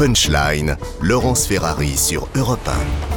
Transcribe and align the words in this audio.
Punchline, 0.00 0.78
Laurence 1.02 1.46
Ferrari 1.46 1.94
sur 1.98 2.26
Europe 2.34 2.66
1. 2.66 3.09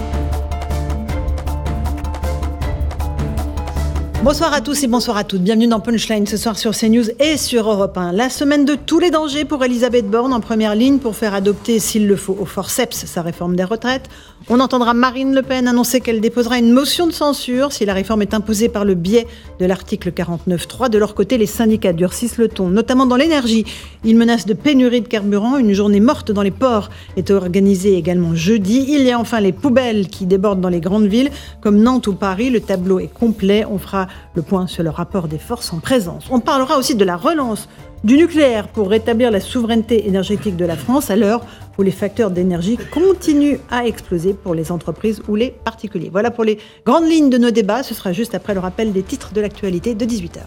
Bonsoir 4.23 4.53
à 4.53 4.61
tous 4.61 4.81
et 4.83 4.87
bonsoir 4.87 5.17
à 5.17 5.25
toutes. 5.25 5.41
Bienvenue 5.41 5.67
dans 5.67 5.81
Punchline 5.81 6.25
ce 6.25 6.37
soir 6.37 6.57
sur 6.57 6.71
CNews 6.71 7.09
et 7.19 7.35
sur 7.35 7.69
Europe 7.69 7.97
1. 7.97 8.13
La 8.13 8.29
semaine 8.29 8.63
de 8.63 8.75
tous 8.75 8.99
les 8.99 9.11
dangers 9.11 9.43
pour 9.43 9.61
Elisabeth 9.65 10.09
Borne 10.09 10.31
en 10.31 10.39
première 10.39 10.75
ligne 10.75 10.99
pour 10.99 11.17
faire 11.17 11.33
adopter, 11.33 11.77
s'il 11.79 12.07
le 12.07 12.15
faut, 12.15 12.37
au 12.39 12.45
forceps 12.45 13.05
sa 13.05 13.21
réforme 13.21 13.57
des 13.57 13.65
retraites. 13.65 14.09
On 14.47 14.61
entendra 14.61 14.93
Marine 14.93 15.35
Le 15.35 15.41
Pen 15.41 15.67
annoncer 15.67 15.99
qu'elle 15.99 16.21
déposera 16.21 16.57
une 16.57 16.71
motion 16.71 17.05
de 17.05 17.11
censure 17.11 17.73
si 17.73 17.83
la 17.83 17.93
réforme 17.93 18.21
est 18.21 18.33
imposée 18.33 18.69
par 18.69 18.85
le 18.85 18.93
biais 18.93 19.27
de 19.59 19.65
l'article 19.65 20.11
49.3. 20.11 20.89
De 20.89 20.97
leur 20.97 21.15
côté, 21.15 21.37
les 21.37 21.45
syndicats 21.45 21.91
durcissent 21.91 22.37
le 22.37 22.47
ton, 22.47 22.69
notamment 22.69 23.05
dans 23.05 23.17
l'énergie. 23.17 23.65
Ils 24.05 24.15
menacent 24.15 24.45
de 24.45 24.53
pénurie 24.53 25.01
de 25.01 25.07
carburant. 25.09 25.57
Une 25.57 25.73
journée 25.73 25.99
morte 25.99 26.31
dans 26.31 26.41
les 26.43 26.51
ports 26.51 26.89
est 27.17 27.29
organisée 27.29 27.97
également 27.97 28.35
jeudi. 28.35 28.85
Il 28.87 29.01
y 29.01 29.11
a 29.11 29.19
enfin 29.19 29.41
les 29.41 29.51
poubelles 29.51 30.07
qui 30.07 30.25
débordent 30.25 30.61
dans 30.61 30.69
les 30.69 30.81
grandes 30.81 31.07
villes 31.07 31.31
comme 31.59 31.77
Nantes 31.77 32.07
ou 32.07 32.13
Paris. 32.13 32.49
Le 32.49 32.61
tableau 32.61 32.99
est 32.99 33.13
complet. 33.13 33.65
On 33.69 33.77
fera 33.77 34.07
le 34.35 34.41
point 34.41 34.67
sur 34.67 34.83
le 34.83 34.89
rapport 34.89 35.27
des 35.27 35.37
forces 35.37 35.73
en 35.73 35.79
présence. 35.79 36.25
On 36.31 36.39
parlera 36.39 36.77
aussi 36.77 36.95
de 36.95 37.05
la 37.05 37.17
relance 37.17 37.67
du 38.03 38.17
nucléaire 38.17 38.67
pour 38.67 38.89
rétablir 38.89 39.31
la 39.31 39.39
souveraineté 39.39 40.07
énergétique 40.07 40.55
de 40.55 40.65
la 40.65 40.75
France 40.75 41.09
à 41.09 41.15
l'heure 41.15 41.45
où 41.77 41.81
les 41.81 41.91
facteurs 41.91 42.31
d'énergie 42.31 42.77
continuent 42.91 43.57
à 43.71 43.85
exploser 43.85 44.33
pour 44.33 44.53
les 44.53 44.71
entreprises 44.71 45.21
ou 45.27 45.35
les 45.35 45.51
particuliers. 45.51 46.09
Voilà 46.11 46.31
pour 46.31 46.43
les 46.43 46.59
grandes 46.85 47.07
lignes 47.07 47.29
de 47.29 47.37
nos 47.37 47.51
débats. 47.51 47.83
Ce 47.83 47.93
sera 47.93 48.11
juste 48.13 48.35
après 48.35 48.53
le 48.53 48.59
rappel 48.59 48.91
des 48.91 49.03
titres 49.03 49.33
de 49.33 49.41
l'actualité 49.41 49.95
de 49.95 50.05
18h. 50.05 50.41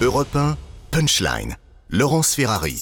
Europe 0.00 0.34
1, 0.34 0.56
Punchline. 0.90 1.56
Laurence 1.90 2.34
Ferrari. 2.34 2.80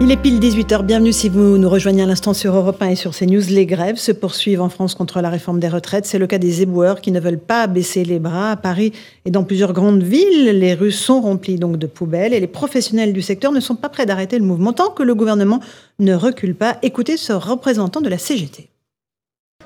Il 0.00 0.10
est 0.10 0.16
pile 0.16 0.40
18h, 0.40 0.82
bienvenue 0.82 1.12
si 1.12 1.28
vous 1.28 1.56
nous 1.56 1.68
rejoignez 1.68 2.02
à 2.02 2.06
l'instant 2.06 2.34
sur 2.34 2.54
Europe 2.54 2.82
1 2.82 2.88
et 2.88 2.96
sur 2.96 3.12
CNews. 3.12 3.44
Les 3.48 3.64
grèves 3.64 3.96
se 3.96 4.10
poursuivent 4.10 4.60
en 4.60 4.68
France 4.68 4.94
contre 4.94 5.20
la 5.20 5.30
réforme 5.30 5.60
des 5.60 5.68
retraites. 5.68 6.04
C'est 6.04 6.18
le 6.18 6.26
cas 6.26 6.38
des 6.38 6.62
éboueurs 6.62 7.00
qui 7.00 7.12
ne 7.12 7.20
veulent 7.20 7.38
pas 7.38 7.68
baisser 7.68 8.04
les 8.04 8.18
bras. 8.18 8.50
À 8.50 8.56
Paris 8.56 8.92
et 9.24 9.30
dans 9.30 9.44
plusieurs 9.44 9.72
grandes 9.72 10.02
villes, 10.02 10.58
les 10.58 10.74
rues 10.74 10.90
sont 10.90 11.20
remplies 11.20 11.56
donc 11.56 11.78
de 11.78 11.86
poubelles 11.86 12.34
et 12.34 12.40
les 12.40 12.48
professionnels 12.48 13.12
du 13.12 13.22
secteur 13.22 13.52
ne 13.52 13.60
sont 13.60 13.76
pas 13.76 13.88
prêts 13.88 14.04
d'arrêter 14.04 14.38
le 14.38 14.44
mouvement 14.44 14.72
tant 14.72 14.90
que 14.90 15.04
le 15.04 15.14
gouvernement 15.14 15.60
ne 16.00 16.14
recule 16.14 16.56
pas. 16.56 16.76
Écoutez 16.82 17.16
ce 17.16 17.32
représentant 17.32 18.00
de 18.00 18.08
la 18.08 18.18
CGT. 18.18 18.73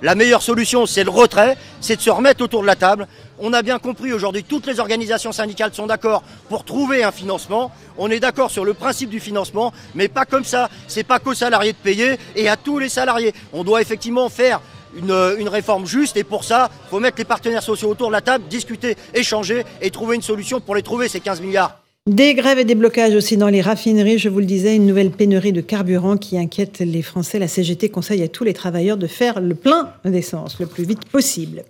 La 0.00 0.14
meilleure 0.14 0.42
solution, 0.42 0.86
c'est 0.86 1.02
le 1.02 1.10
retrait, 1.10 1.56
c'est 1.80 1.96
de 1.96 2.00
se 2.00 2.10
remettre 2.10 2.42
autour 2.44 2.62
de 2.62 2.68
la 2.68 2.76
table. 2.76 3.08
On 3.40 3.52
a 3.52 3.62
bien 3.62 3.80
compris 3.80 4.12
aujourd'hui, 4.12 4.44
toutes 4.44 4.66
les 4.66 4.78
organisations 4.78 5.32
syndicales 5.32 5.74
sont 5.74 5.86
d'accord 5.86 6.22
pour 6.48 6.64
trouver 6.64 7.02
un 7.02 7.10
financement. 7.10 7.72
On 7.96 8.08
est 8.08 8.20
d'accord 8.20 8.52
sur 8.52 8.64
le 8.64 8.74
principe 8.74 9.10
du 9.10 9.18
financement, 9.18 9.72
mais 9.96 10.06
pas 10.06 10.24
comme 10.24 10.44
ça. 10.44 10.70
C'est 10.86 11.02
pas 11.02 11.18
qu'aux 11.18 11.34
salariés 11.34 11.72
de 11.72 11.78
payer 11.78 12.16
et 12.36 12.48
à 12.48 12.56
tous 12.56 12.78
les 12.78 12.88
salariés. 12.88 13.34
On 13.52 13.64
doit 13.64 13.82
effectivement 13.82 14.28
faire 14.28 14.60
une, 14.96 15.34
une, 15.36 15.48
réforme 15.48 15.84
juste 15.84 16.16
et 16.16 16.24
pour 16.24 16.44
ça, 16.44 16.70
il 16.86 16.90
faut 16.90 17.00
mettre 17.00 17.18
les 17.18 17.24
partenaires 17.24 17.62
sociaux 17.62 17.90
autour 17.90 18.08
de 18.08 18.12
la 18.12 18.20
table, 18.20 18.44
discuter, 18.48 18.96
échanger 19.14 19.64
et 19.80 19.90
trouver 19.90 20.14
une 20.14 20.22
solution 20.22 20.60
pour 20.60 20.76
les 20.76 20.82
trouver, 20.82 21.08
ces 21.08 21.20
15 21.20 21.40
milliards. 21.40 21.87
Des 22.08 22.32
grèves 22.32 22.58
et 22.58 22.64
des 22.64 22.74
blocages 22.74 23.14
aussi 23.14 23.36
dans 23.36 23.48
les 23.48 23.60
raffineries, 23.60 24.16
je 24.16 24.30
vous 24.30 24.38
le 24.38 24.46
disais, 24.46 24.74
une 24.74 24.86
nouvelle 24.86 25.10
pénurie 25.10 25.52
de 25.52 25.60
carburant 25.60 26.16
qui 26.16 26.38
inquiète 26.38 26.78
les 26.78 27.02
Français. 27.02 27.38
La 27.38 27.48
CGT 27.48 27.90
conseille 27.90 28.22
à 28.22 28.28
tous 28.28 28.44
les 28.44 28.54
travailleurs 28.54 28.96
de 28.96 29.06
faire 29.06 29.42
le 29.42 29.54
plein 29.54 29.92
d'essence 30.06 30.58
le 30.58 30.64
plus 30.64 30.84
vite 30.84 31.04
possible. 31.04 31.64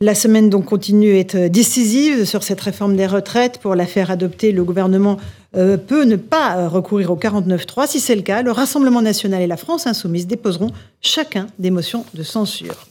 La 0.00 0.16
semaine 0.16 0.50
donc 0.50 0.64
continue 0.64 1.16
être 1.16 1.46
décisive 1.46 2.24
sur 2.24 2.42
cette 2.42 2.60
réforme 2.60 2.96
des 2.96 3.06
retraites. 3.06 3.58
Pour 3.58 3.76
la 3.76 3.86
faire 3.86 4.10
adopter, 4.10 4.50
le 4.50 4.64
gouvernement 4.64 5.16
euh, 5.56 5.76
peut 5.76 6.02
ne 6.02 6.16
pas 6.16 6.66
recourir 6.66 7.12
au 7.12 7.16
49.3. 7.16 7.86
Si 7.86 8.00
c'est 8.00 8.16
le 8.16 8.22
cas, 8.22 8.42
le 8.42 8.50
Rassemblement 8.50 9.00
national 9.00 9.42
et 9.42 9.46
la 9.46 9.56
France 9.56 9.86
insoumise 9.86 10.26
déposeront 10.26 10.72
chacun 11.00 11.46
des 11.60 11.70
motions 11.70 12.04
de 12.14 12.24
censure. 12.24 12.88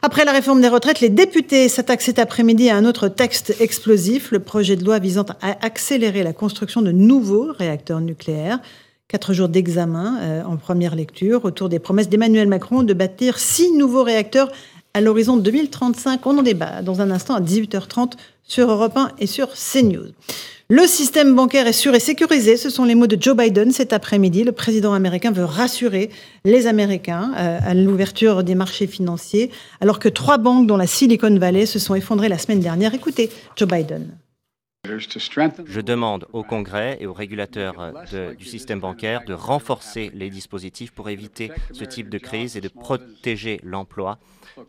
Après 0.00 0.24
la 0.24 0.30
réforme 0.30 0.60
des 0.60 0.68
retraites, 0.68 1.00
les 1.00 1.08
députés 1.08 1.68
s'attaquent 1.68 2.02
cet 2.02 2.20
après-midi 2.20 2.70
à 2.70 2.76
un 2.76 2.84
autre 2.84 3.08
texte 3.08 3.56
explosif, 3.60 4.30
le 4.30 4.38
projet 4.38 4.76
de 4.76 4.84
loi 4.84 5.00
visant 5.00 5.24
à 5.42 5.64
accélérer 5.66 6.22
la 6.22 6.32
construction 6.32 6.82
de 6.82 6.92
nouveaux 6.92 7.50
réacteurs 7.52 8.00
nucléaires. 8.00 8.60
Quatre 9.08 9.32
jours 9.32 9.48
d'examen 9.48 10.18
euh, 10.20 10.44
en 10.44 10.56
première 10.56 10.94
lecture 10.94 11.44
autour 11.44 11.68
des 11.68 11.80
promesses 11.80 12.08
d'Emmanuel 12.08 12.46
Macron 12.46 12.84
de 12.84 12.94
bâtir 12.94 13.38
six 13.40 13.72
nouveaux 13.72 14.04
réacteurs 14.04 14.52
à 14.98 15.00
l'horizon 15.00 15.36
2035. 15.36 16.26
On 16.26 16.38
en 16.38 16.42
débat 16.42 16.82
dans 16.82 17.00
un 17.00 17.12
instant 17.12 17.36
à 17.36 17.40
18h30 17.40 18.14
sur 18.42 18.68
Europe 18.68 18.96
1 18.96 19.12
et 19.20 19.28
sur 19.28 19.50
CNews. 19.54 20.08
Le 20.68 20.86
système 20.86 21.36
bancaire 21.36 21.68
est 21.68 21.72
sûr 21.72 21.94
et 21.94 22.00
sécurisé. 22.00 22.56
Ce 22.56 22.68
sont 22.68 22.84
les 22.84 22.96
mots 22.96 23.06
de 23.06 23.16
Joe 23.18 23.36
Biden 23.36 23.70
cet 23.70 23.92
après-midi. 23.92 24.42
Le 24.42 24.50
président 24.50 24.92
américain 24.92 25.30
veut 25.30 25.44
rassurer 25.44 26.10
les 26.44 26.66
Américains 26.66 27.30
euh, 27.38 27.58
à 27.64 27.74
l'ouverture 27.74 28.42
des 28.42 28.56
marchés 28.56 28.88
financiers, 28.88 29.50
alors 29.80 30.00
que 30.00 30.08
trois 30.08 30.36
banques, 30.36 30.66
dont 30.66 30.76
la 30.76 30.88
Silicon 30.88 31.38
Valley, 31.38 31.64
se 31.64 31.78
sont 31.78 31.94
effondrées 31.94 32.28
la 32.28 32.38
semaine 32.38 32.60
dernière. 32.60 32.92
Écoutez, 32.92 33.30
Joe 33.56 33.68
Biden. 33.68 34.08
Je 35.66 35.80
demande 35.80 36.26
au 36.32 36.42
Congrès 36.42 36.96
et 37.00 37.06
aux 37.06 37.12
régulateurs 37.12 37.92
de, 38.12 38.34
du 38.34 38.44
système 38.44 38.80
bancaire 38.80 39.24
de 39.26 39.34
renforcer 39.34 40.10
les 40.14 40.30
dispositifs 40.30 40.92
pour 40.92 41.08
éviter 41.08 41.50
ce 41.72 41.84
type 41.84 42.08
de 42.08 42.18
crise 42.18 42.56
et 42.56 42.60
de 42.60 42.68
protéger 42.68 43.60
l'emploi 43.62 44.18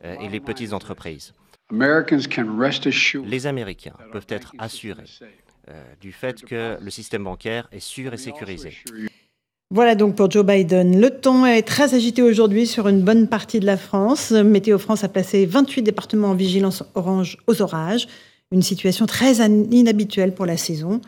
euh, 0.03 0.15
et 0.21 0.29
les 0.29 0.39
petites 0.39 0.73
entreprises. 0.73 1.33
Les 1.71 3.47
Américains 3.47 3.95
peuvent 4.11 4.25
être 4.29 4.53
assurés 4.57 5.03
euh, 5.69 5.83
du 6.01 6.11
fait 6.11 6.43
que 6.43 6.77
le 6.81 6.89
système 6.89 7.23
bancaire 7.23 7.67
est 7.71 7.79
sûr 7.79 8.13
et 8.13 8.17
sécurisé. 8.17 8.73
Voilà 9.71 9.93
donc 9.93 10.15
pour 10.15 10.31
Joe 10.31 10.43
Biden. 10.43 10.99
Le 10.99 11.11
ton 11.11 11.45
est 11.45 11.61
très 11.61 11.93
agité 11.93 12.23
aujourd'hui 12.23 12.65
sur 12.65 12.87
une 12.87 13.03
bonne 13.03 13.27
partie 13.27 13.59
de 13.59 13.67
la 13.67 13.77
France. 13.77 14.31
Météo 14.31 14.79
France 14.79 15.03
a 15.03 15.09
placé 15.09 15.45
28 15.45 15.83
départements 15.83 16.29
en 16.29 16.33
vigilance 16.33 16.83
orange 16.95 17.37
aux 17.45 17.61
orages, 17.61 18.07
une 18.51 18.63
situation 18.63 19.05
très 19.05 19.45
inhabituelle 19.71 20.33
pour 20.33 20.45
la 20.45 20.57
saison 20.57 21.01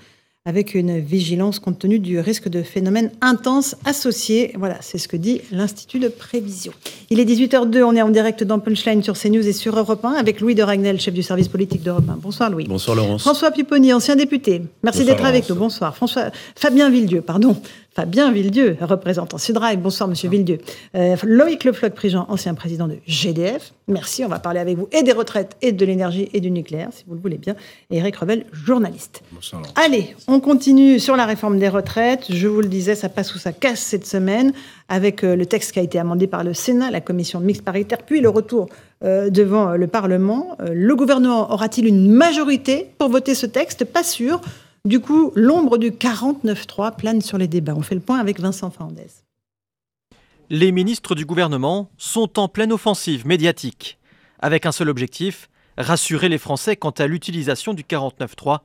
avec 0.45 0.73
une 0.73 0.99
vigilance 0.99 1.59
compte 1.59 1.77
tenu 1.77 1.99
du 1.99 2.19
risque 2.19 2.49
de 2.49 2.63
phénomènes 2.63 3.11
intenses 3.21 3.75
associés. 3.85 4.53
Voilà, 4.57 4.77
c'est 4.81 4.97
ce 4.97 5.07
que 5.07 5.15
dit 5.17 5.41
l'Institut 5.51 5.99
de 5.99 6.07
prévision. 6.07 6.71
Il 7.11 7.19
est 7.19 7.25
18h02, 7.25 7.83
on 7.83 7.95
est 7.95 8.01
en 8.01 8.09
direct 8.09 8.43
dans 8.43 8.57
Punchline 8.57 9.03
sur 9.03 9.15
CNews 9.15 9.47
et 9.47 9.53
sur 9.53 9.77
Europe 9.77 10.03
1 10.03 10.13
avec 10.13 10.41
Louis 10.41 10.55
de 10.55 10.63
Ragnel, 10.63 10.99
chef 10.99 11.13
du 11.13 11.21
service 11.21 11.47
politique 11.47 11.83
d'Europe 11.83 12.09
1. 12.09 12.17
Bonsoir 12.17 12.49
Louis. 12.49 12.65
Bonsoir 12.67 12.95
Laurence. 12.95 13.21
François 13.21 13.51
Pupponi, 13.51 13.93
ancien 13.93 14.15
député. 14.15 14.63
Merci 14.81 15.05
d'être 15.05 15.25
avec 15.25 15.47
nous. 15.47 15.55
Bonsoir. 15.55 15.95
François 15.95 16.31
Fabien 16.55 16.89
Villedieu, 16.89 17.21
pardon. 17.21 17.55
Fabien 17.93 18.31
Villedieu, 18.31 18.77
représentant 18.79 19.37
Sudrail. 19.37 19.75
Bonsoir, 19.75 20.07
monsieur 20.07 20.29
Villedieu. 20.29 20.59
Euh, 20.95 21.17
Loïc 21.23 21.65
Le 21.65 21.73
Floch-Prigent, 21.73 22.25
ancien 22.29 22.53
président 22.53 22.87
de 22.87 22.95
GDF. 23.05 23.73
Merci, 23.89 24.23
on 24.23 24.29
va 24.29 24.39
parler 24.39 24.61
avec 24.61 24.77
vous 24.77 24.87
et 24.93 25.03
des 25.03 25.11
retraites 25.11 25.57
et 25.61 25.73
de 25.73 25.85
l'énergie 25.85 26.29
et 26.31 26.39
du 26.39 26.51
nucléaire, 26.51 26.87
si 26.91 27.03
vous 27.05 27.15
le 27.15 27.19
voulez 27.19 27.37
bien. 27.37 27.53
Et 27.89 27.97
Eric 27.97 28.15
Revel, 28.15 28.45
journaliste. 28.53 29.23
Bonsoir. 29.33 29.63
Allez, 29.75 30.15
on 30.29 30.39
continue 30.39 31.01
sur 31.01 31.17
la 31.17 31.25
réforme 31.25 31.59
des 31.59 31.67
retraites. 31.67 32.27
Je 32.29 32.47
vous 32.47 32.61
le 32.61 32.69
disais, 32.69 32.95
ça 32.95 33.09
passe 33.09 33.35
ou 33.35 33.39
ça 33.39 33.51
casse 33.51 33.81
cette 33.81 34.05
semaine 34.05 34.53
avec 34.87 35.25
euh, 35.25 35.35
le 35.35 35.45
texte 35.45 35.73
qui 35.73 35.79
a 35.79 35.83
été 35.83 35.99
amendé 35.99 36.27
par 36.27 36.45
le 36.45 36.53
Sénat, 36.53 36.91
la 36.91 37.01
commission 37.01 37.41
mixte 37.41 37.63
paritaire, 37.63 37.97
puis 38.05 38.21
le 38.21 38.29
retour 38.29 38.69
euh, 39.03 39.29
devant 39.29 39.75
le 39.75 39.87
Parlement. 39.87 40.55
Le 40.65 40.95
gouvernement 40.95 41.51
aura-t-il 41.51 41.87
une 41.87 42.09
majorité 42.09 42.87
pour 42.99 43.09
voter 43.09 43.35
ce 43.35 43.47
texte? 43.47 43.83
Pas 43.83 44.03
sûr. 44.03 44.39
Du 44.83 44.99
coup, 44.99 45.31
l'ombre 45.35 45.77
du 45.77 45.91
49-3 45.91 46.95
plane 46.95 47.21
sur 47.21 47.37
les 47.37 47.47
débats. 47.47 47.75
On 47.75 47.83
fait 47.83 47.93
le 47.93 48.01
point 48.01 48.17
avec 48.17 48.39
Vincent 48.39 48.71
Fernandez. 48.71 49.09
Les 50.49 50.71
ministres 50.71 51.13
du 51.13 51.23
gouvernement 51.23 51.91
sont 51.97 52.39
en 52.39 52.47
pleine 52.47 52.73
offensive 52.73 53.27
médiatique, 53.27 53.99
avec 54.39 54.65
un 54.65 54.71
seul 54.71 54.89
objectif, 54.89 55.49
rassurer 55.77 56.29
les 56.29 56.39
Français 56.39 56.75
quant 56.75 56.89
à 56.89 57.05
l'utilisation 57.05 57.75
du 57.75 57.83
49-3, 57.83 58.61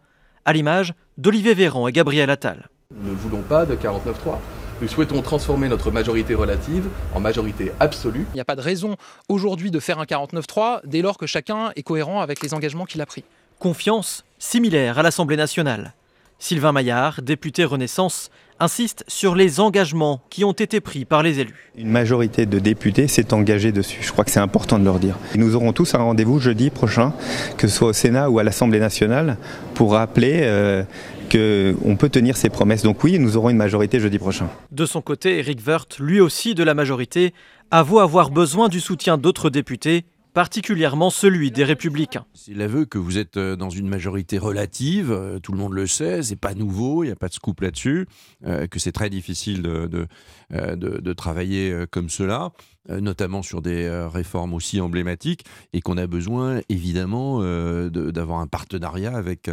à 0.47 0.53
l'image 0.55 0.95
d'Olivier 1.19 1.53
Véran 1.53 1.87
et 1.87 1.93
Gabriel 1.93 2.31
Attal. 2.31 2.71
Nous 2.95 3.11
ne 3.11 3.17
voulons 3.17 3.43
pas 3.43 3.67
de 3.67 3.77
49-3. 3.77 4.39
Nous 4.81 4.89
souhaitons 4.89 5.21
transformer 5.21 5.69
notre 5.69 5.91
majorité 5.91 6.35
relative 6.35 6.89
en 7.15 7.21
majorité 7.21 7.73
absolue. 7.79 8.27
Il 8.33 8.37
n'y 8.37 8.41
a 8.41 8.47
pas 8.47 8.57
de 8.57 8.63
raison 8.63 8.97
aujourd'hui 9.29 9.71
de 9.71 9.81
faire 9.81 9.99
un 9.99 10.05
49-3 10.05 10.81
dès 10.87 11.03
lors 11.03 11.19
que 11.19 11.27
chacun 11.27 11.73
est 11.77 11.83
cohérent 11.83 12.23
avec 12.23 12.43
les 12.43 12.55
engagements 12.55 12.87
qu'il 12.87 13.03
a 13.03 13.07
pris. 13.07 13.25
Confiance 13.59 14.25
similaire 14.39 14.99
à 14.99 15.03
l'Assemblée 15.03 15.37
nationale. 15.37 15.93
Sylvain 16.39 16.73
Maillard, 16.73 17.23
député 17.23 17.65
Renaissance, 17.65 18.31
insiste 18.61 19.05
sur 19.09 19.35
les 19.35 19.59
engagements 19.61 20.21
qui 20.31 20.45
ont 20.45 20.53
été 20.53 20.81
pris 20.81 21.05
par 21.05 21.23
les 21.23 21.41
élus. 21.41 21.73
Une 21.77 21.91
majorité 21.91 22.47
de 22.47 22.59
députés 22.59 23.09
s'est 23.09 23.33
engagée 23.33 23.73
dessus. 23.73 24.01
Je 24.03 24.13
crois 24.13 24.25
que 24.25 24.31
c'est 24.31 24.41
important 24.41 24.79
de 24.79 24.85
leur 24.85 24.99
dire. 24.99 25.19
Nous 25.35 25.57
aurons 25.57 25.73
tous 25.73 25.95
un 25.95 25.99
rendez-vous 25.99 26.39
jeudi 26.39 26.71
prochain, 26.71 27.15
que 27.57 27.69
ce 27.69 27.77
soit 27.77 27.89
au 27.89 27.93
Sénat 27.93 28.31
ou 28.31 28.39
à 28.39 28.45
l'Assemblée 28.45 28.81
nationale, 28.81 29.39
pour 29.75 29.93
rappeler 29.93 30.41
euh, 30.43 30.85
qu'on 31.31 31.97
peut 31.97 32.09
tenir 32.09 32.37
ses 32.37 32.51
promesses. 32.51 32.83
Donc 32.83 33.03
oui, 33.03 33.19
nous 33.19 33.37
aurons 33.37 33.51
une 33.51 33.57
majorité 33.57 33.99
jeudi 34.01 34.19
prochain. 34.19 34.49
De 34.73 34.87
son 34.87 35.01
côté, 35.01 35.39
Eric 35.39 35.61
Woerth, 35.67 35.99
lui 35.99 36.21
aussi 36.21 36.55
de 36.55 36.63
la 36.63 36.75
majorité, 36.75 37.33
avoue 37.71 38.01
avoir 38.01 38.31
besoin 38.31 38.69
du 38.69 38.81
soutien 38.81 39.19
d'autres 39.19 39.51
députés 39.51 40.05
particulièrement 40.37 41.09
celui 41.09 41.51
des 41.51 41.65
républicains. 41.65 42.27
C'est 42.35 42.53
l'aveu 42.53 42.85
que 42.85 42.99
vous 42.99 43.17
êtes 43.17 43.39
euh, 43.39 43.57
dans 43.57 43.71
une 43.71 43.89
majorité 43.89 44.37
relative, 44.37 45.11
euh, 45.11 45.39
tout 45.39 45.51
le 45.51 45.57
monde 45.57 45.73
le 45.73 45.87
sait, 45.87 46.23
c'est 46.23 46.37
pas 46.37 46.53
nouveau, 46.53 47.05
il 47.05 47.07
n'y 47.07 47.13
a 47.13 47.17
pas 47.17 47.29
de 47.29 47.33
scoop 47.33 47.63
là-dessus, 47.63 48.07
euh, 48.45 48.67
que 48.67 48.79
c'est 48.79 48.93
très 48.93 49.09
difficile 49.09 49.63
de, 49.63 50.07
de, 50.51 51.13
travailler 51.15 51.87
comme 51.91 52.11
cela, 52.11 52.51
notamment 52.91 53.43
sur 53.43 53.63
des 53.63 53.89
réformes 54.13 54.53
aussi 54.53 54.83
emblématiques, 54.83 55.45
et 55.73 55.81
qu'on 55.81 55.97
a 55.97 56.07
besoin 56.07 56.61
évidemment 56.69 57.41
d'avoir 57.89 58.41
un 58.41 58.47
partenariat 58.47 59.17
avec 59.17 59.51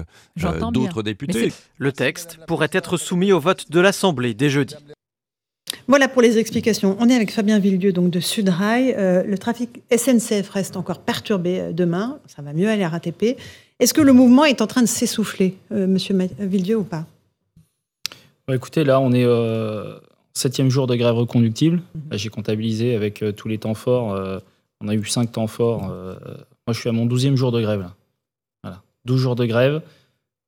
d'autres 0.74 1.02
députés. 1.02 1.54
Le 1.78 1.94
texte 1.94 2.40
pourrait 2.46 2.70
être 2.74 2.98
soumis 2.98 3.32
au 3.32 3.40
vote 3.40 3.72
de 3.72 3.80
l'Assemblée 3.80 4.34
dès 4.34 4.50
jeudi. 4.50 4.76
Voilà 5.88 6.08
pour 6.08 6.22
les 6.22 6.38
explications. 6.38 6.96
On 7.00 7.10
est 7.10 7.16
avec 7.16 7.32
Fabien 7.32 7.60
Villedieu 7.60 7.92
donc 7.92 8.10
de 8.10 8.22
Sudrail. 8.22 8.96
Euh, 8.98 9.24
le 9.24 9.38
trafic 9.38 9.82
SNCF 9.96 10.50
reste 10.50 10.78
encore 10.78 11.00
perturbé 11.00 11.60
euh, 11.60 11.72
demain. 11.74 12.20
Ça 12.26 12.42
va 12.42 12.54
mieux 12.54 12.70
à 12.70 12.78
la 12.78 12.88
RATP. 12.88 13.38
Est-ce 13.80 13.94
que 13.94 14.02
le 14.02 14.14
mouvement 14.14 14.46
est 14.46 14.62
en 14.62 14.68
train 14.68 14.82
de 14.82 14.88
s'essouffler, 14.88 15.58
euh, 15.74 15.86
Monsieur 15.86 16.18
Villedieu, 16.40 16.78
ou 16.78 16.84
pas? 16.84 17.06
Bah, 18.48 18.56
Écoutez, 18.56 18.86
là, 18.86 19.02
on 19.02 19.12
est 19.12 19.26
septième 20.34 20.70
jour 20.70 20.88
de 20.88 20.96
grève 20.96 21.16
reconductible. 21.16 21.82
Mhm. 21.96 22.18
J'ai 22.18 22.30
comptabilisé 22.30 22.96
avec 22.96 23.24
tous 23.36 23.48
les 23.50 23.58
temps 23.58 23.74
forts. 23.74 24.42
on 24.80 24.88
a 24.88 24.96
eu 24.96 25.06
cinq 25.06 25.34
temps 25.34 25.48
forts. 25.48 25.88
moi, 25.88 26.74
je 26.74 26.80
suis 26.80 26.90
à 26.90 26.94
mon 26.94 27.06
douzième 27.06 27.36
jour 27.36 27.52
de 27.52 27.62
grève. 27.62 27.82
Là. 27.82 27.96
Voilà. 28.64 28.82
12 29.06 29.20
jours 29.20 29.36
de 29.36 29.46
grève 29.46 29.82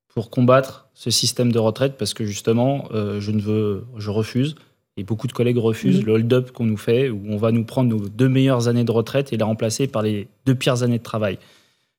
pour 0.07 0.29
combattre 0.29 0.87
ce 0.93 1.09
système 1.09 1.51
de 1.51 1.59
retraite 1.59 1.95
parce 1.97 2.13
que 2.13 2.25
justement, 2.25 2.87
je 2.91 3.31
ne 3.31 3.41
veux, 3.41 3.85
je 3.97 4.09
refuse 4.09 4.55
et 4.97 5.03
beaucoup 5.03 5.27
de 5.27 5.33
collègues 5.33 5.57
refusent 5.57 6.03
le 6.03 6.13
hold-up 6.13 6.51
qu'on 6.51 6.65
nous 6.65 6.77
fait, 6.77 7.09
où 7.09 7.21
on 7.27 7.37
va 7.37 7.51
nous 7.51 7.65
prendre 7.65 7.89
nos 7.89 8.07
deux 8.07 8.29
meilleures 8.29 8.67
années 8.67 8.83
de 8.83 8.91
retraite 8.91 9.33
et 9.33 9.37
les 9.37 9.43
remplacer 9.43 9.87
par 9.87 10.01
les 10.01 10.27
deux 10.45 10.55
pires 10.55 10.83
années 10.83 10.99
de 10.99 11.03
travail. 11.03 11.37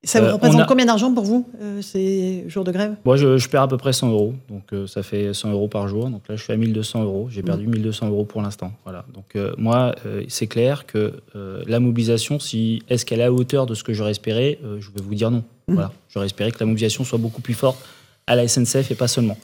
Ça 0.04 0.20
vous 0.20 0.26
euh, 0.26 0.34
représente 0.34 0.66
combien 0.66 0.86
d'argent 0.86 1.12
pour 1.12 1.24
vous, 1.24 1.48
euh, 1.60 1.82
ces 1.82 2.44
jours 2.48 2.64
de 2.64 2.70
grève? 2.70 2.94
Moi, 3.04 3.16
je, 3.16 3.48
perds 3.48 3.62
à 3.62 3.68
peu 3.68 3.76
près 3.76 3.92
100 3.92 4.10
euros. 4.10 4.34
Donc, 4.48 4.62
euh, 4.72 4.86
ça 4.86 5.02
fait 5.02 5.34
100 5.34 5.50
euros 5.50 5.68
par 5.68 5.88
jour. 5.88 6.08
Donc 6.08 6.28
là, 6.28 6.36
je 6.36 6.42
suis 6.42 6.52
à 6.52 6.56
1200 6.56 7.02
euros. 7.02 7.28
J'ai 7.30 7.42
perdu 7.42 7.66
1200 7.66 8.06
mhm. 8.06 8.12
euros 8.12 8.24
pour 8.24 8.40
l'instant. 8.40 8.72
Voilà. 8.84 9.04
Donc, 9.12 9.36
moi, 9.58 9.94
c'est 10.28 10.46
clair 10.46 10.86
que 10.86 11.14
la 11.34 11.80
mobilisation, 11.80 12.38
si, 12.38 12.82
est-ce 12.88 13.04
qu'elle 13.04 13.20
est 13.20 13.24
à 13.24 13.32
hauteur 13.32 13.66
de 13.66 13.74
ce 13.74 13.82
que 13.82 13.92
j'aurais 13.92 14.12
espéré? 14.12 14.60
Je 14.78 14.90
vais 14.90 15.02
vous 15.02 15.14
dire 15.14 15.30
non. 15.30 15.42
Mhm. 15.68 15.74
Voilà. 15.74 15.92
J'aurais 16.08 16.26
espéré 16.26 16.52
que 16.52 16.60
la 16.60 16.66
mobilisation 16.66 17.04
soit 17.04 17.18
beaucoup 17.18 17.42
plus 17.42 17.54
forte 17.54 17.78
à 18.26 18.36
la 18.36 18.46
SNCF 18.46 18.90
et 18.90 18.94
pas 18.94 19.08
seulement. 19.08 19.36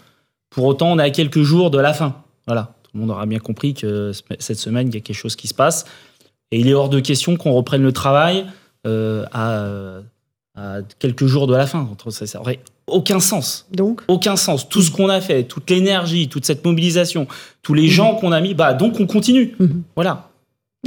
Pour 0.50 0.66
autant, 0.66 0.92
on 0.92 0.98
est 0.98 1.02
à 1.02 1.10
quelques 1.10 1.42
jours 1.42 1.70
de 1.70 1.78
la 1.78 1.92
fin. 1.92 2.22
Voilà. 2.46 2.74
Tout 2.92 2.98
le 2.98 3.06
monde 3.06 3.10
aura 3.10 3.24
bien 3.24 3.38
compris 3.38 3.72
que 3.72 4.12
cette 4.38 4.58
semaine, 4.58 4.88
il 4.88 4.94
y 4.94 4.98
a 4.98 5.00
quelque 5.00 5.16
chose 5.16 5.34
qui 5.34 5.48
se 5.48 5.54
passe. 5.54 5.86
Et 6.50 6.60
il 6.60 6.68
est 6.68 6.74
hors 6.74 6.90
de 6.90 7.00
question 7.00 7.36
qu'on 7.36 7.52
reprenne 7.52 7.82
le 7.82 7.92
travail 7.92 8.44
euh, 8.86 9.24
à, 9.32 9.70
quelques 10.98 11.24
jours 11.24 11.46
de 11.46 11.56
la 11.56 11.66
fin. 11.66 11.88
Ça 12.10 12.38
n'aurait 12.38 12.60
aucun 12.86 13.18
sens. 13.18 13.66
Donc 13.72 14.02
Aucun 14.08 14.36
sens. 14.36 14.68
Tout 14.68 14.82
ce 14.82 14.90
qu'on 14.90 15.08
a 15.08 15.22
fait, 15.22 15.44
toute 15.44 15.70
l'énergie, 15.70 16.28
toute 16.28 16.44
cette 16.44 16.62
mobilisation, 16.66 17.26
tous 17.62 17.72
les 17.72 17.88
gens 17.88 18.16
qu'on 18.16 18.30
a 18.30 18.42
mis, 18.42 18.52
bah, 18.52 18.74
donc 18.74 19.00
on 19.00 19.06
continue. 19.06 19.54
Mhm. 19.58 19.84
Voilà. 19.94 20.28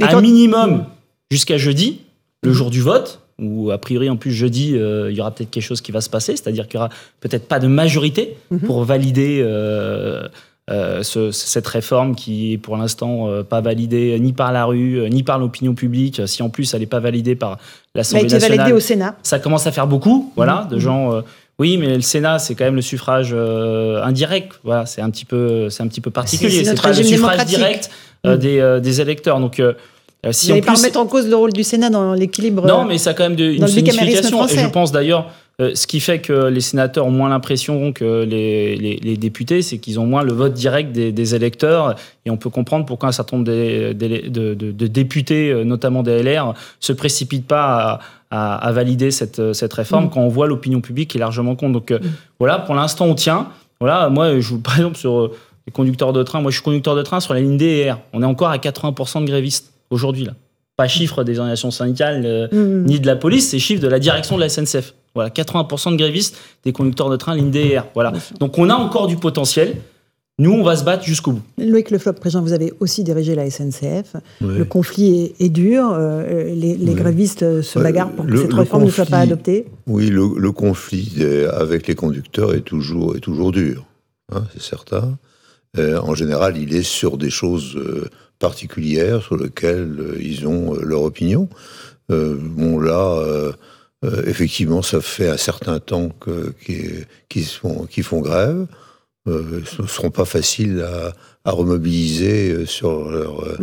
Un 0.00 0.20
minimum 0.20 0.84
jusqu'à 1.32 1.58
jeudi, 1.58 2.02
le 2.44 2.52
jour 2.52 2.70
du 2.70 2.80
vote, 2.80 3.20
où 3.40 3.72
a 3.72 3.78
priori 3.78 4.08
en 4.08 4.16
plus 4.16 4.30
jeudi, 4.30 4.76
euh, 4.76 5.10
il 5.10 5.16
y 5.16 5.20
aura 5.20 5.32
peut-être 5.32 5.50
quelque 5.50 5.64
chose 5.64 5.80
qui 5.80 5.90
va 5.90 6.00
se 6.00 6.10
passer, 6.10 6.36
c'est-à-dire 6.36 6.68
qu'il 6.68 6.78
n'y 6.78 6.84
aura 6.84 6.94
peut-être 7.18 7.48
pas 7.48 7.58
de 7.58 7.66
majorité 7.66 8.36
mhm. 8.52 8.60
pour 8.60 8.84
valider 8.84 9.40
euh, 9.42 10.28
euh, 10.68 11.04
cette 11.04 11.66
réforme 11.68 12.16
qui 12.16 12.54
est 12.54 12.58
pour 12.58 12.76
l'instant 12.76 13.28
euh, 13.28 13.44
pas 13.44 13.60
validée 13.60 14.18
ni 14.18 14.32
par 14.32 14.50
la 14.50 14.64
rue, 14.64 14.96
euh, 14.96 15.08
ni 15.08 15.22
par 15.22 15.38
l'opinion 15.38 15.74
publique. 15.74 16.26
Si 16.26 16.42
en 16.42 16.48
plus 16.48 16.74
elle 16.74 16.80
n'est 16.80 16.86
pas 16.86 16.98
validée 16.98 17.36
par 17.36 17.58
l'Assemblée 17.94 18.24
nationale, 18.24 18.58
validée 18.58 18.76
au 18.76 18.80
Sénat. 18.80 19.14
Ça 19.22 19.38
commence 19.38 19.68
à 19.68 19.72
faire 19.72 19.86
beaucoup, 19.86 20.32
voilà, 20.34 20.62
mmh. 20.64 20.74
de 20.74 20.78
gens. 20.80 21.22
oui, 21.60 21.76
mais 21.76 21.94
le 21.94 22.00
Sénat, 22.00 22.40
c'est 22.40 22.56
quand 22.56 22.64
même 22.64 22.74
le 22.74 22.82
suffrage 22.82 23.32
indirect. 23.32 24.58
Voilà, 24.64 24.86
c'est 24.86 25.00
un 25.00 25.10
petit 25.10 25.24
peu, 25.24 25.70
c'est 25.70 25.84
un 25.84 25.88
petit 25.88 26.00
peu 26.00 26.10
particulier. 26.10 26.64
C'est 26.64 26.82
pas 26.82 26.88
le 26.88 27.02
suffrage 27.02 27.44
direct 27.44 27.90
mmh. 28.24 28.34
des, 28.34 28.78
des, 28.82 29.00
électeurs. 29.00 29.38
Donc 29.38 29.62
si 30.32 30.50
on 30.50 30.56
peut 30.56 30.62
pas 30.62 30.74
remettre 30.74 30.98
en 30.98 31.06
cause 31.06 31.28
le 31.28 31.36
rôle 31.36 31.52
du 31.52 31.62
Sénat 31.62 31.90
dans 31.90 32.12
l'équilibre. 32.12 32.66
Non, 32.66 32.84
mais 32.84 32.98
ça 32.98 33.10
a 33.10 33.14
quand 33.14 33.22
même 33.22 33.36
de, 33.36 33.44
une 33.44 33.68
signification. 33.68 34.44
Et 34.48 34.58
je 34.58 34.66
pense 34.66 34.90
d'ailleurs 34.90 35.30
euh, 35.58 35.74
ce 35.74 35.86
qui 35.86 36.00
fait 36.00 36.18
que 36.18 36.48
les 36.48 36.60
sénateurs 36.60 37.06
ont 37.06 37.10
moins 37.10 37.30
l'impression 37.30 37.94
que 37.94 38.24
les, 38.24 38.76
les, 38.76 39.16
députés, 39.16 39.62
c'est 39.62 39.78
qu'ils 39.78 39.98
ont 39.98 40.04
moins 40.04 40.22
le 40.22 40.34
vote 40.34 40.52
direct 40.52 40.92
des, 40.92 41.34
électeurs. 41.34 41.94
Et 42.26 42.30
on 42.30 42.36
peut 42.36 42.50
comprendre 42.50 42.84
pourquoi 42.84 43.08
un 43.08 43.12
certain 43.12 43.38
nombre 43.38 43.48
de, 43.48 43.94
de, 43.94 44.86
députés, 44.86 45.50
euh, 45.50 45.64
notamment 45.64 46.02
des 46.02 46.22
LR, 46.22 46.52
se 46.78 46.92
précipitent 46.92 47.46
pas 47.46 48.00
à, 48.30 48.56
à, 48.56 48.72
valider 48.72 49.10
cette, 49.10 49.54
cette 49.54 49.72
réforme 49.72 50.06
mm. 50.06 50.10
quand 50.10 50.20
on 50.20 50.28
voit 50.28 50.46
l'opinion 50.46 50.82
publique 50.82 51.10
qui 51.12 51.16
est 51.16 51.20
largement 51.20 51.56
contre. 51.56 51.72
Donc 51.72 51.90
euh, 51.90 52.00
mm. 52.00 52.10
voilà, 52.38 52.58
pour 52.58 52.74
l'instant, 52.74 53.06
on 53.06 53.14
tient. 53.14 53.48
Voilà, 53.80 54.10
moi, 54.10 54.38
je 54.38 54.48
vous, 54.50 54.58
par 54.60 54.76
exemple, 54.76 54.98
sur 54.98 55.30
les 55.66 55.72
conducteurs 55.72 56.12
de 56.12 56.22
train, 56.22 56.42
moi, 56.42 56.50
je 56.50 56.56
suis 56.56 56.64
conducteur 56.64 56.96
de 56.96 57.02
train 57.02 57.20
sur 57.20 57.32
la 57.32 57.40
ligne 57.40 57.56
DER. 57.56 57.94
On 58.12 58.22
est 58.22 58.26
encore 58.26 58.50
à 58.50 58.58
80% 58.58 59.22
de 59.22 59.26
grévistes 59.26 59.72
aujourd'hui, 59.88 60.26
là. 60.26 60.32
Pas 60.76 60.88
chiffre 60.88 61.24
des 61.24 61.38
organisations 61.38 61.70
syndicales 61.70 62.48
mm. 62.52 62.84
ni 62.84 63.00
de 63.00 63.06
la 63.06 63.16
police, 63.16 63.48
c'est 63.50 63.58
chiffre 63.58 63.82
de 63.82 63.88
la 63.88 63.98
direction 63.98 64.36
de 64.36 64.42
la 64.42 64.48
SNCF. 64.48 64.94
Voilà, 65.14 65.30
80% 65.30 65.92
de 65.92 65.96
grévistes 65.96 66.36
des 66.64 66.72
conducteurs 66.72 67.08
de 67.08 67.16
train 67.16 67.34
ligne 67.34 67.50
DR. 67.50 67.86
Voilà. 67.94 68.12
Donc 68.38 68.58
on 68.58 68.68
a 68.68 68.74
encore 68.74 69.06
du 69.06 69.16
potentiel. 69.16 69.76
Nous, 70.38 70.52
on 70.52 70.62
va 70.62 70.76
se 70.76 70.84
battre 70.84 71.02
jusqu'au 71.02 71.32
bout. 71.32 71.42
Loïc 71.56 71.90
Le 71.90 71.96
Flop, 71.96 72.12
président, 72.12 72.42
vous 72.42 72.52
avez 72.52 72.74
aussi 72.80 73.02
dirigé 73.02 73.34
la 73.34 73.48
SNCF. 73.50 74.16
Le 74.42 74.64
conflit 74.64 75.32
est, 75.40 75.48
dur. 75.48 75.90
Euh, 75.94 76.54
les, 76.54 76.94
grévistes 76.94 77.62
se 77.62 77.78
bagarrent 77.78 78.12
pour 78.12 78.26
que 78.26 78.36
cette 78.36 78.52
réforme 78.52 78.84
ne 78.84 78.90
soit 78.90 79.06
pas 79.06 79.20
adoptée. 79.20 79.64
Oui, 79.86 80.10
le, 80.10 80.52
conflit 80.52 81.24
avec 81.54 81.86
les 81.86 81.94
conducteurs 81.94 82.52
est 82.52 82.60
toujours, 82.60 83.16
est 83.16 83.20
toujours 83.20 83.50
dur. 83.50 83.86
Hein, 84.30 84.42
c'est 84.52 84.62
certain. 84.62 85.16
Euh, 85.78 85.98
en 86.00 86.14
général, 86.14 86.56
il 86.56 86.74
est 86.74 86.82
sur 86.82 87.16
des 87.18 87.30
choses 87.30 87.76
euh, 87.76 88.08
particulières 88.38 89.22
sur 89.22 89.36
lesquelles 89.36 90.16
ils 90.20 90.46
ont 90.46 90.74
leur 90.74 91.02
opinion. 91.02 91.48
bon, 92.08 92.78
là 92.78 93.52
euh, 94.04 94.22
effectivement, 94.26 94.82
ça 94.82 95.00
fait 95.00 95.28
un 95.28 95.36
certain 95.36 95.78
temps 95.80 96.10
qu'ils 96.60 97.44
font, 97.44 97.86
font, 98.02 98.20
grève. 98.20 98.66
Euh, 99.28 99.62
ce 99.64 99.82
ne 99.82 99.86
seront 99.86 100.10
pas 100.10 100.24
faciles 100.24 100.86
à, 101.44 101.50
remobiliser 101.50 102.52
euh, 102.52 102.66
sur 102.66 103.08
leur, 103.10 103.56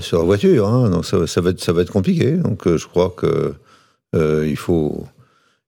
sur 0.00 0.18
leur 0.18 0.26
voiture. 0.26 0.68
Hein. 0.68 0.90
Donc 0.90 1.04
ça, 1.04 1.40
va 1.40 1.50
être, 1.50 1.60
ça 1.60 1.72
va 1.72 1.82
être 1.82 1.92
compliqué. 1.92 2.32
Donc 2.32 2.68
je 2.68 2.86
crois 2.86 3.10
que 3.16 3.54
il, 4.14 4.56
faut, 4.56 5.04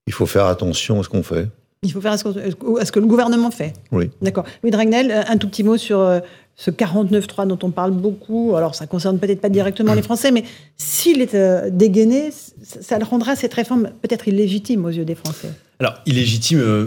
il 0.07 0.13
faut 0.13 0.27
faire 0.27 0.47
attention 0.47 1.01
à 1.01 1.03
ce 1.03 1.09
qu'on 1.09 1.23
fait. 1.23 1.49
Il 1.83 1.93
faut 1.93 2.01
faire 2.01 2.13
à 2.13 2.19
ce, 2.19 2.93
que 2.93 3.01
le 3.01 3.07
gouvernement 3.07 3.51
fait. 3.51 3.73
Oui. 3.93 4.11
D'accord. 4.21 4.45
Louis 4.63 4.71
Dragnel, 4.71 5.25
un 5.29 5.37
tout 5.37 5.49
petit 5.49 5.63
mot 5.63 5.77
sur 5.77 6.21
ce 6.59 6.73
49.3 6.73 7.47
dont 7.47 7.59
on 7.63 7.71
parle 7.71 7.93
beaucoup, 7.93 8.57
alors 8.57 8.75
ça 8.75 8.89
concerne 8.89 9.19
peut-être 9.21 9.41
pas 9.41 9.49
directement 9.49 9.95
les 9.95 10.03
Français, 10.03 10.33
mais 10.33 10.43
s'il 10.77 11.23
est 11.23 11.35
euh, 11.35 11.71
dégainé, 11.71 12.31
ça, 12.63 12.99
le 12.99 13.05
rendra 13.05 13.37
cette 13.37 13.55
réforme 13.55 13.91
peut-être 14.03 14.27
illégitime 14.27 14.85
aux 14.85 14.91
yeux 14.91 15.05
des 15.05 15.15
Français. 15.15 15.51
Alors, 15.79 15.95
illégitime, 16.05 16.59
euh, 16.59 16.87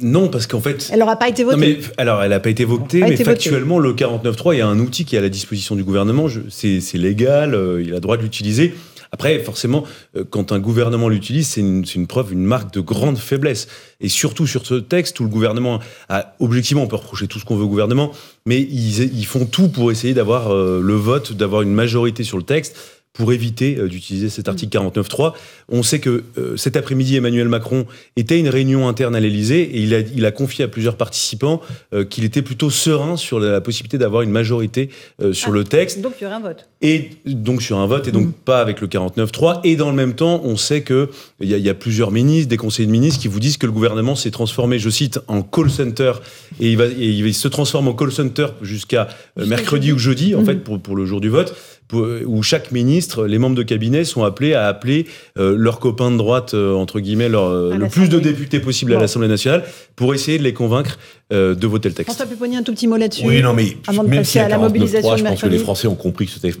non, 0.00 0.28
parce 0.28 0.46
qu'en 0.46 0.62
fait... 0.62 0.88
Elle 0.90 1.00
n'aura 1.00 1.16
pas 1.16 1.28
été 1.28 1.44
votée. 1.44 1.58
mais, 1.58 1.78
alors, 1.98 2.22
elle 2.22 2.30
n'a 2.30 2.40
pas 2.40 2.48
été 2.48 2.64
votée, 2.64 3.02
mais 3.02 3.16
factuellement, 3.16 3.78
le 3.78 3.92
49.3, 3.92 4.54
il 4.54 4.58
y 4.58 4.60
a 4.62 4.66
un 4.66 4.78
outil 4.78 5.04
qui 5.04 5.14
est 5.14 5.18
à 5.18 5.22
la 5.22 5.28
disposition 5.28 5.76
du 5.76 5.84
gouvernement, 5.84 6.26
c'est 6.48 6.80
légal, 6.94 7.54
euh, 7.54 7.82
il 7.82 7.90
a 7.90 7.96
le 7.96 8.00
droit 8.00 8.16
de 8.16 8.22
l'utiliser. 8.22 8.72
Après, 9.14 9.38
forcément, 9.40 9.84
euh, 10.16 10.24
quand 10.28 10.52
un 10.52 10.58
gouvernement 10.58 11.10
l'utilise, 11.10 11.46
c'est 11.48 11.60
une, 11.60 12.06
preuve, 12.06 12.32
une 12.32 12.44
marque 12.44 12.72
de 12.72 12.80
grande 12.80 13.18
faiblesse. 13.18 13.68
Et 14.00 14.08
surtout 14.08 14.46
sur 14.46 14.64
ce 14.64 14.74
texte 14.74 15.20
où 15.20 15.24
le 15.24 15.28
gouvernement 15.28 15.80
a, 16.08 16.34
objectivement, 16.40 16.82
on 16.82 16.86
peut 16.86 16.96
reprocher 16.96 17.28
tout 17.28 17.38
ce 17.38 17.44
qu'on 17.44 17.56
veut 17.56 17.64
au 17.64 17.68
gouvernement, 17.68 18.12
mais 18.46 18.60
ils, 18.60 19.26
font 19.26 19.44
tout 19.44 19.68
pour 19.68 19.92
essayer 19.92 20.14
d'avoir 20.14 20.50
euh, 20.50 20.80
le 20.82 20.94
vote, 20.94 21.34
d'avoir 21.34 21.60
une 21.60 21.74
majorité 21.74 22.24
sur 22.24 22.38
le 22.38 22.42
texte 22.42 23.01
pour 23.12 23.32
éviter 23.32 23.76
euh, 23.78 23.88
d'utiliser 23.88 24.30
cet 24.30 24.48
article 24.48 24.76
49.3. 24.78 25.34
On 25.68 25.82
sait 25.82 25.98
que 25.98 26.24
euh, 26.38 26.56
cet 26.56 26.76
après-midi, 26.76 27.16
Emmanuel 27.16 27.48
Macron 27.48 27.86
était 28.16 28.36
à 28.36 28.38
une 28.38 28.48
réunion 28.48 28.88
interne 28.88 29.14
à 29.14 29.20
l'Élysée 29.20 29.62
et 29.62 29.80
il 29.80 29.94
a, 29.94 30.00
il 30.00 30.24
a, 30.24 30.30
confié 30.30 30.64
à 30.64 30.68
plusieurs 30.68 30.96
participants 30.96 31.60
euh, 31.92 32.04
qu'il 32.04 32.24
était 32.24 32.40
plutôt 32.40 32.70
serein 32.70 33.16
sur 33.16 33.38
la, 33.38 33.60
possibilité 33.60 33.98
d'avoir 33.98 34.22
une 34.22 34.30
majorité 34.30 34.88
sur 35.32 35.50
ah, 35.50 35.54
le 35.54 35.64
texte. 35.64 36.00
Donc 36.00 36.14
sur 36.18 36.32
un 36.32 36.40
vote. 36.40 36.68
Et 36.80 37.10
donc 37.26 37.62
sur 37.62 37.78
un 37.78 37.86
vote 37.86 38.08
et 38.08 38.12
donc 38.12 38.28
mmh. 38.28 38.32
pas 38.44 38.60
avec 38.60 38.80
le 38.80 38.88
49.3. 38.88 39.60
Et 39.64 39.76
dans 39.76 39.90
le 39.90 39.94
même 39.94 40.14
temps, 40.14 40.40
on 40.42 40.56
sait 40.56 40.82
qu'il 40.82 41.08
y, 41.40 41.54
a, 41.54 41.58
y 41.58 41.68
a 41.68 41.74
plusieurs 41.74 42.10
ministres, 42.10 42.48
des 42.48 42.56
conseillers 42.56 42.86
de 42.86 42.92
ministres 42.92 43.20
qui 43.20 43.28
vous 43.28 43.40
disent 43.40 43.58
que 43.58 43.66
le 43.66 43.72
gouvernement 43.72 44.16
s'est 44.16 44.30
transformé, 44.30 44.78
je 44.78 44.90
cite, 44.90 45.20
en 45.28 45.42
call 45.42 45.70
center 45.70 46.12
et 46.60 46.72
il, 46.72 46.76
va, 46.76 46.86
et 46.86 47.10
il 47.10 47.34
se 47.34 47.48
transforme 47.48 47.88
en 47.88 47.94
call 47.94 48.10
center 48.10 48.46
jusqu'à 48.62 49.08
mercredi 49.36 49.92
ou 49.92 49.98
jeudi, 49.98 50.34
en 50.34 50.42
mmh. 50.42 50.46
fait, 50.46 50.56
pour, 50.56 50.80
pour 50.80 50.96
le 50.96 51.04
jour 51.04 51.20
du 51.20 51.28
vote 51.28 51.54
où 51.92 52.42
chaque 52.42 52.72
ministre, 52.72 53.26
les 53.26 53.38
membres 53.38 53.56
de 53.56 53.62
cabinet 53.62 54.04
sont 54.04 54.24
appelés 54.24 54.54
à 54.54 54.66
appeler 54.66 55.06
euh, 55.38 55.54
leurs 55.56 55.78
copains 55.78 56.10
de 56.10 56.16
droite, 56.16 56.54
euh, 56.54 56.74
entre 56.74 57.00
guillemets, 57.00 57.28
euh, 57.32 57.76
le 57.76 57.88
plus 57.88 58.08
de 58.08 58.18
députés 58.18 58.60
possible 58.60 58.94
à 58.94 59.00
l'Assemblée 59.00 59.28
nationale, 59.28 59.64
pour 59.96 60.14
essayer 60.14 60.38
de 60.38 60.42
les 60.42 60.54
convaincre 60.54 60.98
de 61.30 61.66
voter 61.66 61.88
le 61.88 61.94
texte. 61.94 62.14
François 62.14 62.26
Pupponi, 62.26 62.56
un 62.56 62.62
tout 62.62 62.72
petit 62.72 62.86
mot 62.86 62.98
là-dessus. 62.98 63.26
Oui, 63.26 63.40
non, 63.40 63.54
mais 63.54 63.76
avant 63.86 64.04
de 64.04 64.08
même 64.08 64.18
passer 64.18 64.40
à, 64.40 64.48
la 64.48 64.58
mobilisation 64.58 65.16
je 65.16 65.24
pense 65.24 65.40
que 65.40 65.46
les 65.46 65.58
Français 65.58 65.88
ont 65.88 65.94
compris 65.94 66.26
que 66.26 66.32
c'était... 66.32 66.52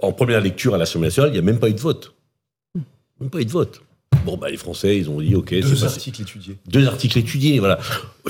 en 0.00 0.12
première 0.12 0.40
lecture 0.40 0.74
à 0.74 0.78
l'Assemblée 0.78 1.08
nationale, 1.08 1.30
il 1.30 1.34
n'y 1.34 1.38
a 1.40 1.42
même 1.42 1.58
pas 1.58 1.68
eu 1.68 1.74
de 1.74 1.80
vote. 1.80 2.14
n'ont 3.20 3.28
pas 3.28 3.40
eu 3.40 3.44
de 3.44 3.50
vote. 3.50 3.82
Bon, 4.24 4.38
bah, 4.38 4.48
les 4.50 4.56
Français, 4.56 4.96
ils 4.96 5.10
ont 5.10 5.20
dit, 5.20 5.34
OK. 5.34 5.54
Deux 5.54 5.84
articles 5.84 6.22
étudiés. 6.22 6.56
Deux 6.66 6.86
articles 6.86 7.18
étudiés, 7.18 7.58
voilà. 7.58 7.78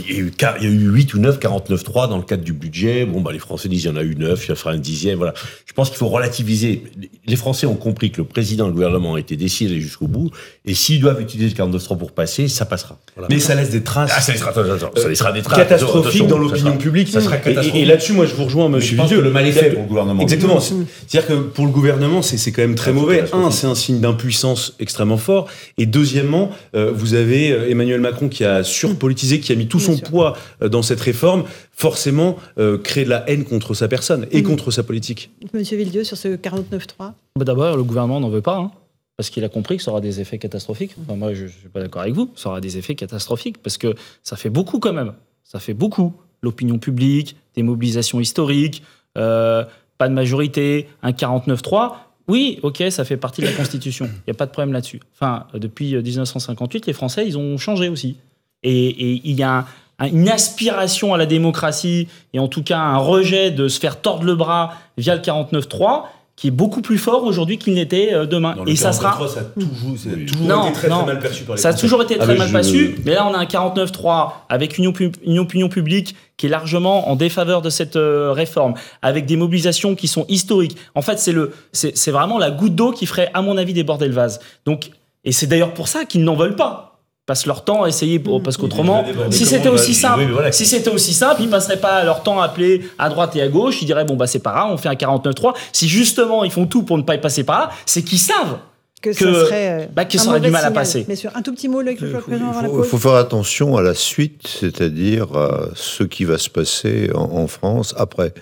Il 0.01 0.13
y, 0.13 0.17
a 0.17 0.23
eu, 0.23 0.33
il 0.61 0.65
y 0.65 0.67
a 0.67 0.71
eu 0.71 0.91
8 0.91 1.15
ou 1.15 1.19
9, 1.21 1.39
49.3 1.39 2.09
dans 2.09 2.17
le 2.17 2.25
cadre 2.25 2.43
du 2.43 2.53
budget. 2.53 3.07
Bon, 3.07 3.21
bah, 3.21 3.31
les 3.33 3.39
Français 3.39 3.69
disent, 3.69 3.85
il 3.85 3.87
y 3.87 3.91
en 3.91 3.97
a 3.97 4.03
eu 4.03 4.17
9, 4.17 4.49
il 4.49 4.57
fera 4.57 4.73
un 4.73 4.77
dixième, 4.77 5.19
voilà. 5.19 5.35
Je 5.67 5.73
pense 5.73 5.89
qu'il 5.89 5.99
faut 5.99 6.09
relativiser. 6.09 6.83
Les 7.27 7.37
Français 7.37 7.67
ont 7.67 7.77
compris 7.77 8.11
que 8.11 8.19
le 8.19 8.27
président 8.27 8.65
et 8.65 8.69
le 8.69 8.75
gouvernement 8.75 9.15
a 9.15 9.21
été 9.21 9.37
décidés 9.37 9.81
jusqu'au 9.81 10.09
bout. 10.09 10.31
Et 10.65 10.75
s'ils 10.75 11.01
doivent 11.01 11.21
utiliser 11.21 11.55
le 11.57 11.65
49.3 11.65 11.97
pour 11.97 12.11
passer, 12.11 12.49
ça 12.49 12.65
passera. 12.65 12.99
Mais 13.31 13.39
ça 13.39 13.55
laisse 13.55 13.71
des 13.71 13.85
traces. 13.85 14.11
Ah, 14.17 14.21
ça 14.21 14.33
laissera, 14.33 14.53
ça 14.53 15.09
laissera 15.09 15.31
des 15.31 15.43
traces. 15.43 15.59
Catastrophiques 15.59 16.27
dans 16.27 16.39
l'opinion 16.39 16.77
publique. 16.77 17.09
Ça 17.09 17.21
sera 17.21 17.37
catastrophique. 17.37 17.81
Et, 17.81 17.85
là-dessus, 17.85 18.15
moi, 18.15 18.27
je 18.27 18.35
vous 18.35 18.45
rejoins, 18.45 18.69
monsieur 18.69 18.99
que 18.99 19.15
le 19.15 19.31
mal 19.31 19.47
est 19.47 19.53
fait 19.53 19.71
pour 19.71 19.83
le 19.83 19.89
gouvernement. 19.89 20.23
Exactement. 20.23 20.59
C'est-à-dire 20.59 21.29
que 21.29 21.35
pour 21.35 21.67
le 21.67 21.71
gouvernement, 21.71 22.21
c'est 22.21 22.51
quand 22.51 22.63
même 22.63 22.75
très 22.75 22.93
mauvais. 22.93 23.25
Un, 23.33 23.53
c'est 23.53 23.69
un 23.69 23.77
signe 23.77 24.01
d'impuissance 24.01 24.75
extrêmement 24.81 25.19
fort. 25.19 25.47
Et 25.79 25.87
deuxièmement, 25.87 26.51
vous 26.73 27.15
avez 27.15 27.71
Emmanuel 27.71 28.01
Macron 28.01 28.29
qui 28.29 28.45
a 28.45 28.65
surpolitisé, 28.65 29.39
qui 29.39 29.53
a 29.53 29.55
mis 29.55 29.69
tout 29.69 29.84
son 29.85 29.99
poids 29.99 30.37
dans 30.61 30.83
cette 30.83 31.01
réforme, 31.01 31.45
forcément 31.73 32.37
créer 32.83 33.05
de 33.05 33.11
la 33.11 33.29
haine 33.29 33.45
contre 33.45 33.75
sa 33.75 33.89
personne 33.89 34.27
et 34.31 34.43
contre 34.43 34.71
sa 34.71 34.83
politique. 34.83 35.31
Monsieur 35.53 35.77
Villedieu, 35.77 36.05
sur 36.05 36.17
ce 36.17 36.29
49.3 36.29 36.85
bah, 36.99 37.15
D'abord, 37.45 37.77
le 37.77 37.85
gouvernement 37.85 38.21
n'en 38.21 38.31
veut 38.31 38.43
pas. 38.43 38.57
Hein, 38.57 38.71
parce 39.17 39.31
qu'il 39.31 39.45
a 39.45 39.49
compris 39.49 39.77
que 39.77 39.83
ça 39.83 39.91
aura 39.91 40.01
des 40.01 40.21
effets 40.21 40.39
catastrophiques. 40.39 40.97
moi, 41.09 41.35
je 41.35 41.45
ne 41.45 41.49
suis 41.49 41.69
pas 41.69 41.81
d'accord 41.81 42.03
avec 42.03 42.15
vous. 42.15 42.31
Ça 42.35 42.49
aura 42.49 42.61
des 42.61 42.79
effets 42.79 42.95
catastrophiques 42.95 43.59
parce 43.59 43.79
que 43.79 43.95
ça 44.23 44.37
fait 44.37 44.51
beaucoup 44.51 44.81
quand 44.81 44.93
même. 44.93 45.13
Ça 45.45 45.61
fait 45.61 45.75
beaucoup. 45.75 46.15
L'opinion 46.43 46.79
publique, 46.79 47.37
des 47.55 47.63
mobilisations 47.63 48.21
historiques, 48.21 48.83
pas 49.15 49.69
de 50.01 50.13
majorité, 50.13 50.89
un 51.03 51.13
49-3. 51.13 51.93
Oui, 52.27 52.59
ok, 52.63 52.83
ça 52.91 53.05
fait 53.05 53.17
partie 53.17 53.43
de 53.43 53.47
la 53.47 53.53
Constitution. 53.53 54.07
Il 54.07 54.23
n'y 54.29 54.31
a 54.33 54.35
pas 54.35 54.47
de 54.47 54.51
problème 54.51 54.73
là-dessus. 54.73 55.01
Enfin, 55.15 55.47
depuis 55.55 55.95
1958, 55.95 56.87
les 56.87 56.93
Français, 56.93 57.27
ils 57.27 57.39
ont 57.39 57.57
changé 57.59 57.89
aussi. 57.89 58.17
Et 58.65 59.21
il 59.25 59.37
y 59.39 59.43
a 59.43 59.67
une 60.01 60.29
aspiration 60.29 61.15
à 61.15 61.19
la 61.19 61.27
démocratie, 61.27 62.09
et 62.33 62.39
en 62.41 62.49
tout 62.49 62.63
cas 62.65 62.79
un 62.79 62.97
rejet 62.99 63.51
de 63.53 63.69
se 63.69 63.79
faire 63.79 64.01
tordre 64.01 64.25
le 64.25 64.35
bras 64.35 64.73
via 64.99 65.15
le 65.15 65.21
49-3, 65.21 66.03
qui 66.37 66.49
est 66.49 66.51
beaucoup 66.51 66.83
plus 66.83 66.99
fort 66.99 67.23
aujourd'hui 67.23 67.59
qu'il 67.59 67.75
n'était 67.75 68.27
demain. 68.27 68.57
Non, 68.57 68.65
et 68.67 68.75
ça 68.75 68.93
sera. 68.93 69.17
Ça 69.29 69.41
a 69.41 69.45
toujours, 69.45 69.97
ça 69.97 70.09
a 70.11 70.27
toujours 70.27 70.49
non, 70.49 70.65
été 70.65 70.73
très, 70.73 70.89
non. 70.89 70.97
très, 71.05 71.07
mal 71.07 71.19
perçu 71.21 71.45
par 71.45 71.55
les 71.55 71.63
Ça 71.63 71.69
a 71.69 71.71
Français. 71.71 71.87
toujours 71.87 72.03
été 72.03 72.17
Ah, 72.19 72.25
très 72.25 72.33
mais 72.33 72.39
mal 72.41 72.49
je- 72.49 72.53
perçu. 72.55 72.95
Mais 73.05 73.15
là, 73.15 73.25
on 73.31 73.35
a 73.35 73.39
un 73.39 73.45
49-3 73.45 74.33
avec 74.49 74.77
une, 74.79 74.87
opi- 74.91 75.13
une 75.25 75.39
opinion 75.39 75.69
publique 75.69 76.17
qui 76.37 76.47
est 76.47 76.49
largement 76.49 77.09
en 77.09 77.15
défaveur 77.15 77.63
de 77.63 77.71
cette 77.71 77.95
euh, 77.95 78.33
réforme, 78.33 78.75
avec 79.01 79.27
des 79.27 79.37
mobilisations 79.37 79.95
qui 79.95 80.09
sont 80.09 80.25
historiques. 80.29 80.77
En 80.97 81.03
fait, 81.03 81.21
c'est 81.21 81.31
le, 81.31 81.53
c'est 81.71 81.97
c'est 81.97 82.11
vraiment 82.11 82.39
la 82.39 82.51
goutte 82.51 82.75
d'eau 82.75 82.91
qui 82.91 83.07
ferait, 83.07 83.31
à 83.33 83.41
mon 83.41 83.57
avis, 83.57 83.73
déborder 83.73 84.09
le 84.09 84.15
vase. 84.15 84.41
Donc, 84.67 84.91
et 85.23 85.31
c'est 85.31 85.47
d'ailleurs 85.47 85.73
pour 85.73 85.87
ça 85.87 86.05
qu'ils 86.05 86.25
n'en 86.25 86.35
veulent 86.35 86.57
pas. 86.57 86.94
Passent 87.27 87.47
leur 87.47 87.65
temps 87.65 87.85
à 87.85 87.89
essayer, 87.89 88.19
pour, 88.19 88.43
parce 88.43 88.59
qu'autrement, 88.59 89.03
si 89.31 89.47
c'était 89.47 89.71
aussi 89.71 89.95
simple, 89.95 90.25
oui, 90.27 90.31
voilà. 90.31 90.53
si 90.53 90.67
c'était 90.67 90.91
aussi 90.91 91.15
simple, 91.15 91.41
ils 91.41 91.49
passeraient 91.49 91.81
pas 91.81 92.05
leur 92.05 92.23
temps 92.23 92.39
à 92.41 92.45
appeler 92.45 92.83
à 92.99 93.09
droite 93.09 93.35
et 93.37 93.41
à 93.41 93.49
gauche. 93.49 93.81
Ils 93.81 93.87
diraient 93.87 94.05
bon 94.05 94.15
bah 94.15 94.27
c'est 94.27 94.41
pas 94.41 94.53
grave, 94.53 94.69
on 94.71 94.77
fait 94.77 94.91
un 94.91 94.95
49-3. 94.95 95.55
Si 95.73 95.89
justement 95.89 96.45
ils 96.45 96.51
font 96.51 96.67
tout 96.67 96.83
pour 96.83 96.99
ne 96.99 97.03
pas 97.03 97.15
y 97.15 97.21
passer 97.23 97.43
par 97.43 97.59
là, 97.61 97.71
c'est 97.87 98.03
qu'ils 98.03 98.19
savent 98.19 98.59
que, 99.01 99.09
que, 99.09 99.15
ça 99.17 99.25
serait, 99.47 99.83
euh, 99.85 99.87
bah, 99.95 100.05
que 100.05 100.19
un 100.19 100.21
ça 100.21 100.29
aurait 100.31 100.41
du 100.41 100.51
mal 100.51 100.65
à 100.67 100.71
passer. 100.71 101.05
Bien 101.05 101.17
sûr. 101.17 101.31
Un 101.35 101.41
tout 101.41 101.55
petit 101.55 101.69
mot, 101.69 101.81
Loïc, 101.81 101.99
Il 102.03 102.85
faut 102.85 102.99
faire 102.99 103.15
attention 103.15 103.77
à 103.79 103.83
la 103.83 103.95
suite, 103.95 104.47
c'est-à-dire 104.47 105.35
à 105.35 105.69
ce 105.75 106.05
qui 106.05 106.25
va 106.25 106.37
se 106.37 106.51
passer 106.51 107.11
en, 107.15 107.23
en 107.39 107.47
France 107.47 107.95
après. 107.97 108.35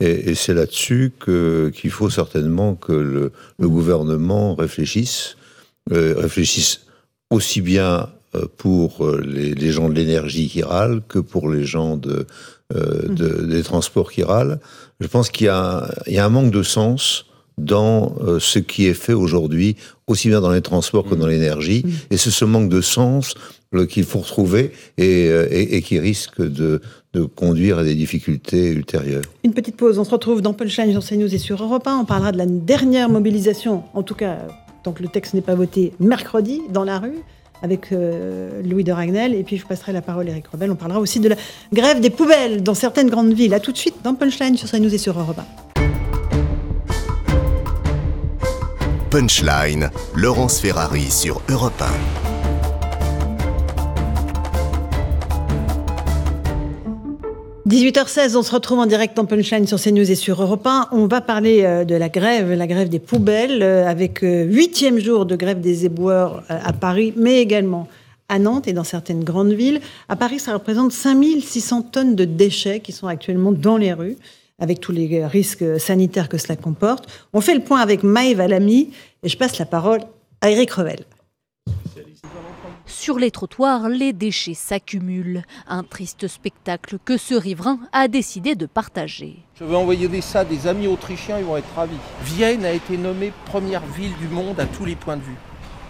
Et, 0.00 0.30
et 0.30 0.34
c'est 0.34 0.54
là-dessus 0.54 1.12
que- 1.20 1.70
qu'il 1.72 1.90
faut 1.90 2.10
certainement 2.10 2.74
que 2.74 2.92
le, 2.92 3.30
le 3.60 3.68
gouvernement 3.68 4.54
réfléchisse, 4.56 5.36
euh, 5.92 6.14
réfléchisse 6.16 6.80
aussi 7.30 7.60
bien 7.60 7.86
euh, 7.92 8.06
pour 8.56 9.04
euh, 9.04 9.20
les, 9.24 9.54
les 9.54 9.70
gens 9.72 9.88
de 9.88 9.94
l'énergie 9.94 10.48
qui 10.48 10.62
râlent 10.62 11.02
que 11.08 11.18
pour 11.18 11.48
les 11.48 11.64
gens 11.64 11.96
de, 11.96 12.26
euh, 12.74 13.08
de- 13.08 13.46
des 13.46 13.62
transports 13.62 14.10
qui 14.10 14.22
râlent. 14.22 14.58
Je 15.00 15.06
pense 15.06 15.30
qu'il 15.30 15.46
y, 15.46 15.50
a 15.50 15.78
un- 15.84 15.88
il 16.06 16.14
y 16.14 16.18
a 16.18 16.24
un 16.24 16.28
manque 16.30 16.50
de 16.50 16.62
sens 16.62 17.26
dans 17.56 18.16
euh, 18.20 18.40
ce 18.40 18.58
qui 18.58 18.86
est 18.86 18.94
fait 18.94 19.12
aujourd'hui, 19.12 19.76
aussi 20.08 20.28
bien 20.28 20.40
dans 20.40 20.50
les 20.50 20.60
transports 20.62 21.04
que 21.08 21.14
dans 21.14 21.26
l'énergie. 21.28 21.84
Et 22.10 22.16
c'est 22.16 22.30
ce 22.30 22.44
manque 22.44 22.68
de 22.68 22.80
sens 22.80 23.34
euh, 23.74 23.86
qu'il 23.86 24.04
faut 24.04 24.18
retrouver 24.20 24.72
et, 24.98 25.28
euh, 25.28 25.46
et- 25.50 25.76
et 25.76 25.82
qui 25.82 25.98
risque 26.00 26.40
de, 26.42 26.80
de 27.12 27.22
conduire 27.24 27.78
à 27.78 27.84
des 27.84 27.94
difficultés 27.94 28.70
ultérieures. 28.70 29.22
Une 29.44 29.54
petite 29.54 29.76
pause. 29.76 29.98
On 30.00 30.04
se 30.04 30.10
retrouve 30.10 30.42
dans 30.42 30.52
Punchline 30.52 30.90
sur 30.90 31.04
CNews 31.04 31.32
et 31.32 31.38
sur 31.38 31.62
Europe 31.62 31.86
1. 31.86 31.98
On 31.98 32.04
parlera 32.04 32.32
de 32.32 32.38
la 32.38 32.46
dernière 32.46 33.08
mobilisation, 33.08 33.84
en 33.94 34.02
tout 34.02 34.16
cas, 34.16 34.38
tant 34.82 34.92
que 34.92 35.02
le 35.02 35.08
texte 35.08 35.34
n'est 35.34 35.40
pas 35.40 35.54
voté, 35.54 35.92
mercredi, 36.00 36.60
dans 36.72 36.84
la 36.84 36.98
rue, 36.98 37.18
avec 37.62 37.92
euh, 37.92 38.62
Louis 38.62 38.84
de 38.84 38.92
Ragnel. 38.92 39.34
Et 39.34 39.42
puis, 39.42 39.56
je 39.56 39.66
passerai 39.66 39.92
la 39.92 40.02
parole 40.02 40.28
à 40.28 40.30
Eric 40.30 40.46
Rebel. 40.48 40.70
On 40.70 40.76
parlera 40.76 41.00
aussi 41.00 41.20
de 41.20 41.28
la 41.28 41.36
grève 41.72 42.00
des 42.00 42.10
poubelles 42.10 42.62
dans 42.62 42.74
certaines 42.74 43.08
grandes 43.08 43.32
villes. 43.32 43.54
À 43.54 43.60
tout 43.60 43.72
de 43.72 43.78
suite 43.78 43.96
dans 44.02 44.14
Punchline 44.14 44.56
sur 44.56 44.70
CNews 44.70 44.94
et 44.94 44.98
sur 44.98 45.18
Europe 45.18 45.38
1. 45.38 45.44
Punchline, 49.10 49.90
Laurence 50.16 50.60
Ferrari 50.60 51.10
sur 51.10 51.40
Europe 51.48 51.80
1.– 51.80 52.33
18h16, 57.66 58.36
on 58.36 58.42
se 58.42 58.52
retrouve 58.52 58.80
en 58.80 58.84
direct 58.84 59.18
en 59.18 59.24
Punchline 59.24 59.66
sur 59.66 59.80
CNews 59.80 60.10
et 60.10 60.16
sur 60.16 60.42
Europe 60.42 60.66
1. 60.66 60.88
On 60.92 61.06
va 61.06 61.22
parler 61.22 61.62
euh, 61.62 61.84
de 61.84 61.94
la 61.94 62.10
grève, 62.10 62.52
la 62.52 62.66
grève 62.66 62.90
des 62.90 62.98
poubelles, 62.98 63.62
euh, 63.62 63.88
avec 63.88 64.22
euh, 64.22 64.44
huitième 64.44 64.98
jour 64.98 65.24
de 65.24 65.34
grève 65.34 65.62
des 65.62 65.86
éboueurs 65.86 66.44
à 66.50 66.74
Paris, 66.74 67.14
mais 67.16 67.40
également 67.40 67.88
à 68.28 68.38
Nantes 68.38 68.68
et 68.68 68.74
dans 68.74 68.84
certaines 68.84 69.24
grandes 69.24 69.54
villes. 69.54 69.80
À 70.10 70.16
Paris, 70.16 70.40
ça 70.40 70.52
représente 70.52 70.92
5600 70.92 71.82
tonnes 71.84 72.14
de 72.14 72.26
déchets 72.26 72.80
qui 72.80 72.92
sont 72.92 73.06
actuellement 73.06 73.52
dans 73.52 73.78
les 73.78 73.94
rues, 73.94 74.18
avec 74.58 74.80
tous 74.80 74.92
les 74.92 75.24
risques 75.24 75.80
sanitaires 75.80 76.28
que 76.28 76.36
cela 76.36 76.56
comporte. 76.56 77.06
On 77.32 77.40
fait 77.40 77.54
le 77.54 77.60
point 77.60 77.80
avec 77.80 78.02
Maëva 78.02 78.42
Valamy 78.42 78.90
et 79.22 79.28
je 79.30 79.38
passe 79.38 79.56
la 79.58 79.64
parole 79.64 80.00
à 80.42 80.50
Eric 80.50 80.70
Revel. 80.70 80.98
Sur 82.96 83.18
les 83.18 83.32
trottoirs, 83.32 83.88
les 83.88 84.12
déchets 84.12 84.54
s'accumulent. 84.54 85.42
Un 85.66 85.82
triste 85.82 86.28
spectacle 86.28 86.96
que 87.04 87.18
ce 87.18 87.34
riverain 87.34 87.80
a 87.92 88.06
décidé 88.06 88.54
de 88.54 88.66
partager. 88.66 89.36
Je 89.58 89.64
vais 89.64 89.74
envoyer 89.74 90.06
des, 90.08 90.20
ça 90.20 90.40
à 90.40 90.44
des 90.44 90.68
amis 90.68 90.86
autrichiens, 90.86 91.38
ils 91.38 91.44
vont 91.44 91.56
être 91.56 91.74
ravis. 91.74 91.98
Vienne 92.22 92.64
a 92.64 92.70
été 92.70 92.96
nommée 92.96 93.32
première 93.46 93.84
ville 93.84 94.14
du 94.20 94.28
monde 94.28 94.58
à 94.60 94.66
tous 94.66 94.84
les 94.84 94.94
points 94.94 95.16
de 95.16 95.22
vue. 95.22 95.36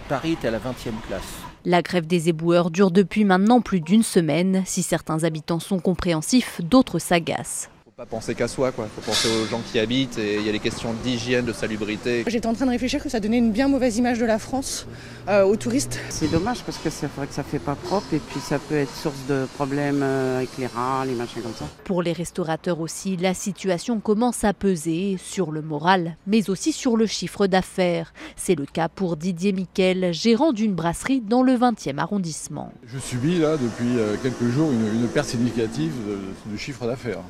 Paris 0.09 0.35
est 0.41 0.47
à 0.47 0.51
la 0.51 0.57
20e 0.57 0.91
place. 1.07 1.21
La 1.63 1.83
grève 1.83 2.07
des 2.07 2.27
éboueurs 2.27 2.71
dure 2.71 2.91
depuis 2.91 3.23
maintenant 3.23 3.61
plus 3.61 3.81
d'une 3.81 4.03
semaine. 4.03 4.63
Si 4.65 4.81
certains 4.83 5.23
habitants 5.23 5.59
sont 5.59 5.79
compréhensifs, 5.79 6.59
d'autres 6.61 6.99
s'agacent. 6.99 7.69
Faut 7.97 8.01
pas 8.01 8.09
penser 8.09 8.35
qu'à 8.35 8.49
soi, 8.49 8.73
quoi. 8.73 8.89
Faut 8.93 8.99
penser 8.99 9.29
aux 9.29 9.45
gens 9.45 9.61
qui 9.71 9.79
habitent 9.79 10.17
et 10.17 10.35
il 10.35 10.45
y 10.45 10.49
a 10.49 10.51
les 10.51 10.59
questions 10.59 10.93
d'hygiène, 11.01 11.45
de 11.45 11.53
salubrité. 11.53 12.25
J'étais 12.27 12.45
en 12.45 12.53
train 12.53 12.65
de 12.65 12.71
réfléchir 12.71 13.01
que 13.01 13.07
ça 13.07 13.21
donnait 13.21 13.37
une 13.37 13.53
bien 13.53 13.69
mauvaise 13.69 13.95
image 13.95 14.19
de 14.19 14.25
la 14.25 14.37
France 14.37 14.85
euh, 15.29 15.45
aux 15.45 15.55
touristes. 15.55 15.97
C'est 16.09 16.29
dommage 16.29 16.61
parce 16.63 16.77
que 16.77 16.89
c'est 16.89 17.07
vrai 17.15 17.25
que 17.25 17.33
ça 17.33 17.43
fait 17.43 17.57
pas 17.57 17.75
propre 17.75 18.13
et 18.13 18.19
puis 18.19 18.41
ça 18.41 18.59
peut 18.59 18.75
être 18.75 18.93
source 18.93 19.25
de 19.29 19.45
problèmes 19.55 20.01
euh, 20.03 20.39
avec 20.39 20.49
les 20.57 20.67
rats, 20.67 21.05
les 21.05 21.13
machins 21.13 21.41
comme 21.41 21.53
ça. 21.53 21.69
Pour 21.85 22.01
les 22.01 22.11
restaurateurs 22.11 22.81
aussi, 22.81 23.15
la 23.15 23.33
situation 23.33 24.01
commence 24.01 24.43
à 24.43 24.53
peser 24.53 25.15
sur 25.17 25.53
le 25.53 25.61
moral, 25.61 26.17
mais 26.27 26.49
aussi 26.49 26.73
sur 26.73 26.97
le 26.97 27.05
chiffre 27.05 27.47
d'affaires. 27.47 28.13
C'est 28.35 28.55
le 28.55 28.65
cas 28.65 28.89
pour 28.89 29.15
Didier 29.15 29.53
Miquel, 29.53 30.13
gérant 30.13 30.51
d'une 30.51 30.73
brasserie 30.73 31.21
dans 31.21 31.43
le 31.43 31.53
20e 31.53 31.97
arrondissement. 31.99 32.73
Je 32.87 32.99
subis 32.99 33.39
là 33.39 33.55
depuis 33.55 33.97
euh, 33.97 34.17
quelques 34.21 34.49
jours 34.49 34.69
une, 34.69 34.99
une 35.03 35.07
perte 35.07 35.29
significative 35.29 35.93
de, 36.09 36.51
de 36.51 36.57
chiffre 36.57 36.85
d'affaires. 36.85 37.21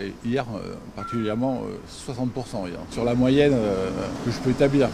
Et 0.00 0.12
hier, 0.24 0.44
euh, 0.54 0.74
particulièrement, 0.94 1.62
euh, 1.64 1.76
60% 1.88 2.68
hier, 2.68 2.78
sur 2.90 3.04
la 3.04 3.14
moyenne 3.14 3.54
euh, 3.54 3.90
que 4.24 4.30
je 4.30 4.38
peux 4.40 4.50
établir. 4.50 4.88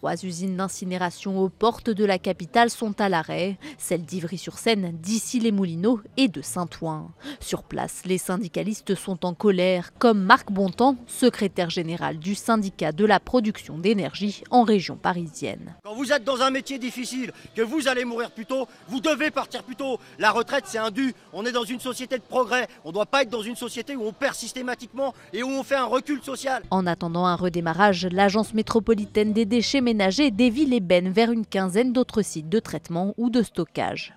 Trois 0.00 0.24
usines 0.24 0.56
d'incinération 0.56 1.38
aux 1.38 1.50
portes 1.50 1.90
de 1.90 2.06
la 2.06 2.18
capitale 2.18 2.70
sont 2.70 2.98
à 3.02 3.10
l'arrêt, 3.10 3.58
celles 3.76 4.00
d'Ivry-sur-Seine, 4.00 4.92
d'Issy-les-Moulineaux 4.94 6.00
et 6.16 6.28
de 6.28 6.40
Saint-Ouen. 6.40 7.10
Sur 7.38 7.62
place, 7.64 8.00
les 8.06 8.16
syndicalistes 8.16 8.94
sont 8.94 9.26
en 9.26 9.34
colère, 9.34 9.92
comme 9.98 10.22
Marc 10.22 10.50
Bontemps, 10.50 10.96
secrétaire 11.06 11.68
général 11.68 12.18
du 12.18 12.34
syndicat 12.34 12.92
de 12.92 13.04
la 13.04 13.20
production 13.20 13.76
d'énergie 13.76 14.42
en 14.50 14.62
région 14.62 14.96
parisienne. 14.96 15.74
Quand 15.84 15.94
vous 15.94 16.12
êtes 16.12 16.24
dans 16.24 16.40
un 16.40 16.50
métier 16.50 16.78
difficile, 16.78 17.30
que 17.54 17.60
vous 17.60 17.86
allez 17.86 18.06
mourir 18.06 18.30
plus 18.30 18.46
tôt, 18.46 18.66
vous 18.88 19.00
devez 19.00 19.30
partir 19.30 19.62
plus 19.64 19.76
tôt. 19.76 20.00
La 20.18 20.30
retraite, 20.30 20.64
c'est 20.66 20.78
un 20.78 20.90
dû. 20.90 21.12
On 21.34 21.44
est 21.44 21.52
dans 21.52 21.64
une 21.64 21.78
société 21.78 22.16
de 22.16 22.22
progrès. 22.22 22.68
On 22.86 22.88
ne 22.88 22.94
doit 22.94 23.04
pas 23.04 23.20
être 23.20 23.28
dans 23.28 23.42
une 23.42 23.54
société 23.54 23.96
où 23.96 24.06
on 24.06 24.14
perd 24.14 24.34
systématiquement 24.34 25.12
et 25.34 25.42
où 25.42 25.50
on 25.50 25.62
fait 25.62 25.76
un 25.76 25.84
recul 25.84 26.22
social. 26.22 26.62
En 26.70 26.86
attendant 26.86 27.26
un 27.26 27.36
redémarrage, 27.36 28.08
l'agence 28.10 28.54
métropolitaine 28.54 29.34
des 29.34 29.44
déchets 29.44 29.82
ménagers 29.90 30.30
dévie 30.30 30.66
les 30.66 30.78
bennes 30.78 31.10
vers 31.10 31.32
une 31.32 31.44
quinzaine 31.44 31.92
d'autres 31.92 32.22
sites 32.22 32.48
de 32.48 32.60
traitement 32.60 33.12
ou 33.18 33.28
de 33.28 33.42
stockage. 33.42 34.14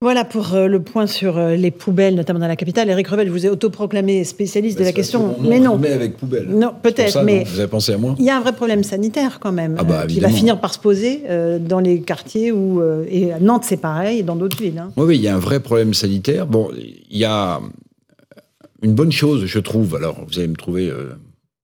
Voilà 0.00 0.24
pour 0.24 0.54
euh, 0.54 0.66
le 0.66 0.82
point 0.82 1.06
sur 1.06 1.36
euh, 1.36 1.56
les 1.56 1.70
poubelles, 1.70 2.14
notamment 2.14 2.38
dans 2.38 2.48
la 2.48 2.56
capitale. 2.56 2.88
Eric 2.88 3.06
Revel, 3.08 3.28
vous 3.28 3.44
ai 3.44 3.50
autoproclamé 3.50 4.24
spécialiste 4.24 4.78
de 4.78 4.84
la 4.84 4.92
question, 4.92 5.36
mais 5.42 5.60
non. 5.60 5.76
Mais 5.76 5.92
avec 5.92 6.16
poubelle. 6.16 6.48
Non, 6.48 6.72
peut-être, 6.82 7.22
mais 7.22 7.44
vous 7.44 7.60
avez 7.60 7.68
pensé 7.68 7.92
à 7.92 7.98
moi. 7.98 8.16
Il 8.18 8.24
y 8.24 8.30
a 8.30 8.36
un 8.38 8.40
vrai 8.40 8.54
problème 8.54 8.82
sanitaire 8.82 9.40
quand 9.40 9.52
même, 9.52 9.76
ah 9.78 9.84
bah, 9.84 10.06
qui 10.06 10.20
va 10.20 10.30
finir 10.30 10.58
par 10.58 10.72
se 10.72 10.78
poser 10.78 11.24
dans 11.60 11.80
les 11.80 12.00
quartiers 12.00 12.50
où 12.50 12.82
et 13.10 13.34
à 13.34 13.40
Nantes 13.40 13.64
c'est 13.66 13.76
pareil, 13.76 14.20
et 14.20 14.22
dans 14.22 14.36
d'autres 14.36 14.56
villes. 14.56 14.78
Hein. 14.78 14.90
Oui, 14.96 15.04
oui, 15.04 15.16
il 15.16 15.22
y 15.22 15.28
a 15.28 15.36
un 15.36 15.38
vrai 15.38 15.60
problème 15.60 15.92
sanitaire. 15.92 16.46
Bon, 16.46 16.70
il 16.74 17.18
y 17.18 17.26
a 17.26 17.60
une 18.80 18.94
bonne 18.94 19.12
chose, 19.12 19.44
je 19.44 19.58
trouve. 19.58 19.96
Alors, 19.96 20.24
vous 20.26 20.38
allez 20.38 20.48
me 20.48 20.56
trouver 20.56 20.90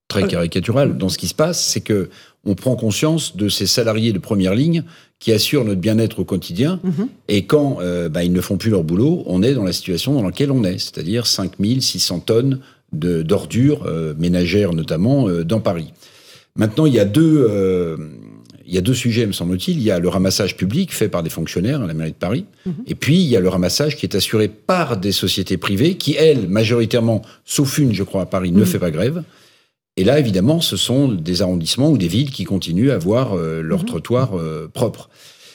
très 0.09 0.27
caricatural 0.27 0.97
dans 0.97 1.09
ce 1.09 1.19
qui 1.19 1.29
se 1.29 1.35
passe, 1.35 1.65
c'est 1.65 1.81
que 1.81 2.11
on 2.47 2.55
prend 2.55 2.77
conscience 2.77 3.37
de 3.37 3.49
ces 3.49 3.67
salariés 3.67 4.13
de 4.13 4.19
première 4.19 4.55
ligne 4.55 4.85
qui 5.19 5.33
assurent 5.33 5.65
notre 5.65 5.81
bien-être 5.81 6.21
au 6.21 6.25
quotidien. 6.25 6.81
Mhm. 6.83 7.09
Et 7.29 7.45
quand 7.45 7.79
euh, 7.81 8.09
bah, 8.09 8.25
ils 8.25 8.33
ne 8.33 8.41
font 8.41 8.57
plus 8.57 8.71
leur 8.71 8.85
boulot, 8.85 9.25
on 9.27 9.43
est 9.43 9.55
dans 9.55 9.65
la 9.65 9.73
situation 9.73 10.15
dans 10.15 10.23
laquelle 10.23 10.51
on 10.51 10.65
est, 10.65 10.79
c'est-à-dire 10.79 11.27
5600 11.27 12.21
tonnes 12.21 12.61
d'ordures 12.93 13.85
euh, 13.87 14.15
ménagères 14.17 14.73
notamment 14.73 15.29
euh, 15.29 15.45
dans 15.45 15.61
Paris. 15.61 15.93
Maintenant, 16.55 16.87
il 16.87 16.95
y 16.95 17.01
a 17.01 17.05
deux, 17.05 17.99
il 18.67 18.75
y 18.75 18.79
a 18.79 18.81
deux 18.81 18.95
sujets, 18.95 19.27
me 19.27 19.33
semble-t-il. 19.33 19.77
Il 19.77 19.83
y 19.83 19.91
a 19.91 19.99
le 19.99 20.09
ramassage 20.09 20.57
public 20.57 20.95
fait 20.95 21.11
par 21.11 21.23
des 21.23 21.29
fonctionnaires 21.29 21.83
à 21.83 21.87
la 21.87 21.93
mairie 21.93 22.13
de 22.13 22.17
Paris, 22.17 22.47
mhm. 22.65 22.75
et 22.87 22.95
puis 22.95 23.17
il 23.17 23.27
y 23.27 23.37
a 23.37 23.41
le 23.41 23.49
ramassage 23.51 23.97
qui 23.97 24.07
est 24.07 24.17
assuré 24.17 24.49
par 24.49 24.97
des 24.97 25.13
sociétés 25.13 25.59
privées 25.59 25.97
qui, 25.97 26.15
elles, 26.15 26.49
majoritairement, 26.49 27.21
sauf 27.45 27.77
une, 27.77 27.93
je 27.93 28.05
crois, 28.05 28.23
à 28.23 28.27
Paris, 28.27 28.53
ne 28.53 28.61
mhm. 28.61 28.67
fait 28.67 28.79
pas 28.79 28.91
grève. 28.91 29.23
Et 29.97 30.05
là, 30.05 30.19
évidemment, 30.19 30.61
ce 30.61 30.77
sont 30.77 31.09
des 31.09 31.41
arrondissements 31.41 31.91
ou 31.91 31.97
des 31.97 32.09
villes 32.09 32.31
qui 32.31 32.45
continuent 32.45 32.91
à 32.91 32.95
avoir 32.95 33.35
euh, 33.35 33.63
leur 33.63 33.81
mhm. 33.81 33.87
trottoir 33.87 34.37
euh, 34.37 34.69
propre. 34.73 35.09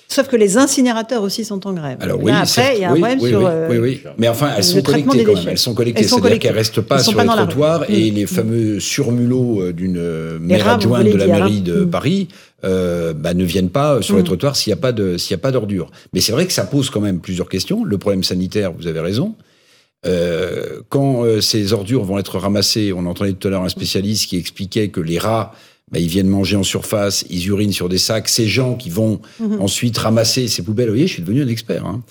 Sauf 0.08 0.28
que 0.28 0.36
les 0.36 0.58
incinérateurs 0.58 1.24
aussi 1.24 1.46
sont 1.46 1.66
en 1.68 1.74
grève. 1.74 1.98
Alors 2.02 2.22
oui, 2.22 2.34
après, 2.34 2.76
il 2.76 2.82
y 2.82 2.84
a 2.84 2.90
un 2.90 2.96
problème 2.96 3.20
oui, 3.22 3.30
sur. 3.30 3.52
Oui, 3.70 3.78
oui, 3.78 4.02
Mais 4.18 4.28
enfin, 4.28 4.50
elles 4.58 4.64
sont 4.64 4.82
collectées 4.82 5.24
quand 5.24 5.36
même. 5.36 5.48
Elles 5.48 5.58
sont 5.58 5.74
collectées. 5.74 6.04
C'est-à-dire 6.04 6.40
qu'elles 6.40 6.52
ne 6.52 6.58
restent 6.58 6.82
pas 6.82 7.00
sur 7.00 7.22
les 7.22 7.28
trottoirs 7.28 7.90
et 7.90 8.12
mm. 8.12 8.16
les 8.16 8.26
fameux 8.26 8.80
surmulots 8.82 9.62
euh, 9.62 9.74
d'une 9.74 10.40
maire 10.40 10.68
adjointe 10.68 11.06
de 11.06 11.16
la 11.16 11.28
mairie 11.28 11.62
de 11.62 11.86
mm. 11.86 11.90
Paris 11.90 12.28
bah, 12.64 13.34
ne 13.34 13.44
viennent 13.46 13.70
pas 13.70 14.02
sur 14.02 14.16
les 14.16 14.24
mm. 14.24 14.26
trottoirs 14.26 14.56
s'il 14.58 14.72
n'y 14.72 14.80
a 14.80 14.82
pas 14.82 14.92
de 14.92 15.18
s'il 15.18 15.36
a 15.36 15.38
pas 15.38 15.52
d'ordures. 15.52 15.92
Mais 16.12 16.20
c'est 16.20 16.34
vrai 16.34 16.46
que 16.46 16.54
ça 16.54 16.66
pose 16.66 16.90
quand 16.90 17.02
même 17.02 17.20
plusieurs 17.20 17.48
questions. 17.48 17.86
Le 17.86 17.98
problème 17.98 18.24
sanitaire, 18.24 18.74
vous 18.74 18.88
avez 18.88 19.00
raison. 19.00 19.36
Euh, 20.06 20.82
quand 20.90 21.24
euh, 21.24 21.42
ces 21.42 21.74
ordures 21.74 22.04
vont 22.04 22.18
être 22.18 22.38
ramassées, 22.40 22.92
on 22.94 23.06
entendait 23.06 23.34
tout 23.34 23.48
à 23.48 23.52
l'heure 23.52 23.64
un 23.64 23.70
spécialiste 23.70 24.28
qui 24.28 24.38
expliquait 24.38 24.90
que 24.90 25.00
les 25.00 25.20
rats, 25.20 25.54
bah, 25.92 26.00
ils 26.00 26.08
viennent 26.08 26.28
manger 26.28 26.56
en 26.56 26.64
surface, 26.64 27.26
ils 27.30 27.46
urinent 27.48 27.74
sur 27.74 27.90
des 27.90 27.98
sacs. 27.98 28.30
Ces 28.30 28.48
gens 28.48 28.76
qui 28.76 28.90
vont 28.90 29.22
mhm. 29.40 29.62
ensuite 29.62 29.98
ramasser 29.98 30.48
ces 30.48 30.64
poubelles, 30.64 30.88
vous 30.88 30.94
voyez, 30.94 31.08
je 31.08 31.14
suis 31.14 31.22
devenu 31.22 31.44
un 31.44 31.48
expert. 31.48 31.86
Hein 31.86 32.02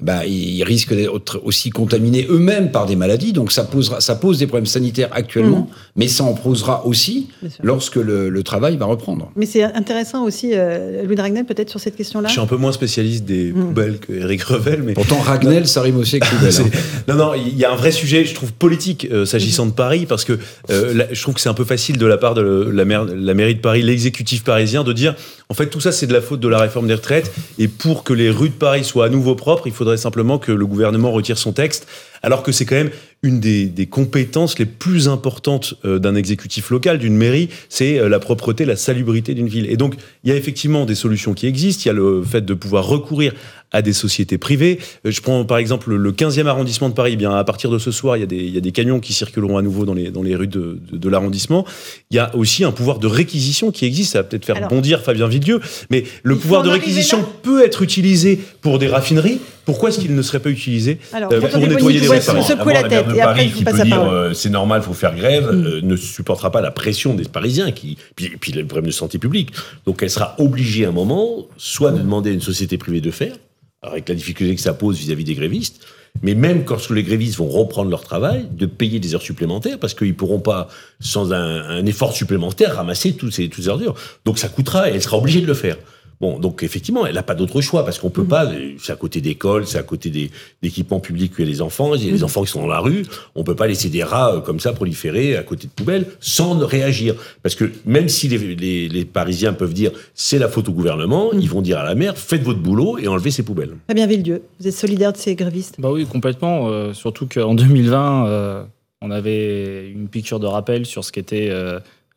bah, 0.00 0.24
ils 0.26 0.62
risquent 0.62 0.94
d'être 0.94 1.40
aussi 1.44 1.70
contaminés 1.70 2.26
eux-mêmes 2.30 2.70
par 2.70 2.86
des 2.86 2.96
maladies. 2.96 3.32
Donc 3.32 3.50
ça, 3.50 3.64
posera, 3.64 4.00
ça 4.00 4.14
pose 4.14 4.38
des 4.38 4.46
problèmes 4.46 4.66
sanitaires 4.66 5.08
actuellement, 5.12 5.60
mmh. 5.60 5.68
mais 5.96 6.08
ça 6.08 6.24
en 6.24 6.34
posera 6.34 6.86
aussi 6.86 7.28
lorsque 7.62 7.96
le, 7.96 8.28
le, 8.28 8.42
travail 8.42 8.76
va 8.76 8.86
reprendre. 8.86 9.30
Mais 9.36 9.46
c'est 9.46 9.62
intéressant 9.62 10.24
aussi, 10.24 10.52
euh, 10.54 11.04
Louis 11.04 11.16
Ragnel, 11.16 11.44
peut-être 11.44 11.70
sur 11.70 11.80
cette 11.80 11.96
question-là. 11.96 12.28
Je 12.28 12.32
suis 12.32 12.40
un 12.40 12.46
peu 12.46 12.56
moins 12.56 12.72
spécialiste 12.72 13.24
des 13.24 13.52
mmh. 13.52 13.66
poubelles 13.66 13.98
que 13.98 14.12
Eric 14.12 14.42
Revel. 14.42 14.82
Mais... 14.82 14.94
Pourtant, 14.94 15.18
Ragnel, 15.18 15.66
ça 15.66 15.82
rime 15.82 15.96
aussi 15.96 16.16
avec 16.16 16.28
poubelle. 16.28 16.48
Hein. 16.58 16.64
Non, 17.06 17.14
non, 17.14 17.34
il 17.34 17.56
y 17.56 17.64
a 17.64 17.72
un 17.72 17.76
vrai 17.76 17.92
sujet, 17.92 18.24
je 18.24 18.34
trouve, 18.34 18.52
politique 18.52 19.06
euh, 19.12 19.24
s'agissant 19.26 19.66
de 19.66 19.70
Paris, 19.70 20.06
parce 20.06 20.24
que 20.24 20.38
euh, 20.70 21.04
je 21.12 21.22
trouve 21.22 21.34
que 21.34 21.40
c'est 21.40 21.48
un 21.48 21.54
peu 21.54 21.64
facile 21.64 21.98
de 21.98 22.06
la 22.06 22.16
part 22.16 22.34
de 22.34 22.40
la, 22.40 22.84
la 22.84 23.34
mairie 23.34 23.54
de 23.54 23.60
Paris, 23.60 23.82
l'exécutif 23.82 24.42
parisien, 24.42 24.82
de 24.82 24.92
dire 24.92 25.14
en 25.50 25.54
fait, 25.54 25.66
tout 25.68 25.80
ça, 25.80 25.92
c'est 25.92 26.06
de 26.06 26.12
la 26.12 26.20
faute 26.20 26.40
de 26.40 26.48
la 26.48 26.58
réforme 26.58 26.88
des 26.88 26.94
retraites. 26.94 27.32
Et 27.58 27.68
pour 27.68 28.04
que 28.04 28.12
les 28.12 28.28
rues 28.28 28.50
de 28.50 28.54
Paris 28.54 28.84
soient 28.84 29.06
à 29.06 29.08
nouveau 29.08 29.34
propres, 29.34 29.66
il 29.66 29.72
simplement 29.96 30.38
que 30.38 30.52
le 30.52 30.66
gouvernement 30.66 31.10
retire 31.10 31.38
son 31.38 31.52
texte 31.52 31.86
alors 32.22 32.42
que 32.42 32.52
c'est 32.52 32.64
quand 32.64 32.74
même 32.74 32.90
une 33.22 33.40
des, 33.40 33.86
compétences 33.86 34.58
les 34.58 34.66
plus 34.66 35.08
importantes 35.08 35.74
euh, 35.84 35.98
d'un 35.98 36.14
exécutif 36.14 36.70
local, 36.70 36.98
d'une 36.98 37.16
mairie, 37.16 37.48
c'est 37.68 37.98
euh, 37.98 38.08
la 38.08 38.20
propreté, 38.20 38.64
la 38.64 38.76
salubrité 38.76 39.34
d'une 39.34 39.48
ville. 39.48 39.68
Et 39.70 39.76
donc, 39.76 39.94
il 40.22 40.30
y 40.30 40.32
a 40.32 40.36
effectivement 40.36 40.84
des 40.84 40.94
solutions 40.94 41.34
qui 41.34 41.46
existent. 41.46 41.82
Il 41.84 41.88
y 41.88 41.90
a 41.90 41.94
le 41.94 42.22
fait 42.22 42.42
de 42.42 42.54
pouvoir 42.54 42.86
recourir 42.86 43.34
à 43.72 43.82
des 43.82 43.92
sociétés 43.92 44.38
privées. 44.38 44.78
Euh, 45.06 45.10
je 45.10 45.20
prends 45.20 45.44
par 45.44 45.58
exemple 45.58 45.94
le 45.94 46.12
15e 46.12 46.46
arrondissement 46.46 46.88
de 46.88 46.94
Paris. 46.94 47.12
Eh 47.14 47.16
bien, 47.16 47.34
à 47.34 47.44
partir 47.44 47.70
de 47.70 47.78
ce 47.78 47.90
soir, 47.90 48.16
il 48.16 48.20
y, 48.20 48.22
a 48.22 48.26
des, 48.26 48.36
il 48.36 48.54
y 48.54 48.58
a 48.58 48.60
des 48.60 48.72
camions 48.72 49.00
qui 49.00 49.12
circuleront 49.12 49.58
à 49.58 49.62
nouveau 49.62 49.84
dans 49.84 49.94
les, 49.94 50.10
dans 50.10 50.22
les 50.22 50.34
rues 50.34 50.46
de, 50.46 50.78
de, 50.90 51.08
l'arrondissement. 51.08 51.64
Il 52.10 52.16
y 52.16 52.18
a 52.18 52.34
aussi 52.34 52.64
un 52.64 52.72
pouvoir 52.72 52.98
de 52.98 53.06
réquisition 53.06 53.70
qui 53.70 53.84
existe. 53.84 54.12
Ça 54.12 54.20
va 54.20 54.24
peut-être 54.24 54.44
faire 54.44 54.68
bondir 54.68 55.02
Fabien 55.02 55.28
Villedieu, 55.28 55.60
mais 55.90 56.04
le 56.22 56.36
pouvoir 56.36 56.62
de 56.62 56.70
réquisition 56.70 57.24
peut 57.42 57.64
être 57.64 57.82
utilisé 57.82 58.40
pour 58.60 58.78
des 58.78 58.88
raffineries. 58.88 59.40
Pourquoi 59.64 59.90
est-ce 59.90 59.98
qu'il 59.98 60.14
ne 60.14 60.22
serait 60.22 60.40
pas 60.40 60.48
utilisé 60.48 60.98
pour 61.12 61.58
nettoyer 61.58 62.00
les 62.00 62.08
la 62.08 62.82
tête. 62.84 63.06
Et 63.14 63.20
après, 63.20 63.48
qui 63.48 63.64
peut 63.64 63.82
dire 63.82 64.02
euh, 64.02 64.32
c'est 64.32 64.48
normal, 64.48 64.80
il 64.82 64.86
faut 64.86 64.94
faire 64.94 65.14
grève, 65.14 65.52
mm. 65.52 65.66
euh, 65.66 65.80
ne 65.82 65.94
supportera 65.94 66.50
pas 66.50 66.62
la 66.62 66.70
pression 66.70 67.12
des 67.12 67.24
Parisiens, 67.24 67.70
qui, 67.70 67.98
puis, 68.16 68.30
puis 68.40 68.52
le 68.52 68.64
problème 68.64 68.86
de 68.86 68.94
santé 68.94 69.18
publique. 69.18 69.50
Donc 69.84 70.02
elle 70.02 70.08
sera 70.08 70.36
obligée 70.38 70.86
à 70.86 70.88
un 70.88 70.92
moment, 70.92 71.46
soit 71.58 71.92
de 71.92 71.98
demander 71.98 72.30
à 72.30 72.32
une 72.32 72.40
société 72.40 72.78
privée 72.78 73.02
de 73.02 73.10
faire, 73.10 73.34
avec 73.82 74.08
la 74.08 74.14
difficulté 74.14 74.54
que 74.54 74.60
ça 74.60 74.74
pose 74.74 74.98
vis-à-vis 74.98 75.24
des 75.24 75.34
grévistes, 75.34 75.84
mais 76.22 76.34
même 76.34 76.64
lorsque 76.68 76.90
les 76.90 77.02
grévistes 77.02 77.36
vont 77.36 77.48
reprendre 77.48 77.90
leur 77.90 78.02
travail, 78.02 78.48
de 78.50 78.66
payer 78.66 78.98
des 78.98 79.14
heures 79.14 79.22
supplémentaires, 79.22 79.78
parce 79.78 79.94
qu'ils 79.94 80.08
ne 80.08 80.12
pourront 80.14 80.40
pas, 80.40 80.68
sans 81.00 81.32
un, 81.32 81.84
effort 81.86 82.12
supplémentaire, 82.12 82.76
ramasser 82.76 83.12
toutes 83.14 83.32
ces, 83.32 83.48
toutes 83.48 83.64
ces 83.64 83.68
ordures. 83.68 83.94
Donc 84.24 84.38
ça 84.38 84.48
coûtera 84.48 84.90
et 84.90 84.94
elle 84.94 85.02
sera 85.02 85.18
obligée 85.18 85.40
de 85.40 85.46
le 85.46 85.54
faire. 85.54 85.76
Bon, 86.20 86.38
donc 86.38 86.62
effectivement, 86.62 87.06
elle 87.06 87.14
n'a 87.14 87.22
pas 87.22 87.34
d'autre 87.34 87.60
choix 87.60 87.84
parce 87.84 87.98
qu'on 87.98 88.10
peut 88.10 88.22
mm. 88.22 88.28
pas. 88.28 88.50
C'est 88.78 88.92
à 88.92 88.96
côté 88.96 89.20
d'écoles, 89.20 89.66
c'est 89.66 89.78
à 89.78 89.82
côté 89.82 90.10
des 90.10 90.30
équipements 90.62 91.00
publics 91.00 91.32
a 91.38 91.42
les 91.44 91.62
enfants. 91.62 91.94
Il 91.94 92.04
y 92.04 92.08
a 92.08 92.12
les 92.12 92.20
mm. 92.20 92.24
enfants 92.24 92.42
qui 92.42 92.50
sont 92.50 92.62
dans 92.62 92.66
la 92.68 92.80
rue. 92.80 93.04
On 93.34 93.44
peut 93.44 93.54
pas 93.54 93.66
laisser 93.66 93.88
des 93.88 94.02
rats 94.02 94.34
euh, 94.34 94.40
comme 94.40 94.58
ça 94.58 94.72
proliférer 94.72 95.36
à 95.36 95.42
côté 95.42 95.66
de 95.66 95.72
poubelles 95.72 96.06
sans 96.20 96.58
réagir. 96.58 97.14
Parce 97.42 97.54
que 97.54 97.70
même 97.86 98.08
si 98.08 98.28
les, 98.28 98.88
les, 98.88 99.04
Parisiens 99.04 99.52
peuvent 99.52 99.74
dire 99.74 99.92
c'est 100.14 100.38
la 100.38 100.48
faute 100.48 100.68
au 100.68 100.72
gouvernement, 100.72 101.32
mm. 101.32 101.40
ils 101.40 101.48
vont 101.48 101.62
dire 101.62 101.78
à 101.78 101.84
la 101.84 101.94
maire 101.94 102.18
faites 102.18 102.42
votre 102.42 102.60
boulot 102.60 102.98
et 102.98 103.06
enlevez 103.06 103.30
ces 103.30 103.44
poubelles. 103.44 103.76
Fabien 103.86 104.06
Villedieu, 104.06 104.42
vous 104.58 104.66
êtes 104.66 104.74
solidaire 104.74 105.12
de 105.12 105.18
ces 105.18 105.34
grévistes? 105.36 105.76
Bah 105.78 105.90
oui, 105.92 106.04
complètement. 106.04 106.68
Euh, 106.68 106.92
surtout 106.94 107.26
qu'en 107.26 107.54
2020, 107.54 108.26
euh, 108.26 108.64
on 109.00 109.10
avait 109.12 109.88
une 109.88 110.08
piqûre 110.08 110.40
de 110.40 110.46
rappel 110.46 110.84
sur 110.84 111.04
ce 111.04 111.12
qu'était 111.12 111.50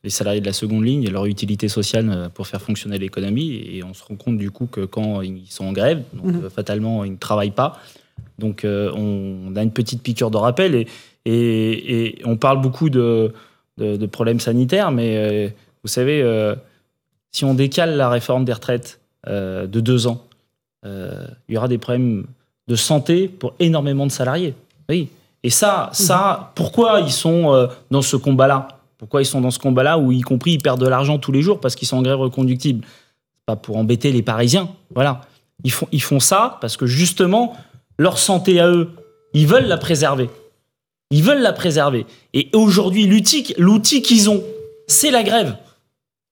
les 0.04 0.10
salariés 0.10 0.42
de 0.42 0.46
la 0.46 0.54
seconde 0.54 0.84
ligne 0.84 1.04
et 1.04 1.10
leur 1.10 1.26
utilité 1.26 1.68
sociale 1.68 2.10
euh, 2.10 2.30
pour 2.30 2.48
faire 2.48 2.62
fonctionner 2.62 2.98
l'économie. 2.98 3.64
Et 3.72 3.84
on 3.84 3.94
se 3.94 4.04
rend 4.04 4.16
compte 4.16 4.38
du 4.38 4.52
coup 4.52 4.66
que 4.66 4.86
quand 4.86 5.22
ils 5.22 5.48
sont 5.50 5.66
en 5.66 5.74
grève, 5.74 6.02
donc 6.14 6.26
mhm. 6.26 6.46
euh, 6.46 6.50
fatalement 6.50 7.04
ils 7.04 7.14
ne 7.14 7.18
travaillent 7.18 7.52
pas. 7.52 7.80
Donc 8.40 8.66
euh, 8.66 8.92
on, 8.96 9.56
a 9.56 9.64
une 9.64 9.72
petite 9.72 10.02
piqûre 10.02 10.32
de 10.32 10.38
rappel 10.38 10.76
et, 10.76 10.88
et, 11.26 12.22
on 12.26 12.36
parle 12.38 12.62
beaucoup 12.62 12.90
de, 12.90 13.32
de, 13.78 14.06
problèmes 14.08 14.40
sanitaires, 14.40 14.92
mais 14.92 15.54
vous 15.84 15.88
savez, 15.88 16.24
si 17.32 17.46
on 17.46 17.54
décale 17.54 17.96
la 17.96 18.10
réforme 18.10 18.44
des 18.44 18.54
retraites 18.54 19.00
de 19.28 19.68
deux 19.68 20.08
ans, 20.08 20.26
il 20.84 20.90
y 21.50 21.58
aura 21.58 21.68
des 21.68 21.78
problèmes 21.78 22.26
de 22.68 22.76
santé 22.76 23.28
pour 23.28 23.54
énormément 23.60 24.08
de 24.08 24.12
salariés. 24.12 24.56
Oui. 24.90 25.10
Et 25.44 25.52
ça, 25.52 25.92
ça, 25.94 26.40
mhm. 26.40 26.48
pourquoi 26.56 27.02
ils 27.02 27.12
sont 27.12 27.70
dans 27.92 28.02
ce 28.02 28.16
combat-là? 28.16 28.81
Pourquoi 29.02 29.24
ils 29.24 29.26
sont 29.26 29.42
dans 29.42 29.50
ce 29.50 29.58
combat-là 29.58 29.98
où, 29.98 30.12
y 30.12 30.22
compris, 30.22 30.52
ils 30.52 30.58
perdent 30.60 30.80
de 30.80 30.88
l'argent 30.88 31.18
tous 31.18 31.32
les 31.32 31.42
jours 31.42 31.60
parce 31.60 31.74
qu'ils 31.74 31.88
sont 31.88 31.98
en 31.98 32.04
grève 32.04 32.20
reconductible? 32.20 32.86
Pas 33.48 33.56
pour 33.56 33.78
embêter 33.78 34.12
les 34.12 34.22
Parisiens. 34.22 34.70
Voilà. 34.94 35.22
Ils 35.64 35.72
font, 36.04 36.20
ça 36.20 36.60
parce 36.62 36.78
que 36.78 36.86
justement, 36.86 37.58
leur 37.98 38.20
santé 38.20 38.60
à 38.60 38.70
eux, 38.70 38.92
ils 39.34 39.48
veulent 39.48 39.66
la 39.66 39.78
préserver. 39.78 40.30
Ils 41.10 41.24
veulent 41.24 41.42
la 41.42 41.52
préserver. 41.52 42.06
Et 42.36 42.50
aujourd'hui, 42.54 43.08
l'outil 43.08 44.04
qu'ils 44.04 44.30
ont, 44.30 44.44
c'est 44.86 45.10
la 45.10 45.24
grève. 45.24 45.58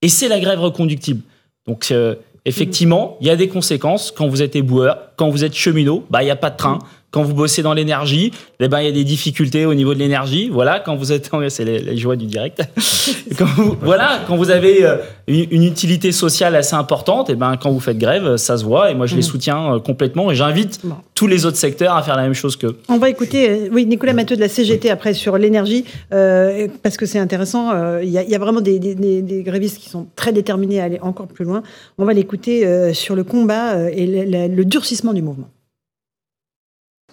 Et 0.03 0.07
c'est 0.07 0.27
la 0.27 0.39
grève 0.39 0.59
reconductible. 0.59 1.23
Donc, 1.65 1.87
euh, 1.89 2.13
effectivement, 2.45 3.17
il 3.19 3.25
y 3.25 3.31
a 3.31 3.35
des 3.35 3.47
conséquences. 3.47 4.11
Quand 4.11 4.27
vous 4.27 4.43
êtes 4.43 4.55
éboueur, 4.55 5.08
quand 5.19 5.29
vous 5.29 5.43
êtes 5.43 5.53
cheminot, 5.53 6.05
bah, 6.09 6.21
il 6.21 6.25
n'y 6.25 6.31
a 6.31 6.37
pas 6.37 6.49
de 6.49 6.55
train. 6.55 6.79
Quand 7.11 7.23
vous 7.23 7.33
bossez 7.33 7.63
dans 7.63 7.73
l'énergie, 7.73 8.31
eh 8.59 8.67
ben, 8.67 8.81
il 8.81 8.85
y 8.85 8.87
a 8.87 8.91
des 8.91 9.03
difficultés 9.03 9.65
au 9.65 9.73
niveau 9.73 9.95
de 9.95 9.99
l'énergie. 9.99 10.47
Voilà, 10.49 10.79
quand 10.79 10.95
vous 10.95 11.11
êtes, 11.11 11.31
c'est 11.49 11.65
les, 11.65 11.97
joies 11.97 12.15
du 12.15 12.27
direct. 12.27 12.61
quand 13.37 13.47
vous, 13.55 13.75
voilà, 13.81 14.19
quand 14.27 14.35
vous 14.35 14.51
avez 14.51 14.85
euh, 14.85 14.97
une, 15.27 15.63
utilité 15.63 16.11
sociale 16.11 16.55
assez 16.55 16.75
importante, 16.75 17.31
et 17.31 17.33
eh 17.33 17.35
ben, 17.35 17.57
quand 17.57 17.71
vous 17.71 17.79
faites 17.79 17.97
grève, 17.97 18.37
ça 18.37 18.57
se 18.57 18.63
voit. 18.63 18.91
Et 18.91 18.95
moi, 18.95 19.07
je 19.07 19.15
les 19.15 19.21
mmh. 19.21 19.23
soutiens 19.23 19.73
euh, 19.73 19.79
complètement. 19.79 20.29
Et 20.29 20.35
j'invite 20.35 20.81
tous 21.15 21.25
les 21.25 21.47
autres 21.47 21.57
secteurs 21.57 21.95
à 21.95 22.03
faire 22.03 22.15
la 22.15 22.21
même 22.21 22.35
chose 22.35 22.55
qu'eux. 22.55 22.77
On 22.89 22.99
va 22.99 23.09
écouter, 23.09 23.49
euh, 23.49 23.69
oui, 23.71 23.87
Nicolas 23.87 24.13
Mathieu 24.13 24.35
de 24.35 24.41
la 24.41 24.49
CGT 24.49 24.91
après 24.91 25.15
sur 25.15 25.39
l'énergie, 25.39 25.85
parce 26.11 26.97
que 26.97 27.07
c'est 27.07 27.19
intéressant. 27.19 27.71
Il 28.01 28.09
y, 28.09 28.11
y, 28.11 28.35
a 28.35 28.39
vraiment 28.39 28.61
des, 28.61 28.77
des, 28.77 28.93
des, 28.93 29.41
grévistes 29.43 29.79
qui 29.79 29.89
sont 29.89 30.05
très 30.15 30.31
déterminés 30.31 30.79
à 30.79 30.83
aller 30.83 30.99
encore 31.01 31.27
plus 31.27 31.45
loin. 31.45 31.63
On 31.97 32.05
va 32.05 32.13
l'écouter 32.13 32.93
sur 32.93 33.15
le 33.15 33.23
combat 33.23 33.89
et 33.89 34.05
le 34.05 34.63
durcissement 34.63 35.08
du 35.13 35.21
mouvement. 35.21 35.49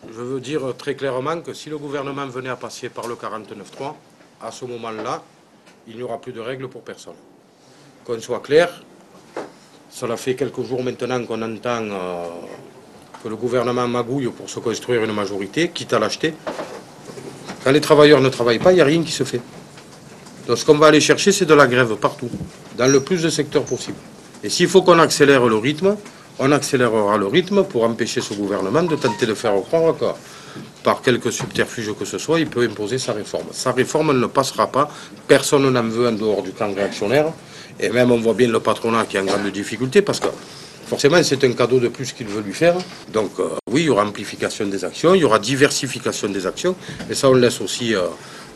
Je 0.09 0.21
veux 0.21 0.41
dire 0.41 0.75
très 0.77 0.95
clairement 0.95 1.41
que 1.41 1.53
si 1.53 1.71
le 1.71 1.79
gouvernement 1.79 2.27
venait 2.27 2.51
à 2.51 2.57
passer 2.57 2.89
par 2.89 3.07
le 3.09 3.15
49.3, 3.15 3.95
à 4.41 4.51
ce 4.51 4.65
moment-là, 4.65 5.23
il 5.89 5.97
n'y 5.97 6.03
aura 6.03 6.21
plus 6.21 6.33
de 6.33 6.41
règles 6.41 6.69
pour 6.69 6.83
personne. 6.83 7.15
Qu'on 8.05 8.21
soit 8.21 8.41
clair, 8.41 8.83
cela 9.91 10.17
fait 10.17 10.35
quelques 10.35 10.63
jours 10.63 10.83
maintenant 10.83 11.25
qu'on 11.25 11.41
entend 11.43 11.83
euh, 11.83 12.29
que 13.23 13.29
le 13.29 13.37
gouvernement 13.37 13.89
magouille 13.89 14.29
pour 14.29 14.49
se 14.49 14.61
construire 14.61 15.03
une 15.03 15.13
majorité, 15.13 15.71
quitte 15.71 15.93
à 15.93 15.99
l'acheter. 15.99 16.35
Quand 17.65 17.73
les 17.73 17.81
travailleurs 17.81 18.21
ne 18.21 18.29
travaillent 18.29 18.59
pas, 18.59 18.73
il 18.73 18.77
n'y 18.77 18.81
a 18.81 18.85
rien 18.85 19.03
qui 19.03 19.13
se 19.13 19.25
fait. 19.25 19.41
Donc 20.47 20.59
ce 20.59 20.65
qu'on 20.65 20.79
va 20.79 20.89
aller 20.89 21.01
chercher, 21.01 21.33
c'est 21.33 21.47
de 21.47 21.55
la 21.55 21.67
grève 21.67 21.97
partout, 21.97 22.31
dans 22.77 22.87
le 22.87 23.01
plus 23.01 23.23
de 23.23 23.31
secteurs 23.31 23.65
possible. 23.65 23.99
Et 24.45 24.51
s'il 24.51 24.69
faut 24.69 24.83
qu'on 24.83 24.99
accélère 24.99 25.47
le 25.47 25.57
rythme, 25.57 25.97
on 26.39 26.53
accélérera 26.53 27.17
le 27.17 27.27
rythme 27.27 27.65
pour 27.65 27.85
empêcher 27.85 28.21
ce 28.21 28.35
gouvernement 28.35 28.83
de 28.83 28.97
tenter 28.97 29.27
de 29.27 29.35
faire 29.35 29.55
croire 29.63 29.83
encore 29.85 30.19
par 30.83 31.03
quelque 31.03 31.31
subterfuge 31.31 31.93
que 31.99 32.05
ce 32.05 32.19
soit, 32.19 32.39
il 32.39 32.47
peut 32.47 32.63
imposer 32.63 32.99
sa 32.99 33.13
réforme. 33.13 33.47
Sa 33.53 33.73
réforme 33.73 34.19
ne 34.19 34.27
passera 34.27 34.69
pas. 34.69 34.89
Personne 35.27 35.69
n'en 35.69 35.83
veut 35.83 36.09
en 36.09 36.13
dehors 36.13 36.43
du 36.43 36.53
camp 36.53 36.73
réactionnaire. 36.73 37.33
Et 37.81 37.91
même 37.91 38.11
on 38.11 38.19
voit 38.19 38.35
bien 38.35 38.49
le 38.49 38.61
patronat 38.61 39.05
qui 39.05 39.17
est 39.17 39.21
en 39.21 39.25
grande 39.25 39.51
difficulté 39.51 40.01
parce 40.01 40.21
que 40.21 40.29
forcément 40.87 41.23
c'est 41.23 41.43
un 41.45 41.53
cadeau 41.53 41.79
de 41.81 41.89
plus 41.89 42.13
qu'il 42.13 42.29
veut 42.29 42.41
lui 42.41 42.55
faire. 42.55 42.77
Donc 43.13 43.33
euh, 43.39 43.49
oui, 43.71 43.83
il 43.83 43.87
y 43.87 43.91
aura 43.91 44.05
amplification 44.05 44.67
des 44.67 44.85
actions, 44.85 45.15
il 45.15 45.23
y 45.23 45.25
aura 45.25 45.39
diversification 45.39 46.29
des 46.29 46.47
actions. 46.47 46.77
Et 47.11 47.15
ça, 47.15 47.29
on 47.29 47.35
laisse 47.35 47.61
aussi 47.61 47.95
euh, 47.95 48.03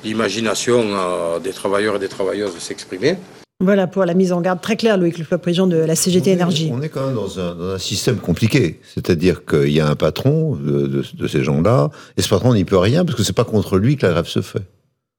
l'imagination 0.05 0.85
euh, 0.87 1.38
des 1.40 1.53
travailleurs 1.53 1.97
et 1.97 1.99
des 1.99 2.09
travailleuses 2.09 2.57
s'exprimer. 2.59 3.16
Voilà 3.62 3.87
pour 3.87 4.07
la 4.07 4.14
mise 4.14 4.33
en 4.33 4.40
garde 4.40 4.62
très 4.62 4.77
claire, 4.77 4.96
Louis 4.96 5.12
le 5.12 5.38
président 5.38 5.66
de 5.66 5.77
la 5.77 5.94
CGT 5.94 6.31
Énergie. 6.31 6.70
On 6.73 6.81
est 6.81 6.88
quand 6.88 7.07
même 7.07 7.14
dans 7.14 7.38
un, 7.38 7.79
système 7.79 8.16
compliqué. 8.16 8.81
C'est-à-dire 8.94 9.44
qu'il 9.44 9.70
y 9.70 9.81
a 9.81 9.88
un 9.88 9.96
patron 9.96 10.57
de, 10.57 11.03
ces 11.29 11.44
gens-là, 11.44 11.90
et 12.16 12.23
ce 12.23 12.29
patron 12.29 12.55
n'y 12.55 12.64
peut 12.64 12.79
rien 12.79 13.05
parce 13.05 13.16
que 13.16 13.23
c'est 13.23 13.35
pas 13.35 13.44
contre 13.44 13.79
lui 13.79 13.96
que 13.96 14.07
la 14.07 14.12
grève 14.12 14.27
se 14.27 14.40
fait. 14.40 14.62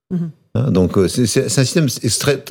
Mhm. 0.10 0.32
Donc 0.54 0.98
euh, 0.98 1.08
c'est 1.08 1.46
un 1.46 1.64
système 1.64 1.88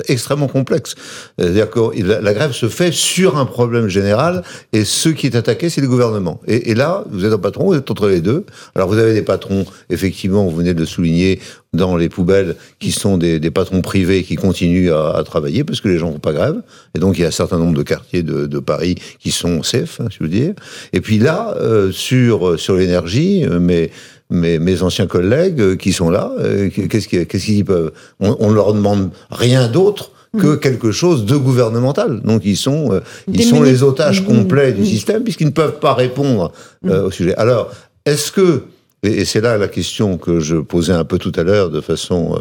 extrêmement 0.09 0.49
complexe. 0.49 0.95
C'est-à-dire 1.39 1.69
que 1.69 1.81
la, 2.03 2.33
grève 2.33 2.53
se 2.53 2.69
fait 2.69 2.93
sur 2.93 3.37
un 3.37 3.45
problème 3.45 3.89
général 3.89 4.43
et 4.73 4.85
ce 4.85 5.11
qui 5.11 5.27
est 5.27 5.37
attaqué, 5.37 5.69
c'est 5.69 5.83
le 5.83 5.89
gouvernement. 5.89 6.41
Et, 6.47 6.75
là, 6.75 7.05
vous 7.11 7.27
êtes 7.27 7.33
un 7.33 7.39
patron, 7.39 7.67
vous 7.67 7.75
êtes 7.75 7.91
entre 7.91 8.09
les 8.09 8.21
deux. 8.21 8.47
Alors 8.75 8.89
vous 8.89 8.97
avez 8.97 9.13
des 9.13 9.23
patrons, 9.23 9.67
effectivement, 9.91 10.45
vous 10.45 10.57
venez 10.57 10.73
de 10.73 10.81
le 10.81 10.87
souligner, 10.87 11.41
dans 11.73 11.97
les 11.97 12.09
poubelles, 12.09 12.57
qui 12.81 12.91
sont 12.91 13.17
des, 13.17 13.39
patrons 13.51 13.81
privés 13.81 14.25
qui 14.25 14.35
continuent 14.35 14.93
à, 14.93 15.23
travailler 15.25 15.63
parce 15.63 15.81
que 15.81 15.89
les 15.89 15.99
gens 15.99 16.09
ne 16.09 16.15
font 16.15 16.19
pas 16.19 16.33
grève. 16.33 16.57
Et 16.95 16.99
donc 16.99 17.19
il 17.19 17.21
y 17.21 17.25
a 17.25 17.29
un 17.29 17.33
certain 17.33 17.59
nombre 17.59 17.77
de 17.77 17.83
quartiers 17.83 18.23
de, 18.23 18.59
Paris 18.61 18.97
qui 19.19 19.31
sont 19.31 19.63
safe, 19.63 20.01
hein, 20.01 20.09
je 20.11 20.23
veux 20.23 20.29
dire. 20.29 20.55
Et 20.93 21.01
puis 21.01 21.19
là, 21.19 21.55
euh, 21.59 21.93
sur, 21.93 22.59
sur 22.59 22.77
l'énergie, 22.77 23.45
euh, 23.45 23.59
mais 23.59 23.91
mes, 24.31 24.59
mes 24.59 24.83
anciens 24.83 25.07
collègues 25.07 25.61
euh, 25.61 25.77
qui 25.77 25.93
sont 25.93 26.11
là, 26.11 26.33
euh, 26.39 26.71
qu'est-ce 26.71 27.09
qu'ils 27.09 27.65
peuvent 27.65 27.93
On 28.21 28.51
ne 28.51 28.55
leur 28.55 28.73
demande 28.73 29.11
rien 29.31 29.69
d'autre 29.69 30.13
que 30.39 30.47
mhm. 30.47 30.61
quelque 30.61 30.93
chose 30.93 31.25
de 31.25 31.37
gouvernemental. 31.37 32.21
Donc 32.23 32.43
ils 32.45 32.57
sont, 32.57 32.93
euh, 32.93 33.01
ils 33.27 33.45
sont 33.45 33.63
les 33.63 33.83
otages 33.83 34.23
mhm. 34.23 34.29
complets 34.29 34.73
du 34.73 34.87
système 34.87 35.25
puisqu'ils 35.25 35.49
ne 35.49 35.53
peuvent 35.53 35.81
pas 35.81 35.95
répondre 35.95 36.53
au 36.87 37.11
sujet. 37.11 37.35
Alors, 37.37 37.71
est-ce 38.07 38.33
que 38.33 38.63
et, 39.03 39.25
c'est 39.25 39.41
là 39.41 39.57
la 39.57 39.69
question 39.69 40.19
que 40.19 40.41
je 40.41 40.57
posais 40.57 40.93
un 40.93 41.05
peu 41.05 41.19
tout 41.19 41.33
à 41.37 41.43
l'heure 41.43 41.71
de 41.71 41.81
façon 41.81 42.39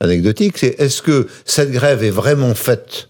anecdotique, 0.00 0.58
c'est 0.58 0.78
est-ce 0.80 1.02
que 1.02 1.28
cette 1.44 1.70
grève 1.70 2.02
est 2.02 2.10
vraiment 2.10 2.54
faite 2.54 3.08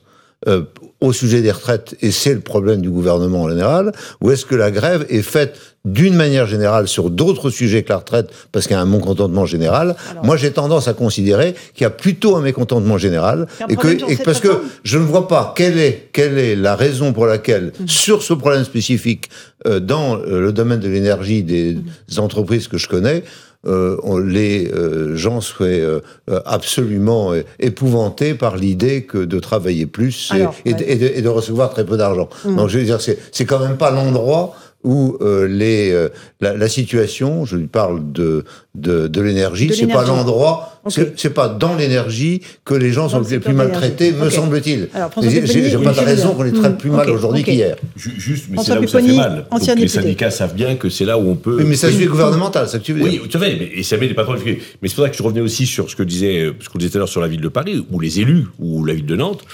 au 1.01 1.13
sujet 1.13 1.41
des 1.41 1.51
retraites, 1.51 1.97
et 2.03 2.11
c'est 2.11 2.35
le 2.35 2.41
problème 2.41 2.83
du 2.83 2.91
gouvernement 2.91 3.43
en 3.43 3.49
général, 3.49 3.93
ou 4.21 4.31
est-ce 4.31 4.45
que 4.45 4.55
la 4.55 4.71
grève 4.71 5.07
est 5.09 5.23
faite 5.23 5.59
d'une 5.85 6.15
manière 6.15 6.47
générale 6.47 6.89
sur 6.89 7.11
d'autres 7.11 7.51
sujets 7.51 7.83
que 7.83 7.89
la 7.89 7.99
retraite, 7.99 8.31
parce 8.53 8.67
qu'il 8.67 8.77
y 8.77 8.79
a 8.79 8.83
un 8.83 8.87
mécontentement 8.87 9.47
général 9.47 9.97
Moi, 10.23 10.37
j'ai 10.37 10.53
tendance 10.53 10.89
à 10.89 10.93
considérer 10.93 11.55
qu'il 11.75 11.85
y 11.85 11.87
a 11.87 11.91
plutôt 11.91 12.37
un 12.37 12.43
mécontentement 12.43 12.99
général, 12.99 13.47
et 13.69 13.77
que, 13.77 13.89
et 14.11 14.17
parce 14.17 14.41
que 14.41 14.63
je 14.85 14.99
ne 14.99 15.05
vois 15.05 15.27
pas 15.27 15.55
quelle 15.57 15.79
est, 15.79 16.09
quelle 16.13 16.39
est 16.39 16.57
la 16.57 16.77
raison 16.77 17.13
pour 17.13 17.27
laquelle, 17.27 17.73
mmh. 17.81 17.89
sur 17.89 18.23
ce 18.23 18.35
problème 18.35 18.65
spécifique, 18.65 19.31
euh, 19.67 19.81
dans 19.81 20.19
euh, 20.19 20.41
le 20.41 20.53
domaine 20.53 20.81
de 20.81 20.89
l'énergie 20.89 21.43
des 21.43 21.75
mmh. 21.75 22.21
entreprises 22.21 22.69
que 22.69 22.79
je 22.79 22.89
connais, 22.89 23.25
euh, 23.67 24.25
les 24.25 24.71
euh, 24.73 25.17
gens 25.17 25.43
seraient 25.43 25.81
euh, 25.81 26.01
absolument 26.47 27.33
épouvantés 27.59 28.33
par 28.33 28.57
l'idée 28.57 29.03
que 29.03 29.19
de 29.19 29.39
travailler 29.39 29.85
plus 29.85 30.33
et, 30.65 30.73
de, 30.73 31.29
recevoir 31.29 31.69
très 31.71 31.85
peu 31.85 31.99
d'argent. 31.99 32.31
Mmh. 32.45 32.57
Donc 32.57 32.69
je 32.69 32.79
veux 32.79 32.85
dire, 32.85 33.01
c'est 33.01 33.45
quand 33.45 33.59
même 33.59 33.77
pas 33.77 33.91
l'endroit 33.91 34.55
où 34.83 35.19
euh, 35.21 35.47
les, 35.47 35.91
euh, 35.93 36.09
la, 36.41 36.69
situation, 36.69 37.45
je 37.45 37.57
lui 37.57 37.67
parle 37.67 38.13
de, 38.13 38.45
de, 38.75 39.09
de 39.09 39.21
l'énergie, 39.21 39.71
c'est 39.75 39.87
pas 39.87 40.05
l'endroit, 40.05 40.81
c'est 40.89 41.35
pas 41.35 41.49
dans 41.49 41.75
l'énergie 41.75 42.41
que 42.65 42.75
les 42.75 42.91
gens 42.91 43.09
sont 43.11 43.21
les 43.21 43.41
plus 43.41 43.53
maltraités, 43.53 44.13
me 44.13 44.31
semble-t-il. 44.31 44.89
J'ai 45.23 45.79
pas 45.79 45.93
de 45.93 46.01
raison 46.01 46.35
qu'on 46.35 46.45
les 46.45 46.53
traite 46.53 46.79
plus 46.79 46.91
mal 46.91 47.11
aujourd'hui 47.11 47.43
qu'hier. 47.43 47.77
Juste, 47.97 48.47
mais 48.51 48.59
c'est 48.63 48.75
là 48.75 48.81
où 48.81 48.89
ça 48.89 49.01
fait 49.01 49.13
mal. 49.13 49.47
Donc, 49.51 49.77
les 49.77 49.89
syndicats 49.89 50.31
savent 50.31 50.55
bien 50.55 50.77
que 50.77 50.89
c'est 50.89 51.05
là 51.05 51.19
où 51.19 51.29
on 51.31 51.37
peut. 51.37 51.63
mais 51.65 51.77
ça 51.77 51.91
suit 51.91 52.07
gouvernemental, 52.07 52.69
ça 52.69 52.79
que 52.79 52.85
tu 52.85 52.95
veux 52.95 53.09
dire. 53.09 53.21
Oui, 53.23 53.29
tu 53.29 53.39
sais, 53.39 53.71
et 53.75 53.83
ça 53.83 53.97
met 53.97 54.09
les 54.09 54.15
patrons. 54.15 54.37
Mais 54.45 54.89
c'est 54.89 54.95
pour 54.95 55.05
ça 55.05 55.11
que 55.11 55.17
je 55.17 55.23
revenais 55.23 55.41
aussi 55.41 55.67
sur 55.67 55.91
ce 55.91 55.97
que 55.97 56.03
disait, 56.03 56.53
ce 56.61 56.69
qu'on 56.69 56.79
disait 56.79 56.91
tout 56.91 56.99
à 56.99 57.01
l'heure 57.01 57.09
sur 57.09 57.21
la 57.21 57.29
ville 57.29 57.41
de 57.41 57.49
Paris, 57.49 57.85
ou 57.91 58.01
les 58.01 58.21
élus, 58.21 58.47
ou 58.59 58.85
la 58.85 58.95
ville 58.95 59.07
de 59.07 59.17
Nantes 59.17 59.45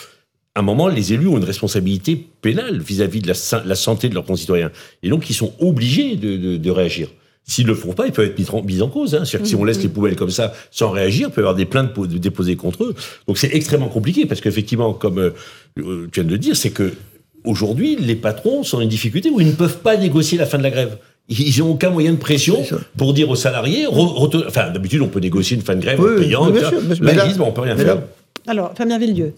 à 0.56 0.60
un 0.60 0.62
moment, 0.62 0.88
les 0.88 1.12
élus 1.12 1.28
ont 1.28 1.36
une 1.36 1.44
responsabilité 1.44 2.16
pénale 2.40 2.80
vis-à-vis 2.80 3.20
de 3.20 3.28
la, 3.28 3.74
santé 3.74 4.08
de 4.08 4.14
leurs 4.14 4.24
concitoyens. 4.24 4.70
Et 5.02 5.10
donc, 5.10 5.28
ils 5.28 5.34
sont 5.34 5.52
obligés 5.60 6.16
de, 6.16 6.70
réagir. 6.70 7.08
S'ils 7.44 7.66
ne 7.66 7.72
le 7.72 7.76
font 7.76 7.92
pas, 7.92 8.06
ils 8.06 8.12
peuvent 8.12 8.30
être 8.30 8.64
mis 8.64 8.80
en, 8.80 8.88
cause. 8.88 9.14
Hein. 9.14 9.26
C'est-à-dire 9.26 9.42
que 9.42 9.48
si 9.48 9.54
on 9.54 9.64
laisse 9.64 9.82
les 9.82 9.90
poubelles 9.90 10.16
comme 10.16 10.30
ça, 10.30 10.54
sans 10.70 10.90
réagir, 10.90 11.28
il 11.28 11.34
peut 11.34 11.42
y 11.42 11.44
avoir 11.44 11.54
des 11.54 11.66
plaintes 11.66 11.92
déposées 12.00 12.56
contre 12.56 12.84
eux. 12.84 12.94
Donc 13.28 13.36
c'est 13.36 13.54
extrêmement 13.54 13.88
compliqué, 13.88 14.24
parce 14.24 14.40
qu'effectivement, 14.40 14.94
comme 14.94 15.18
euh, 15.18 15.30
tu 15.76 16.20
viens 16.20 16.24
de 16.24 16.30
le 16.30 16.38
dire, 16.38 16.56
c'est 16.56 16.70
que 16.70 16.94
aujourd'hui, 17.44 17.96
les 17.96 18.16
patrons 18.16 18.62
sont 18.62 18.78
en 18.78 18.80
une 18.80 18.88
difficulté 18.88 19.28
où 19.28 19.42
ils 19.42 19.48
ne 19.48 19.52
peuvent 19.52 19.80
pas 19.80 19.98
négocier 19.98 20.38
la 20.38 20.46
fin 20.46 20.56
de 20.56 20.62
la 20.62 20.70
grève. 20.70 20.96
Ils 21.28 21.58
n'ont 21.58 21.72
aucun 21.72 21.90
moyen 21.90 22.12
de 22.12 22.18
pression 22.18 22.64
pour 22.96 23.12
dire 23.12 23.28
aux 23.28 23.36
salariés. 23.36 23.86
enfin, 23.86 24.70
d'habitude, 24.70 25.02
on 25.02 25.08
peut 25.08 25.20
négocier 25.20 25.54
une 25.54 25.62
fin 25.62 25.74
de 25.74 25.82
grève 25.82 26.00
en 26.00 26.16
payant. 26.16 26.48
Là, 26.48 27.26
ils 27.28 27.42
on 27.42 27.52
peut 27.52 27.60
rien 27.60 27.76
faire. 27.76 27.98
Alors, 28.46 28.72
Fabien 28.74 28.98
Villedieu, 28.98 29.34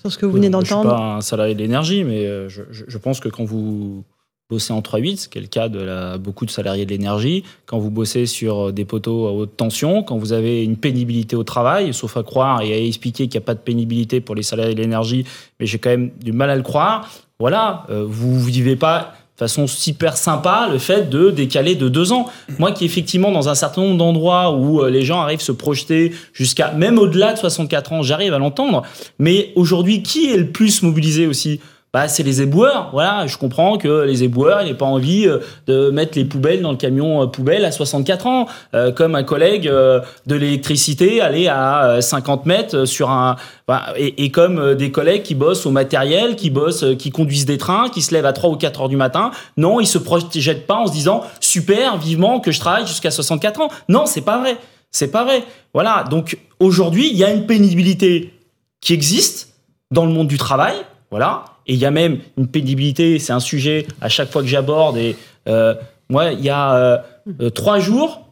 sur 0.00 0.12
ce 0.12 0.18
que 0.18 0.26
vous 0.26 0.32
venez 0.32 0.50
d'entendre. 0.50 0.82
Je 0.82 0.88
ne 0.88 0.94
suis 0.94 0.98
pas 0.98 1.16
un 1.16 1.20
salarié 1.20 1.54
de 1.54 1.60
l'énergie, 1.60 2.04
mais 2.04 2.26
euh, 2.26 2.48
je, 2.48 2.98
pense 2.98 3.20
que 3.20 3.28
quand 3.28 3.44
vous 3.44 4.04
bossez 4.50 4.72
en 4.72 4.80
3-8, 4.80 5.16
ce 5.16 5.28
qui 5.28 5.38
est 5.38 5.40
le 5.40 5.46
cas 5.46 5.68
de 5.68 5.80
la, 5.80 6.18
beaucoup 6.18 6.46
de 6.46 6.50
salariés 6.50 6.84
de 6.84 6.90
l'énergie, 6.90 7.44
quand 7.66 7.78
vous 7.78 7.90
bossez 7.90 8.26
sur 8.26 8.72
des 8.72 8.84
poteaux 8.84 9.26
à 9.26 9.32
haute 9.32 9.56
tension, 9.56 10.02
quand 10.02 10.18
vous 10.18 10.32
avez 10.32 10.64
une 10.64 10.76
pénibilité 10.76 11.36
au 11.36 11.44
travail, 11.44 11.94
sauf 11.94 12.16
à 12.16 12.22
croire 12.22 12.62
et 12.62 12.72
à 12.72 12.78
expliquer 12.78 13.28
qu'il 13.28 13.38
n'y 13.38 13.44
a 13.44 13.46
pas 13.46 13.54
de 13.54 13.60
pénibilité 13.60 14.20
pour 14.20 14.34
les 14.34 14.42
salariés 14.42 14.74
de 14.74 14.80
l'énergie, 14.80 15.24
mais 15.58 15.66
j'ai 15.66 15.78
quand 15.78 15.90
même 15.90 16.10
du 16.22 16.32
mal 16.32 16.50
à 16.50 16.56
le 16.56 16.62
croire, 16.62 17.10
voilà, 17.38 17.84
euh, 17.90 18.04
vous 18.06 18.36
ne 18.36 18.50
vivez 18.50 18.76
pas 18.76 19.14
façon 19.36 19.66
super 19.66 20.16
sympa 20.16 20.68
le 20.70 20.78
fait 20.78 21.10
de 21.10 21.30
décaler 21.30 21.74
de 21.74 21.88
deux 21.88 22.12
ans. 22.12 22.26
Moi 22.58 22.72
qui 22.72 22.84
effectivement 22.84 23.32
dans 23.32 23.48
un 23.48 23.54
certain 23.54 23.82
nombre 23.82 23.98
d'endroits 23.98 24.52
où 24.52 24.80
euh, 24.80 24.90
les 24.90 25.02
gens 25.02 25.20
arrivent 25.20 25.40
se 25.40 25.52
projeter 25.52 26.12
jusqu'à 26.32 26.70
même 26.72 26.98
au-delà 26.98 27.32
de 27.32 27.38
64 27.38 27.92
ans, 27.92 28.02
j'arrive 28.02 28.32
à 28.32 28.38
l'entendre. 28.38 28.82
Mais 29.18 29.52
aujourd'hui, 29.56 30.02
qui 30.02 30.30
est 30.30 30.36
le 30.36 30.50
plus 30.50 30.82
mobilisé 30.82 31.26
aussi? 31.26 31.60
Bah, 31.94 32.08
c'est 32.08 32.24
les 32.24 32.42
éboueurs. 32.42 32.88
Voilà, 32.92 33.28
je 33.28 33.38
comprends 33.38 33.78
que 33.78 34.02
les 34.02 34.24
éboueurs, 34.24 34.64
n'aient 34.64 34.74
pas 34.74 34.84
envie 34.84 35.28
euh, 35.28 35.38
de 35.68 35.90
mettre 35.90 36.18
les 36.18 36.24
poubelles 36.24 36.60
dans 36.60 36.72
le 36.72 36.76
camion 36.76 37.22
euh, 37.22 37.26
poubelle 37.26 37.64
à 37.64 37.70
64 37.70 38.26
ans, 38.26 38.46
euh, 38.74 38.90
comme 38.90 39.14
un 39.14 39.22
collègue 39.22 39.70
de 39.70 40.34
l'électricité 40.34 41.20
aller 41.20 41.46
à 41.46 41.98
50 42.00 42.46
mètres 42.46 42.84
sur 42.84 43.10
un, 43.10 43.36
bah, 43.68 43.94
et, 43.96 44.32
comme 44.32 44.74
des 44.74 44.90
collègues 44.90 45.22
qui 45.22 45.36
bossent 45.36 45.66
au 45.66 45.70
matériel, 45.70 46.34
qui 46.34 46.50
bossent, 46.50 46.84
qui 46.98 47.10
conduisent 47.12 47.46
des 47.46 47.58
trains, 47.58 47.88
qui 47.88 48.02
se 48.02 48.12
lèvent 48.12 48.26
à 48.26 48.32
3 48.32 48.50
ou 48.50 48.56
4 48.56 48.80
heures 48.80 48.88
du 48.88 48.96
matin. 48.96 49.30
Non, 49.56 49.78
ils 49.78 49.86
se 49.86 49.98
projettent 49.98 50.66
pas 50.66 50.74
en 50.74 50.88
se 50.88 50.92
disant 50.92 51.22
super, 51.38 51.96
vivement 51.96 52.40
que 52.40 52.50
je 52.50 52.58
travaille 52.58 52.88
jusqu'à 52.88 53.12
64 53.12 53.60
ans. 53.60 53.68
Non, 53.88 54.06
c'est 54.06 54.22
pas 54.22 54.40
vrai. 54.40 54.56
C'est 54.90 55.12
pas 55.12 55.22
vrai. 55.22 55.44
Voilà. 55.72 56.04
Donc 56.10 56.38
aujourd'hui, 56.58 57.08
il 57.12 57.16
y 57.16 57.22
a 57.22 57.30
une 57.30 57.46
pénibilité 57.46 58.34
qui 58.80 58.94
existe 58.94 59.54
dans 59.92 60.04
le 60.04 60.12
monde 60.12 60.26
du 60.26 60.38
travail. 60.38 60.74
Voilà 61.12 61.44
et 61.66 61.74
il 61.74 61.78
y 61.78 61.86
a 61.86 61.90
même 61.90 62.20
une 62.36 62.48
pénibilité, 62.48 63.18
c'est 63.18 63.32
un 63.32 63.40
sujet 63.40 63.86
à 64.00 64.08
chaque 64.08 64.30
fois 64.30 64.42
que 64.42 64.48
j'aborde. 64.48 64.96
Et 64.96 65.16
euh, 65.48 65.74
moi, 66.10 66.32
il 66.32 66.40
y 66.40 66.50
a 66.50 66.74
euh, 66.74 66.98
euh, 67.40 67.50
trois 67.50 67.78
jours, 67.78 68.28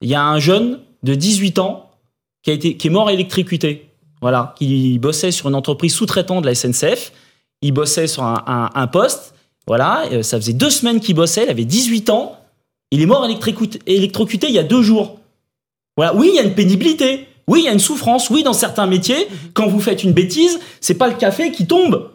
il 0.00 0.08
y 0.08 0.14
a 0.14 0.24
un 0.24 0.40
jeune 0.40 0.80
de 1.02 1.14
18 1.14 1.58
ans 1.58 1.90
qui, 2.42 2.50
a 2.50 2.54
été, 2.54 2.76
qui 2.76 2.88
est 2.88 2.90
mort 2.90 3.10
électrocuté. 3.10 3.88
Voilà, 4.20 4.54
qui 4.56 5.00
bossait 5.00 5.32
sur 5.32 5.48
une 5.48 5.56
entreprise 5.56 5.94
sous-traitante 5.94 6.42
de 6.42 6.46
la 6.46 6.54
SNCF. 6.54 7.12
Il 7.60 7.72
bossait 7.72 8.06
sur 8.06 8.22
un, 8.22 8.86
poste. 8.86 9.34
Voilà, 9.66 10.04
ça 10.22 10.36
faisait 10.36 10.52
deux 10.52 10.70
semaines 10.70 11.00
qu'il 11.00 11.16
bossait. 11.16 11.42
Il 11.42 11.50
avait 11.50 11.64
18 11.64 12.08
ans. 12.10 12.38
Il 12.92 13.00
est 13.00 13.06
mort 13.06 13.24
électrocuté, 13.24 14.46
il 14.48 14.54
y 14.54 14.58
a 14.60 14.62
deux 14.62 14.82
jours. 14.82 15.18
Voilà, 15.96 16.14
oui, 16.14 16.30
il 16.32 16.36
y 16.36 16.38
a 16.38 16.42
une 16.42 16.54
pénibilité. 16.54 17.26
Oui, 17.48 17.62
il 17.62 17.64
y 17.64 17.68
a 17.68 17.72
une 17.72 17.80
souffrance. 17.80 18.30
Oui, 18.30 18.44
dans 18.44 18.52
certains 18.52 18.86
métiers, 18.86 19.26
quand 19.54 19.66
vous 19.66 19.80
faites 19.80 20.04
une 20.04 20.12
bêtise, 20.12 20.60
c'est 20.80 20.94
pas 20.94 21.08
le 21.08 21.14
café 21.14 21.50
qui 21.50 21.66
tombe. 21.66 22.11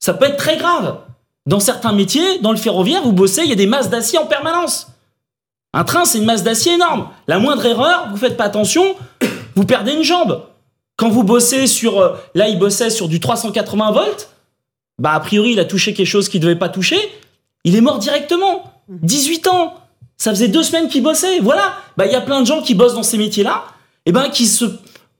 Ça 0.00 0.14
peut 0.14 0.24
être 0.24 0.38
très 0.38 0.56
grave. 0.56 0.98
Dans 1.46 1.60
certains 1.60 1.92
métiers, 1.92 2.38
dans 2.40 2.52
le 2.52 2.56
ferroviaire, 2.56 3.02
vous 3.02 3.12
bossez, 3.12 3.42
il 3.42 3.48
y 3.48 3.52
a 3.52 3.56
des 3.56 3.66
masses 3.66 3.90
d'acier 3.90 4.18
en 4.18 4.26
permanence. 4.26 4.88
Un 5.72 5.84
train, 5.84 6.04
c'est 6.04 6.18
une 6.18 6.24
masse 6.24 6.42
d'acier 6.42 6.72
énorme. 6.72 7.08
La 7.28 7.38
moindre 7.38 7.64
erreur, 7.64 8.08
vous 8.10 8.16
faites 8.16 8.36
pas 8.36 8.44
attention, 8.44 8.96
vous 9.54 9.64
perdez 9.64 9.92
une 9.92 10.02
jambe. 10.02 10.46
Quand 10.96 11.08
vous 11.08 11.22
bossez 11.22 11.66
sur... 11.66 12.00
Euh, 12.00 12.16
là, 12.34 12.48
il 12.48 12.58
bossait 12.58 12.90
sur 12.90 13.08
du 13.08 13.20
380 13.20 13.92
volts. 13.92 14.30
Bah, 14.98 15.12
a 15.12 15.20
priori, 15.20 15.52
il 15.52 15.60
a 15.60 15.64
touché 15.64 15.94
quelque 15.94 16.06
chose 16.06 16.28
qu'il 16.28 16.40
ne 16.40 16.46
devait 16.46 16.58
pas 16.58 16.68
toucher. 16.68 16.98
Il 17.64 17.76
est 17.76 17.80
mort 17.80 17.98
directement. 17.98 18.74
18 18.88 19.46
ans 19.48 19.74
Ça 20.18 20.30
faisait 20.30 20.48
deux 20.48 20.62
semaines 20.62 20.88
qu'il 20.88 21.02
bossait. 21.02 21.38
Voilà. 21.40 21.74
Bah, 21.96 22.04
il 22.06 22.12
y 22.12 22.16
a 22.16 22.20
plein 22.20 22.42
de 22.42 22.46
gens 22.46 22.60
qui 22.60 22.74
bossent 22.74 22.94
dans 22.94 23.02
ces 23.02 23.16
métiers-là, 23.16 23.64
et 24.04 24.12
ben, 24.12 24.28
qui 24.28 24.46
se 24.46 24.66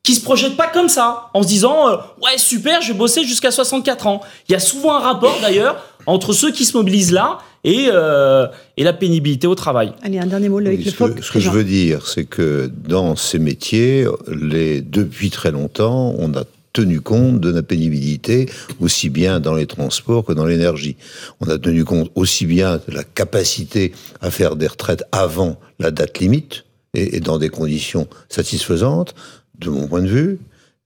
qui 0.02 0.14
se 0.14 0.22
projettent 0.22 0.56
pas 0.56 0.68
comme 0.68 0.88
ça, 0.88 1.30
en 1.34 1.42
se 1.42 1.48
disant 1.48 1.88
euh, 1.88 1.96
ouais 2.22 2.38
super, 2.38 2.80
je 2.80 2.92
vais 2.92 2.98
bosser 2.98 3.24
jusqu'à 3.24 3.50
64 3.50 4.06
ans. 4.06 4.20
Il 4.48 4.52
y 4.52 4.54
a 4.54 4.60
souvent 4.60 4.96
un 4.96 5.00
rapport 5.00 5.38
d'ailleurs 5.42 5.84
entre 6.06 6.32
ceux 6.32 6.52
qui 6.52 6.64
se 6.64 6.76
mobilisent 6.76 7.12
là 7.12 7.38
et, 7.64 7.88
euh, 7.90 8.46
et 8.76 8.84
la 8.84 8.92
pénibilité 8.92 9.46
au 9.46 9.54
travail. 9.54 9.92
Allez, 10.02 10.18
un 10.18 10.26
dernier 10.26 10.48
mot, 10.48 10.60
Loïc 10.60 10.88
ce, 10.88 10.96
que, 10.96 11.22
ce 11.22 11.30
que 11.30 11.40
je 11.40 11.50
veux 11.50 11.64
dire, 11.64 12.06
c'est 12.06 12.24
que 12.24 12.70
dans 12.88 13.16
ces 13.16 13.38
métiers, 13.38 14.06
les, 14.28 14.80
depuis 14.80 15.30
très 15.30 15.50
longtemps, 15.50 16.14
on 16.18 16.32
a 16.34 16.44
tenu 16.72 17.00
compte 17.00 17.40
de 17.40 17.50
la 17.50 17.62
pénibilité 17.62 18.48
aussi 18.80 19.10
bien 19.10 19.40
dans 19.40 19.54
les 19.54 19.66
transports 19.66 20.24
que 20.24 20.32
dans 20.32 20.46
l'énergie. 20.46 20.96
On 21.40 21.48
a 21.48 21.58
tenu 21.58 21.84
compte 21.84 22.10
aussi 22.14 22.46
bien 22.46 22.80
de 22.88 22.94
la 22.94 23.04
capacité 23.04 23.92
à 24.20 24.30
faire 24.30 24.56
des 24.56 24.68
retraites 24.68 25.04
avant 25.12 25.58
la 25.78 25.90
date 25.90 26.20
limite 26.20 26.64
et, 26.94 27.16
et 27.16 27.20
dans 27.20 27.38
des 27.38 27.48
conditions 27.48 28.06
satisfaisantes, 28.28 29.14
de 29.60 29.70
mon 29.70 29.86
point 29.86 30.02
de 30.02 30.08
vue, 30.08 30.38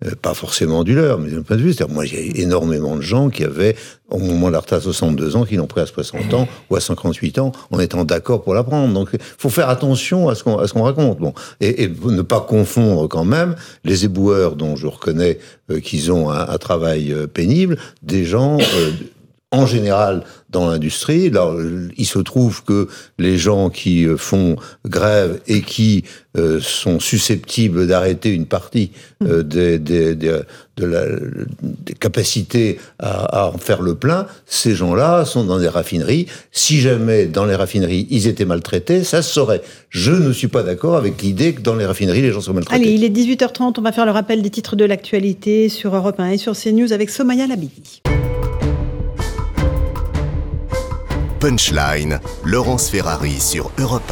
euh, 0.05 0.11
pas 0.21 0.35
forcément 0.35 0.85
du 0.85 0.95
leur, 0.95 1.19
mais 1.19 1.31
de 1.31 1.37
mon 1.37 1.43
point 1.43 1.57
de 1.57 1.63
vue, 1.63 1.73
c'est-à-dire 1.73 1.95
moi 1.95 2.05
j'ai 2.05 2.41
énormément 2.41 2.97
de 2.97 3.01
gens 3.03 3.31
qui 3.31 3.45
avaient 3.45 3.77
au 4.11 4.19
moment 4.19 4.49
de 4.49 4.53
la 4.53 4.61
retraite 4.61 4.81
à 4.81 4.83
62 4.83 5.37
ans, 5.37 5.45
qui 5.45 5.57
l'ont 5.57 5.67
pris 5.67 5.81
à 5.81 5.87
60 5.87 6.35
ans 6.35 6.49
ou 6.71 6.77
à 6.77 6.81
58 6.81 7.39
ans, 7.39 7.53
en 7.71 7.81
étant 7.81 8.05
d'accord 8.05 8.43
pour 8.43 8.55
la 8.55 8.63
prendre. 8.63 8.93
Donc, 8.93 9.11
il 9.13 9.19
faut 9.21 9.49
faire 9.49 9.69
attention 9.69 10.29
à 10.29 10.35
ce 10.35 10.45
qu'on 10.45 10.57
qu'on 10.57 10.83
raconte. 10.83 11.19
Bon, 11.19 11.35
et, 11.61 11.85
et, 11.85 11.89
ne 11.89 12.23
pas 12.23 12.41
confondre 12.41 13.09
quand 13.09 13.25
même 13.25 13.57
les 13.85 14.05
éboueurs 14.05 14.57
dont 14.57 14.77
je 14.77 14.87
reconnais 14.87 15.39
euh, 15.71 15.81
qu'ils 15.81 16.13
ont 16.13 16.31
un, 16.31 16.49
un, 16.49 16.59
travail 16.59 17.13
euh, 17.13 17.27
pénible, 17.27 17.79
des 18.03 18.25
gens 18.25 18.59
euh, 18.59 18.91
en 19.55 19.67
général 19.67 20.25
dans 20.51 20.71
l'industrie. 20.71 21.31
Là, 21.31 21.53
il 21.97 22.07
se 22.07 22.19
trouve 22.19 22.65
que 22.65 22.89
les 23.19 23.39
gens 23.39 23.71
qui 23.71 24.07
euh, 24.07 24.17
font 24.17 24.57
grève 24.87 25.41
et 25.47 25.63
qui 25.63 26.05
euh, 26.37 26.61
sont 26.61 27.01
susceptibles 27.01 27.87
d'arrêter 27.87 28.31
une 28.31 28.47
partie 28.47 28.91
euh, 29.23 29.43
des, 29.43 29.79
des, 29.79 30.15
des, 30.15 30.41
de 30.77 30.87
la, 30.87 31.05
des 31.63 31.95
capacités 31.95 32.79
à, 32.99 33.43
à, 33.43 33.47
en 33.49 33.59
faire 33.59 33.83
le 33.83 33.95
plein, 33.95 34.27
ces 34.47 34.75
gens-là 34.75 35.25
sont 35.25 35.45
dans 35.45 35.59
des 35.59 35.69
raffineries. 35.69 36.27
Si 36.53 36.81
jamais 36.81 37.27
dans 37.27 37.45
les 37.45 37.55
raffineries 37.55 38.07
ils 38.11 38.27
étaient 38.27 38.45
maltraités, 38.45 39.05
ça 39.05 39.23
se 39.23 39.33
saurait. 39.33 39.63
Je 39.91 40.13
ne 40.13 40.33
suis 40.33 40.49
pas 40.49 40.63
d'accord 40.63 40.97
avec 40.97 41.23
l'idée 41.23 41.55
que 41.55 41.61
dans 41.61 41.77
les 41.77 41.87
raffineries 41.87 42.23
les 42.23 42.33
gens 42.33 42.41
sont 42.41 42.55
maltraités. 42.55 42.83
Allez, 42.83 42.95
il 42.95 43.05
est 43.05 43.11
18h30, 43.11 43.75
on 43.79 43.83
va 43.83 43.93
faire 43.93 44.07
le 44.07 44.13
rappel 44.13 44.43
des 44.43 44.51
titres 44.51 44.77
de 44.77 44.85
l'actualité 44.85 45.69
sur 45.69 45.95
Europe 45.95 46.19
1 46.19 46.31
et 46.31 46.39
sur 46.39 46.57
CNews 46.57 46.93
avec 46.93 47.11
Somaya 47.11 47.47
Labidi. 47.47 48.03
Punchline, 51.47 52.21
Laurence 52.47 52.89
Ferrari 52.89 53.39
sur 53.39 53.71
Europe 53.79 54.11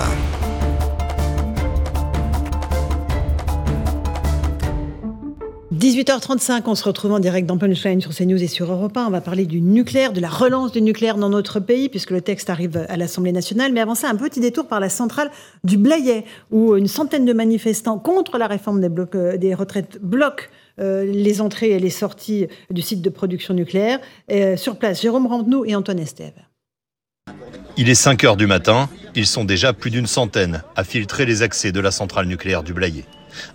1. 5.70 5.74
18h35, 5.74 6.64
on 6.66 6.74
se 6.74 6.84
retrouve 6.84 7.12
en 7.12 7.20
direct 7.20 7.48
dans 7.48 7.56
Punchline 7.56 8.02
sur 8.02 8.14
CNews 8.14 8.42
et 8.42 8.48
sur 8.48 8.70
Europe 8.70 8.94
1. 8.98 9.06
On 9.06 9.10
va 9.10 9.22
parler 9.22 9.46
du 9.46 9.62
nucléaire, 9.62 10.12
de 10.12 10.20
la 10.20 10.28
relance 10.28 10.72
du 10.72 10.82
nucléaire 10.82 11.16
dans 11.16 11.30
notre 11.30 11.58
pays, 11.58 11.88
puisque 11.88 12.10
le 12.10 12.20
texte 12.20 12.50
arrive 12.50 12.84
à 12.90 12.98
l'Assemblée 12.98 13.32
nationale. 13.32 13.72
Mais 13.72 13.80
avant 13.80 13.94
ça, 13.94 14.10
un 14.10 14.16
petit 14.16 14.40
détour 14.40 14.66
par 14.66 14.78
la 14.78 14.90
centrale 14.90 15.30
du 15.64 15.78
Blayet, 15.78 16.26
où 16.50 16.76
une 16.76 16.86
centaine 16.86 17.24
de 17.24 17.32
manifestants 17.32 17.98
contre 17.98 18.36
la 18.36 18.46
réforme 18.46 18.86
des, 18.86 19.38
des 19.38 19.54
retraites 19.54 19.98
bloquent 20.02 20.44
euh, 20.80 21.06
les 21.06 21.40
entrées 21.40 21.70
et 21.70 21.78
les 21.78 21.88
sorties 21.88 22.48
du 22.70 22.82
site 22.82 23.00
de 23.00 23.08
production 23.08 23.54
nucléaire. 23.54 24.00
Euh, 24.30 24.58
sur 24.58 24.76
place, 24.76 25.00
Jérôme 25.00 25.26
Rampenou 25.26 25.64
et 25.64 25.74
Antoine 25.74 25.98
Estève. 25.98 26.34
Il 27.78 27.88
est 27.88 27.94
5 27.94 28.22
heures 28.24 28.36
du 28.36 28.46
matin, 28.46 28.90
ils 29.14 29.26
sont 29.26 29.44
déjà 29.44 29.72
plus 29.72 29.90
d'une 29.90 30.06
centaine 30.06 30.62
à 30.76 30.84
filtrer 30.84 31.24
les 31.24 31.40
accès 31.40 31.72
de 31.72 31.80
la 31.80 31.90
centrale 31.90 32.26
nucléaire 32.26 32.62
du 32.62 32.74
Blayet. 32.74 33.06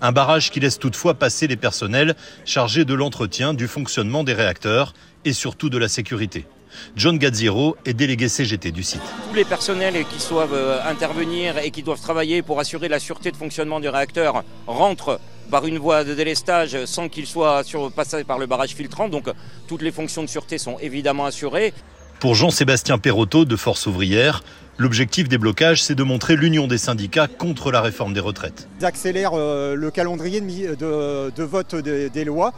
Un 0.01 0.11
barrage 0.11 0.49
qui 0.49 0.59
laisse 0.59 0.79
toutefois 0.79 1.13
passer 1.13 1.45
les 1.45 1.55
personnels 1.55 2.15
chargés 2.43 2.83
de 2.83 2.95
l'entretien, 2.95 3.53
du 3.53 3.67
fonctionnement 3.67 4.23
des 4.23 4.33
réacteurs 4.33 4.95
et 5.23 5.33
surtout 5.33 5.69
de 5.69 5.77
la 5.77 5.87
sécurité. 5.87 6.47
John 6.95 7.19
Gadziro 7.19 7.77
est 7.85 7.93
délégué 7.93 8.27
CGT 8.27 8.71
du 8.71 8.81
site. 8.81 9.01
Tous 9.29 9.35
les 9.35 9.45
personnels 9.45 10.03
qui 10.05 10.27
doivent 10.29 10.81
intervenir 10.87 11.59
et 11.59 11.69
qui 11.69 11.83
doivent 11.83 12.01
travailler 12.01 12.41
pour 12.41 12.59
assurer 12.59 12.87
la 12.87 12.99
sûreté 12.99 13.29
de 13.29 13.37
fonctionnement 13.37 13.79
du 13.79 13.87
réacteur 13.87 14.43
rentrent 14.65 15.19
par 15.51 15.67
une 15.67 15.77
voie 15.77 16.03
de 16.03 16.15
délestage 16.15 16.85
sans 16.85 17.07
qu'ils 17.07 17.27
soient 17.27 17.61
passés 17.95 18.23
par 18.23 18.39
le 18.39 18.47
barrage 18.47 18.71
filtrant. 18.71 19.09
Donc 19.09 19.25
toutes 19.67 19.83
les 19.83 19.91
fonctions 19.91 20.23
de 20.23 20.27
sûreté 20.27 20.57
sont 20.57 20.79
évidemment 20.79 21.25
assurées. 21.25 21.71
Pour 22.19 22.33
Jean-Sébastien 22.33 22.97
Perrotto 22.97 23.45
de 23.45 23.55
Force 23.55 23.85
ouvrière, 23.85 24.43
l'objectif 24.79 25.29
des 25.29 25.37
blocages, 25.37 25.83
c'est 25.83 25.93
de 25.93 26.01
montrer 26.01 26.35
l'union 26.35 26.67
des 26.67 26.79
syndicats 26.79 27.27
contre 27.27 27.71
la 27.71 27.79
réforme 27.79 28.13
des 28.13 28.19
retraites. 28.19 28.67
Ils 28.79 28.85
accélèrent 28.85 29.35
euh, 29.35 29.75
le 29.75 29.91
calendrier 29.91 30.41
de, 30.41 30.73
de, 30.73 31.31
de 31.35 31.43
vote 31.43 31.75
des, 31.75 32.09
des 32.09 32.25
lois. 32.25 32.53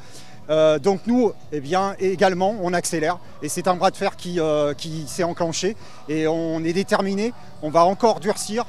Euh, 0.49 0.79
donc 0.79 1.01
nous, 1.07 1.33
eh 1.51 1.59
bien, 1.59 1.95
également, 1.99 2.55
on 2.61 2.73
accélère. 2.73 3.19
Et 3.43 3.49
c'est 3.49 3.67
un 3.67 3.75
bras 3.75 3.91
de 3.91 3.97
fer 3.97 4.15
qui, 4.15 4.39
euh, 4.39 4.73
qui 4.73 5.03
s'est 5.07 5.23
enclenché. 5.23 5.75
Et 6.07 6.25
on 6.25 6.63
est 6.63 6.73
déterminé. 6.73 7.33
On 7.61 7.69
va 7.69 7.83
encore 7.83 8.21
durcir. 8.21 8.63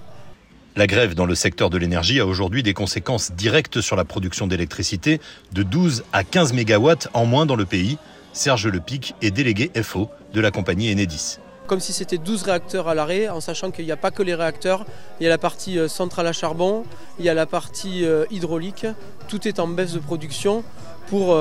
La 0.75 0.89
grève 0.89 1.15
dans 1.15 1.27
le 1.27 1.37
secteur 1.37 1.71
de 1.71 1.79
l'énergie 1.79 2.19
a 2.19 2.27
aujourd'hui 2.27 2.65
des 2.65 2.75
conséquences 2.75 3.33
directes 3.33 3.81
sur 3.81 3.95
la 3.95 4.05
production 4.05 4.49
d'électricité 4.49 5.21
de 5.53 5.63
12 5.63 6.05
à 6.13 6.25
15 6.25 6.53
mégawatts 6.53 7.09
en 7.15 7.27
moins 7.27 7.47
dans 7.47 7.57
le 7.57 7.65
pays. 7.65 7.97
Serge 8.33 8.69
Lepic 8.69 9.15
est 9.23 9.31
délégué 9.31 9.71
FO 9.83 10.09
de 10.33 10.41
la 10.41 10.51
compagnie 10.51 10.93
Enedis. 10.93 11.39
Comme 11.67 11.81
si 11.81 11.93
c'était 11.93 12.19
12 12.19 12.43
réacteurs 12.43 12.89
à 12.89 12.95
l'arrêt, 12.95 13.29
en 13.29 13.41
sachant 13.41 13.71
qu'il 13.71 13.85
n'y 13.85 13.93
a 13.93 13.97
pas 13.97 14.11
que 14.11 14.23
les 14.23 14.35
réacteurs, 14.35 14.85
il 15.21 15.25
y 15.25 15.27
a 15.27 15.31
la 15.31 15.39
partie 15.39 15.79
centrale 15.89 16.27
à 16.27 16.33
charbon, 16.33 16.85
il 17.19 17.25
y 17.25 17.29
a 17.29 17.35
la 17.35 17.47
partie 17.47 18.05
hydraulique, 18.31 18.87
tout 19.29 19.47
est 19.47 19.61
en 19.61 19.69
baisse 19.69 19.93
de 19.93 20.01
production 20.01 20.65
pour 21.07 21.37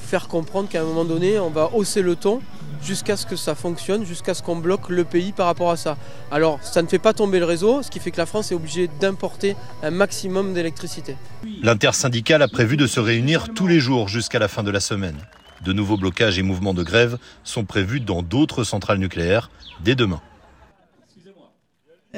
faire 0.00 0.28
comprendre 0.28 0.68
qu'à 0.68 0.80
un 0.80 0.84
moment 0.84 1.04
donné, 1.04 1.38
on 1.38 1.50
va 1.50 1.70
hausser 1.74 2.00
le 2.00 2.16
ton 2.16 2.40
jusqu'à 2.82 3.16
ce 3.16 3.26
que 3.26 3.36
ça 3.36 3.54
fonctionne, 3.54 4.06
jusqu'à 4.06 4.32
ce 4.32 4.42
qu'on 4.42 4.56
bloque 4.56 4.88
le 4.88 5.04
pays 5.04 5.32
par 5.32 5.46
rapport 5.46 5.70
à 5.70 5.76
ça. 5.76 5.98
Alors, 6.30 6.58
ça 6.62 6.80
ne 6.80 6.86
fait 6.86 6.98
pas 6.98 7.12
tomber 7.12 7.38
le 7.38 7.44
réseau, 7.44 7.82
ce 7.82 7.90
qui 7.90 7.98
fait 7.98 8.10
que 8.10 8.18
la 8.18 8.26
France 8.26 8.52
est 8.52 8.54
obligée 8.54 8.88
d'importer 9.00 9.56
un 9.82 9.90
maximum 9.90 10.54
d'électricité. 10.54 11.16
L'intersyndicale 11.62 12.42
a 12.42 12.48
prévu 12.48 12.76
de 12.78 12.86
se 12.86 13.00
réunir 13.00 13.48
tous 13.54 13.66
les 13.66 13.80
jours 13.80 14.08
jusqu'à 14.08 14.38
la 14.38 14.48
fin 14.48 14.62
de 14.62 14.70
la 14.70 14.80
semaine. 14.80 15.16
De 15.66 15.72
nouveaux 15.72 15.96
blocages 15.96 16.38
et 16.38 16.42
mouvements 16.42 16.74
de 16.74 16.84
grève 16.84 17.18
sont 17.42 17.64
prévus 17.64 17.98
dans 17.98 18.22
d'autres 18.22 18.62
centrales 18.62 18.98
nucléaires 18.98 19.50
dès 19.80 19.96
demain. 19.96 20.20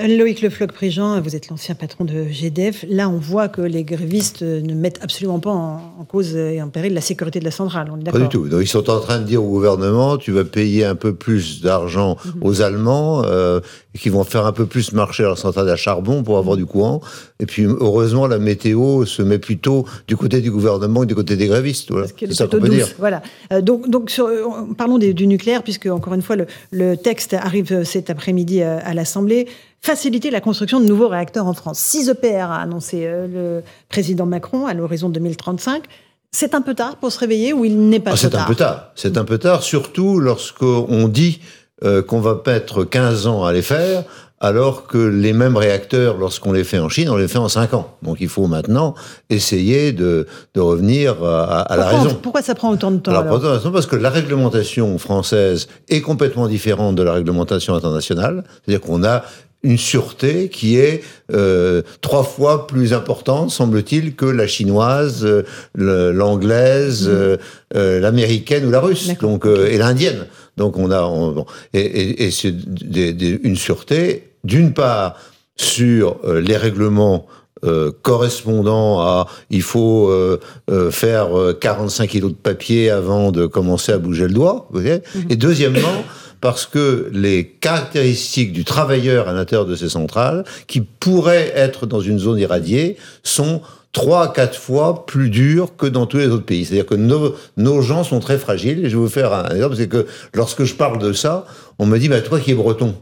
Loïc 0.07 0.43
Le 0.43 0.51
Floch-Prigent, 0.51 1.21
vous 1.21 1.35
êtes 1.35 1.49
l'ancien 1.49 1.75
patron 1.75 2.05
de 2.05 2.25
GDF. 2.31 2.85
Là, 2.89 3.09
on 3.09 3.19
voit 3.19 3.49
que 3.49 3.61
les 3.61 3.83
grévistes 3.83 4.43
ne 4.43 4.75
mettent 4.75 5.01
absolument 5.03 5.41
pas 5.41 5.51
en, 5.51 6.05
cause 6.09 6.37
et 6.37 6.63
en 6.63 6.69
péril 6.69 6.95
la 6.95 7.01
sécurité 7.01 7.41
de 7.41 7.45
la 7.45 7.51
centrale. 7.51 7.91
On 7.93 7.99
est 7.99 8.11
pas 8.11 8.19
du 8.19 8.29
tout. 8.29 8.49
Donc, 8.49 8.63
ils 8.63 8.69
sont 8.69 8.89
en 8.91 9.01
train 9.01 9.19
de 9.19 9.25
dire 9.25 9.43
au 9.43 9.49
gouvernement 9.49 10.17
tu 10.17 10.31
vas 10.31 10.45
payer 10.45 10.85
un 10.85 10.95
peu 10.95 11.15
plus 11.15 11.63
d'argent 11.63 12.17
mmh. 12.25 12.31
aux 12.43 12.63
Allemands 12.63 13.23
euh, 13.25 13.61
qui 13.99 14.09
vont 14.09 14.23
faire 14.23 14.47
un 14.47 14.53
peu 14.53 14.67
plus 14.67 14.93
marcher 14.93 15.25
leur 15.25 15.37
centrale 15.37 15.69
à 15.69 15.77
charbon 15.77 16.23
pour 16.23 16.39
avoir 16.39 16.57
du 16.57 16.65
courant. 16.65 17.01
Et 17.41 17.47
puis, 17.47 17.65
heureusement, 17.65 18.27
la 18.27 18.39
météo 18.39 19.05
se 19.05 19.23
met 19.23 19.39
plutôt 19.39 19.85
du 20.07 20.17
côté 20.17 20.41
du 20.41 20.51
gouvernement 20.51 21.01
que 21.01 21.07
du 21.07 21.15
côté 21.15 21.37
des 21.37 21.49
grévistes. 21.49 21.91
Voilà. 21.91 22.07
C'est 22.07 22.35
ça 22.35 22.47
qu'on 22.47 22.61
peut 22.61 22.69
dire. 22.69 22.89
Voilà. 22.99 23.23
Euh, 23.53 23.61
donc, 23.61 23.89
donc 23.89 24.11
sur, 24.11 24.29
parlons 24.77 24.99
des, 24.99 25.13
du 25.13 25.27
nucléaire, 25.27 25.63
puisque, 25.65 25.87
encore 25.87 26.15
une 26.15 26.23
fois, 26.23 26.37
le, 26.37 26.47
le 26.71 26.97
texte 26.97 27.35
arrive 27.35 27.83
cet 27.83 28.11
après-midi 28.11 28.63
à, 28.63 28.79
à 28.79 28.95
l'Assemblée 28.95 29.49
faciliter 29.81 30.31
la 30.31 30.41
construction 30.41 30.81
de 30.81 30.87
nouveaux 30.87 31.09
réacteurs 31.09 31.47
en 31.47 31.55
France. 31.55 31.79
6 31.79 32.09
EPR 32.11 32.51
a 32.51 32.61
annoncé 32.61 33.07
le 33.07 33.63
président 33.89 34.27
Macron 34.27 34.67
à 34.67 34.75
l'horizon 34.75 35.09
2035. 35.09 35.85
C'est 36.31 36.55
un 36.55 36.61
peu 36.61 36.75
tard 36.75 36.97
pour 36.97 37.11
se 37.11 37.19
réveiller 37.19 37.53
ou 37.53 37.65
il 37.65 37.89
n'est 37.89 38.01
pas 38.01 38.13
ah, 38.13 38.17
trop 38.17 38.29
tard 38.29 38.31
C'est 38.31 38.37
un 38.39 38.47
peu 38.47 38.55
tard. 38.55 38.93
C'est 38.95 39.17
un 39.17 39.25
peu 39.25 39.39
tard, 39.39 39.63
surtout 39.63 40.21
lorsqu'on 40.21 41.09
dit 41.09 41.41
euh, 41.85 42.03
qu'on 42.03 42.21
va 42.21 42.41
mettre 42.47 42.85
15 42.85 43.27
ans 43.29 43.45
à 43.45 43.53
les 43.53 43.63
faire, 43.63 44.05
alors 44.41 44.87
que 44.87 44.99
les 44.99 45.33
mêmes 45.33 45.57
réacteurs, 45.57 46.17
lorsqu'on 46.17 46.53
les 46.53 46.65
fait 46.65 46.79
en 46.79 46.89
Chine, 46.89 47.09
on 47.09 47.17
les 47.17 47.29
fait 47.29 47.39
en 47.39 47.49
5 47.49 47.75
ans. 47.75 47.97
Donc 48.03 48.19
il 48.21 48.29
faut 48.29 48.47
maintenant 48.47 48.95
essayer 49.31 49.93
de, 49.93 50.27
de 50.55 50.61
revenir 50.61 51.25
à, 51.25 51.77
la 51.77 51.87
raison. 51.87 52.17
Pourquoi 52.23 52.43
ça 52.43 52.55
prend 52.55 52.71
autant 52.71 52.91
de 52.91 52.99
temps 52.99 53.13
alors, 53.13 53.45
alors 53.45 53.73
Parce 53.73 53.87
que 53.87 53.97
la 53.97 54.11
réglementation 54.11 54.99
française 54.99 55.69
est 55.89 56.01
complètement 56.01 56.47
différente 56.47 56.95
de 56.95 57.03
la 57.03 57.15
réglementation 57.15 57.75
internationale. 57.75 58.45
C'est-à-dire 58.65 58.81
qu'on 58.81 59.03
a 59.03 59.23
une 59.63 59.79
sûreté 59.79 60.49
qui 60.49 60.77
est 60.77 61.03
euh, 61.33 61.83
trois 62.01 62.23
fois 62.23 62.67
plus 62.67 62.93
importante, 62.93 63.51
semble-t-il, 63.51 64.15
que 64.15 64.27
la 64.27 64.47
chinoise, 64.47 65.25
euh, 65.25 66.13
l'anglaise, 66.13 67.09
mmh. 67.09 67.39
euh, 67.77 68.01
l'américaine 68.01 68.67
ou 68.67 68.71
la 68.71 68.81
russe, 68.81 69.11
donc 69.21 69.47
et 69.47 69.79
l'indienne. 69.79 70.27
Donc 70.57 70.77
on 70.77 70.91
a 70.91 71.03
on, 71.03 71.45
et, 71.75 71.81
et, 71.81 72.25
et 72.25 72.31
c'est 72.31 72.55
une 72.99 73.57
sûreté 73.57 74.31
d'une 74.45 74.73
part 74.73 75.17
sur 75.57 76.21
les 76.25 76.57
règlements 76.57 77.27
euh, 77.65 77.91
correspondant 78.03 79.01
à 79.01 79.27
il 79.51 79.63
faut 79.63 80.09
euh, 80.11 80.39
euh, 80.71 80.93
faire 80.93 81.31
45 81.61 82.09
kilos 82.09 82.31
de 82.31 82.37
papier 82.37 82.89
avant 82.89 83.33
de 83.33 83.47
commencer 83.47 83.91
à 83.91 83.99
bouger 83.99 84.29
le 84.29 84.35
doigt. 84.35 84.69
Vous 84.71 84.81
voyez 84.81 84.99
mmh. 84.99 85.19
Et 85.31 85.35
deuxièmement, 85.37 86.05
parce 86.41 86.67
que 86.67 87.11
les 87.13 87.47
caractéristiques 87.47 88.53
du 88.53 88.65
travailleur 88.65 89.29
à 89.29 89.33
l'intérieur 89.33 89.67
de 89.67 89.75
ces 89.75 89.89
centrales, 89.89 90.45
qui 90.67 90.81
pourraient 90.81 91.53
être 91.55 91.87
dans 91.87 92.01
une 92.01 92.19
zone 92.19 92.39
irradiée, 92.39 92.97
sont 93.23 93.61
trois 93.93 94.25
à 94.25 94.29
quatre 94.29 94.59
fois 94.59 95.07
plus 95.07 95.31
dures 95.31 95.77
que 95.77 95.87
dans 95.87 96.07
tous 96.07 96.19
les 96.19 96.29
autres 96.29 96.45
pays. 96.45 96.65
C'est-à-dire 96.65 96.87
que 96.87 96.95
nos, 96.95 97.35
nos 97.57 97.81
gens 97.83 98.05
sont 98.05 98.21
très 98.21 98.39
fragiles. 98.39 98.85
Et 98.85 98.91
je 98.91 98.97
vais 98.97 99.03
vous 99.03 99.09
faire 99.09 99.33
un 99.33 99.49
exemple, 99.55 99.77
c'est 99.77 99.89
que 99.89 100.07
lorsque 100.35 100.65
je 100.65 100.75
parle 100.75 100.99
de 100.99 101.13
ça, 101.13 101.47
on 101.79 101.87
me 101.87 101.99
dit, 101.99 102.09
bah, 102.09 102.21
toi 102.21 102.39
qui 102.39 102.53
es 102.53 102.55
breton, 102.55 102.95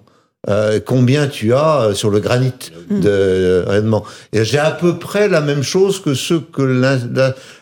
euh, 0.48 0.78
combien 0.84 1.26
tu 1.26 1.52
as 1.54 1.80
euh, 1.80 1.94
sur 1.94 2.08
le 2.08 2.20
granit 2.20 2.52
mm. 2.88 3.00
de 3.00 3.08
euh, 3.08 4.00
Et 4.32 4.44
j'ai 4.44 4.58
à 4.58 4.70
peu 4.70 4.98
près 4.98 5.28
la 5.28 5.40
même 5.40 5.64
chose 5.64 6.00
que 6.00 6.14
ce 6.14 6.34
que 6.34 6.62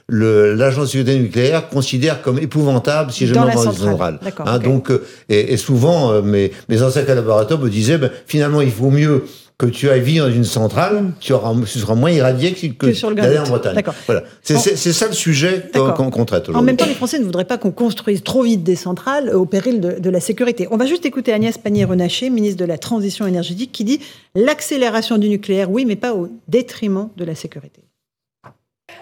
l'agence 0.08 0.84
de 0.84 0.90
sécurité 0.90 1.18
nucléaire 1.18 1.68
considère 1.68 2.22
comme 2.22 2.38
épouvantable 2.38 3.10
si 3.10 3.26
je 3.26 3.34
dans 3.34 3.48
une 3.48 3.72
centrale. 3.72 4.20
Hein, 4.44 4.58
donc, 4.58 4.90
et, 5.28 5.52
et 5.52 5.56
souvent, 5.56 6.20
mes, 6.22 6.52
mes 6.68 6.82
anciens 6.82 7.04
collaborateurs 7.04 7.58
me 7.58 7.70
disaient, 7.70 7.98
ben, 7.98 8.10
finalement, 8.26 8.60
il 8.60 8.70
vaut 8.70 8.90
mieux 8.90 9.24
que 9.56 9.66
tu 9.66 9.88
ailles 9.88 10.00
vivre 10.00 10.26
dans 10.26 10.34
une 10.34 10.44
centrale, 10.44 11.12
tu, 11.20 11.32
auras, 11.32 11.54
tu 11.60 11.78
seras 11.78 11.94
moins 11.94 12.10
irradié 12.10 12.52
que, 12.52 12.66
que, 12.66 13.14
d'aller 13.14 13.38
en 13.38 13.44
Bretagne. 13.44 13.80
Voilà. 14.06 14.24
C'est, 14.42 14.58
ça 14.74 15.06
le 15.06 15.12
sujet 15.12 15.70
qu'on, 15.72 16.24
traite 16.24 16.48
aujourd'hui. 16.48 16.56
En 16.56 16.62
même 16.62 16.76
temps, 16.76 16.86
les 16.86 16.94
Français 16.94 17.20
ne 17.20 17.24
voudraient 17.24 17.44
pas 17.44 17.56
qu'on 17.56 17.70
construise 17.70 18.24
trop 18.24 18.42
vite 18.42 18.64
des 18.64 18.74
centrales 18.74 19.30
au 19.30 19.46
péril 19.46 19.80
de, 19.80 20.00
de 20.00 20.10
la 20.10 20.20
sécurité. 20.20 20.66
On 20.72 20.76
va 20.76 20.86
juste 20.86 21.06
écouter 21.06 21.32
Agnès 21.32 21.56
Pannier-Runacher, 21.56 22.30
ministre 22.30 22.58
de 22.58 22.64
la 22.64 22.78
Transition 22.78 23.26
énergétique, 23.26 23.70
qui 23.70 23.84
dit 23.84 24.00
l'accélération 24.34 25.18
du 25.18 25.28
nucléaire, 25.28 25.70
oui, 25.70 25.84
mais 25.84 25.96
pas 25.96 26.14
au 26.14 26.28
détriment 26.48 27.10
de 27.16 27.24
la 27.24 27.36
sécurité. 27.36 27.83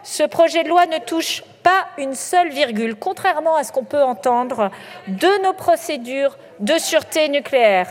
Ce 0.03 0.25
projet 0.25 0.65
de 0.65 0.69
loi 0.69 0.87
ne 0.87 0.99
touche 0.99 1.43
pas 1.63 1.87
une 1.97 2.15
seule 2.15 2.49
virgule, 2.49 2.97
contrairement 2.97 3.57
à 3.57 3.65
ce 3.65 3.71
qu'on 3.71 3.85
peut 3.85 4.03
entendre, 4.03 4.71
de 5.07 5.43
nos 5.45 5.53
procédures 5.53 6.37
de 6.59 6.77
sûreté 6.79 7.29
nucléaire. 7.29 7.87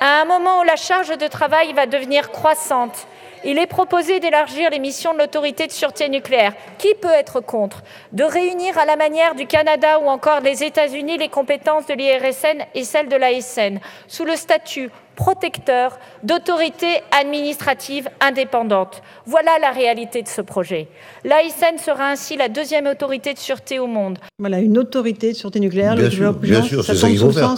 À 0.00 0.20
un 0.20 0.24
moment 0.26 0.60
où 0.60 0.64
la 0.64 0.76
charge 0.76 1.16
de 1.16 1.26
travail 1.26 1.72
va 1.72 1.86
devenir 1.86 2.30
croissante, 2.30 3.06
il 3.44 3.58
est 3.58 3.66
proposé 3.66 4.20
d'élargir 4.20 4.70
les 4.70 4.78
missions 4.78 5.14
de 5.14 5.18
l'autorité 5.18 5.66
de 5.66 5.72
sûreté 5.72 6.08
nucléaire. 6.08 6.52
Qui 6.76 6.94
peut 6.94 7.08
être 7.08 7.40
contre? 7.40 7.82
De 8.12 8.24
réunir 8.24 8.76
à 8.78 8.84
la 8.84 8.96
manière 8.96 9.34
du 9.34 9.46
Canada 9.46 10.00
ou 10.00 10.08
encore 10.08 10.42
des 10.42 10.64
États-Unis 10.64 11.18
les 11.18 11.28
compétences 11.28 11.86
de 11.86 11.94
l'IRSN 11.94 12.64
et 12.74 12.84
celles 12.84 13.08
de 13.08 13.16
l'ASN 13.16 13.78
sous 14.06 14.24
le 14.24 14.36
statut 14.36 14.90
protecteur 15.18 15.98
d'autorité 16.22 16.86
administrative 17.10 18.08
indépendante. 18.20 19.02
Voilà 19.26 19.50
la 19.60 19.72
réalité 19.72 20.22
de 20.22 20.28
ce 20.28 20.40
projet. 20.40 20.86
L'ASN 21.24 21.76
sera 21.84 22.12
ainsi 22.12 22.36
la 22.36 22.48
deuxième 22.48 22.86
autorité 22.86 23.34
de 23.34 23.38
sûreté 23.38 23.80
au 23.80 23.88
monde. 23.88 24.18
Voilà, 24.38 24.60
une 24.60 24.78
autorité 24.78 25.32
de 25.32 25.36
sûreté 25.36 25.58
nucléaire. 25.58 25.96
Bien 25.96 26.08
sûr, 26.08 26.32
bien 26.34 26.62
sûr 26.62 26.84
c'est 26.84 26.94
ça 26.94 27.08
qu'il 27.08 27.18
faut 27.18 27.32
faire. 27.32 27.56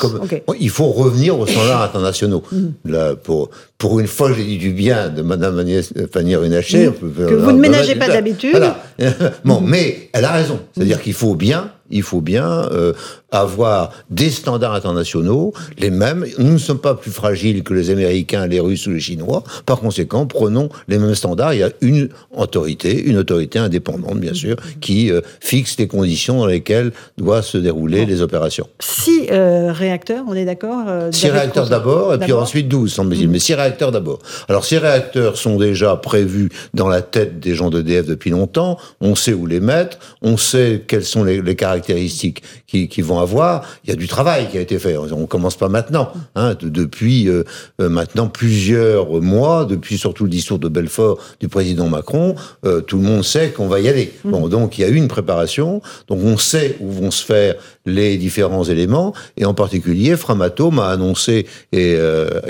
Il 0.58 0.70
faut 0.70 0.88
revenir 0.88 1.38
aux 1.38 1.46
standards 1.46 1.82
internationaux. 1.82 2.42
Mm. 2.50 2.68
Là, 2.86 3.14
pour, 3.14 3.50
pour 3.76 4.00
une 4.00 4.06
fois, 4.06 4.32
j'ai 4.32 4.44
dit 4.44 4.56
du 4.56 4.70
bien 4.70 5.10
de 5.10 5.20
Mme 5.20 5.58
Agnès 5.58 5.92
Pannier-Runacher. 6.12 6.88
Mm. 6.88 6.94
Que 7.28 7.34
vous 7.34 7.52
ne 7.52 7.60
ménagez 7.60 7.94
pas 7.94 8.08
d'habitude. 8.08 8.56
Voilà. 8.56 8.78
bon, 9.44 9.60
mais 9.60 10.08
elle 10.14 10.24
a 10.24 10.32
raison. 10.32 10.60
C'est-à-dire 10.74 11.02
qu'il 11.02 11.12
faut 11.12 11.34
bien 11.34 11.70
il 11.90 12.03
faut 12.03 12.20
bien 12.20 12.68
euh, 12.70 12.92
avoir 13.31 13.92
des 14.11 14.31
standards 14.31 14.74
internationaux, 14.74 15.53
les 15.79 15.90
mêmes. 15.90 16.26
Nous 16.38 16.53
ne 16.53 16.59
sommes 16.59 16.79
pas 16.79 16.94
plus 16.94 17.11
fragiles 17.11 17.62
que 17.62 17.74
les 17.74 17.90
Américains, 17.90 18.46
les 18.46 18.61
Russes 18.61 18.87
ou 18.87 18.90
les 18.90 19.00
Chinois. 19.00 19.42
Par 19.66 19.81
conséquent, 19.81 20.26
prenons 20.26 20.68
les 20.88 20.98
mêmes 20.98 21.14
standards. 21.14 21.55
Il 21.55 21.61
y 21.61 21.62
a 21.62 21.70
une 21.81 22.09
autorité, 22.37 23.03
une 23.03 23.18
autorité 23.18 23.59
indépendante, 23.59 24.18
bien 24.18 24.35
sûr, 24.35 24.57
qui 24.81 25.11
euh, 25.11 25.20
fixe 25.40 25.76
les 25.79 25.87
conditions 25.87 26.38
dans 26.38 26.46
lesquelles 26.46 26.92
doivent 27.18 27.44
se 27.44 27.59
dérouler 27.59 28.07
les 28.07 28.22
opérations. 28.22 28.68
Six 28.81 29.29
euh, 29.31 29.72
réacteurs, 29.72 30.24
on 30.29 30.35
est 30.35 30.44
d'accord 30.44 30.87
Six 31.12 31.31
réacteurs 31.31 31.68
d'abord, 31.68 32.14
et 32.14 32.18
puis 32.18 32.33
ensuite 32.33 32.68
douze, 32.68 32.92
semble-t-il. 32.92 33.29
Mais 33.29 33.38
six 33.38 33.55
réacteurs 33.55 33.92
d'abord. 33.92 34.20
Alors, 34.48 34.64
six 34.64 34.79
réacteurs 34.79 35.37
sont 35.37 35.57
déjà 35.57 35.96
prévus 35.96 36.50
dans 36.74 36.88
la 36.88 37.03
tête 37.03 37.40
des 37.40 37.55
gens 37.55 37.70
d'EDF 37.70 38.07
depuis 38.07 38.31
longtemps. 38.31 38.79
On 39.00 39.14
sait 39.14 39.33
où 39.33 39.46
les 39.46 39.61
mettre. 39.61 39.98
On 40.22 40.37
sait 40.37 40.85
quels 40.87 41.05
sont 41.05 41.24
les, 41.24 41.42
les 41.42 41.57
caractéristiques 41.57 41.79
caractéristiques 41.80 42.42
qui, 42.66 43.02
vont 43.02 43.18
avoir, 43.18 43.64
il 43.84 43.90
y 43.90 43.92
a 43.92 43.96
du 43.96 44.06
travail 44.06 44.48
qui 44.48 44.58
a 44.58 44.60
été 44.60 44.78
fait. 44.78 44.96
On 44.96 45.26
commence 45.26 45.56
pas 45.56 45.68
maintenant. 45.68 46.12
Hein, 46.36 46.54
depuis 46.60 47.28
euh, 47.28 47.44
euh, 47.80 47.88
maintenant 47.88 48.28
plusieurs 48.28 49.20
mois, 49.20 49.64
depuis 49.64 49.98
surtout 49.98 50.24
le 50.24 50.30
discours 50.30 50.58
de 50.58 50.68
Belfort 50.68 51.18
du 51.40 51.48
président 51.48 51.88
Macron, 51.88 52.34
euh, 52.64 52.80
tout 52.80 52.98
le 52.98 53.02
monde 53.02 53.24
sait 53.24 53.50
qu'on 53.50 53.66
va 53.66 53.80
y 53.80 53.88
aller. 53.88 54.12
Mmh. 54.24 54.30
Bon, 54.30 54.48
donc 54.48 54.78
il 54.78 54.82
y 54.82 54.84
a 54.84 54.88
eu 54.88 54.94
une 54.94 55.08
préparation. 55.08 55.82
Donc 56.08 56.20
on 56.22 56.36
sait 56.36 56.76
où 56.80 56.90
vont 56.90 57.10
se 57.10 57.24
faire 57.24 57.54
les 57.86 58.16
différents 58.18 58.64
éléments, 58.64 59.14
et 59.36 59.44
en 59.44 59.54
particulier, 59.54 60.16
Framatome 60.16 60.78
a 60.78 60.88
annoncé 60.88 61.46
et, 61.72 61.96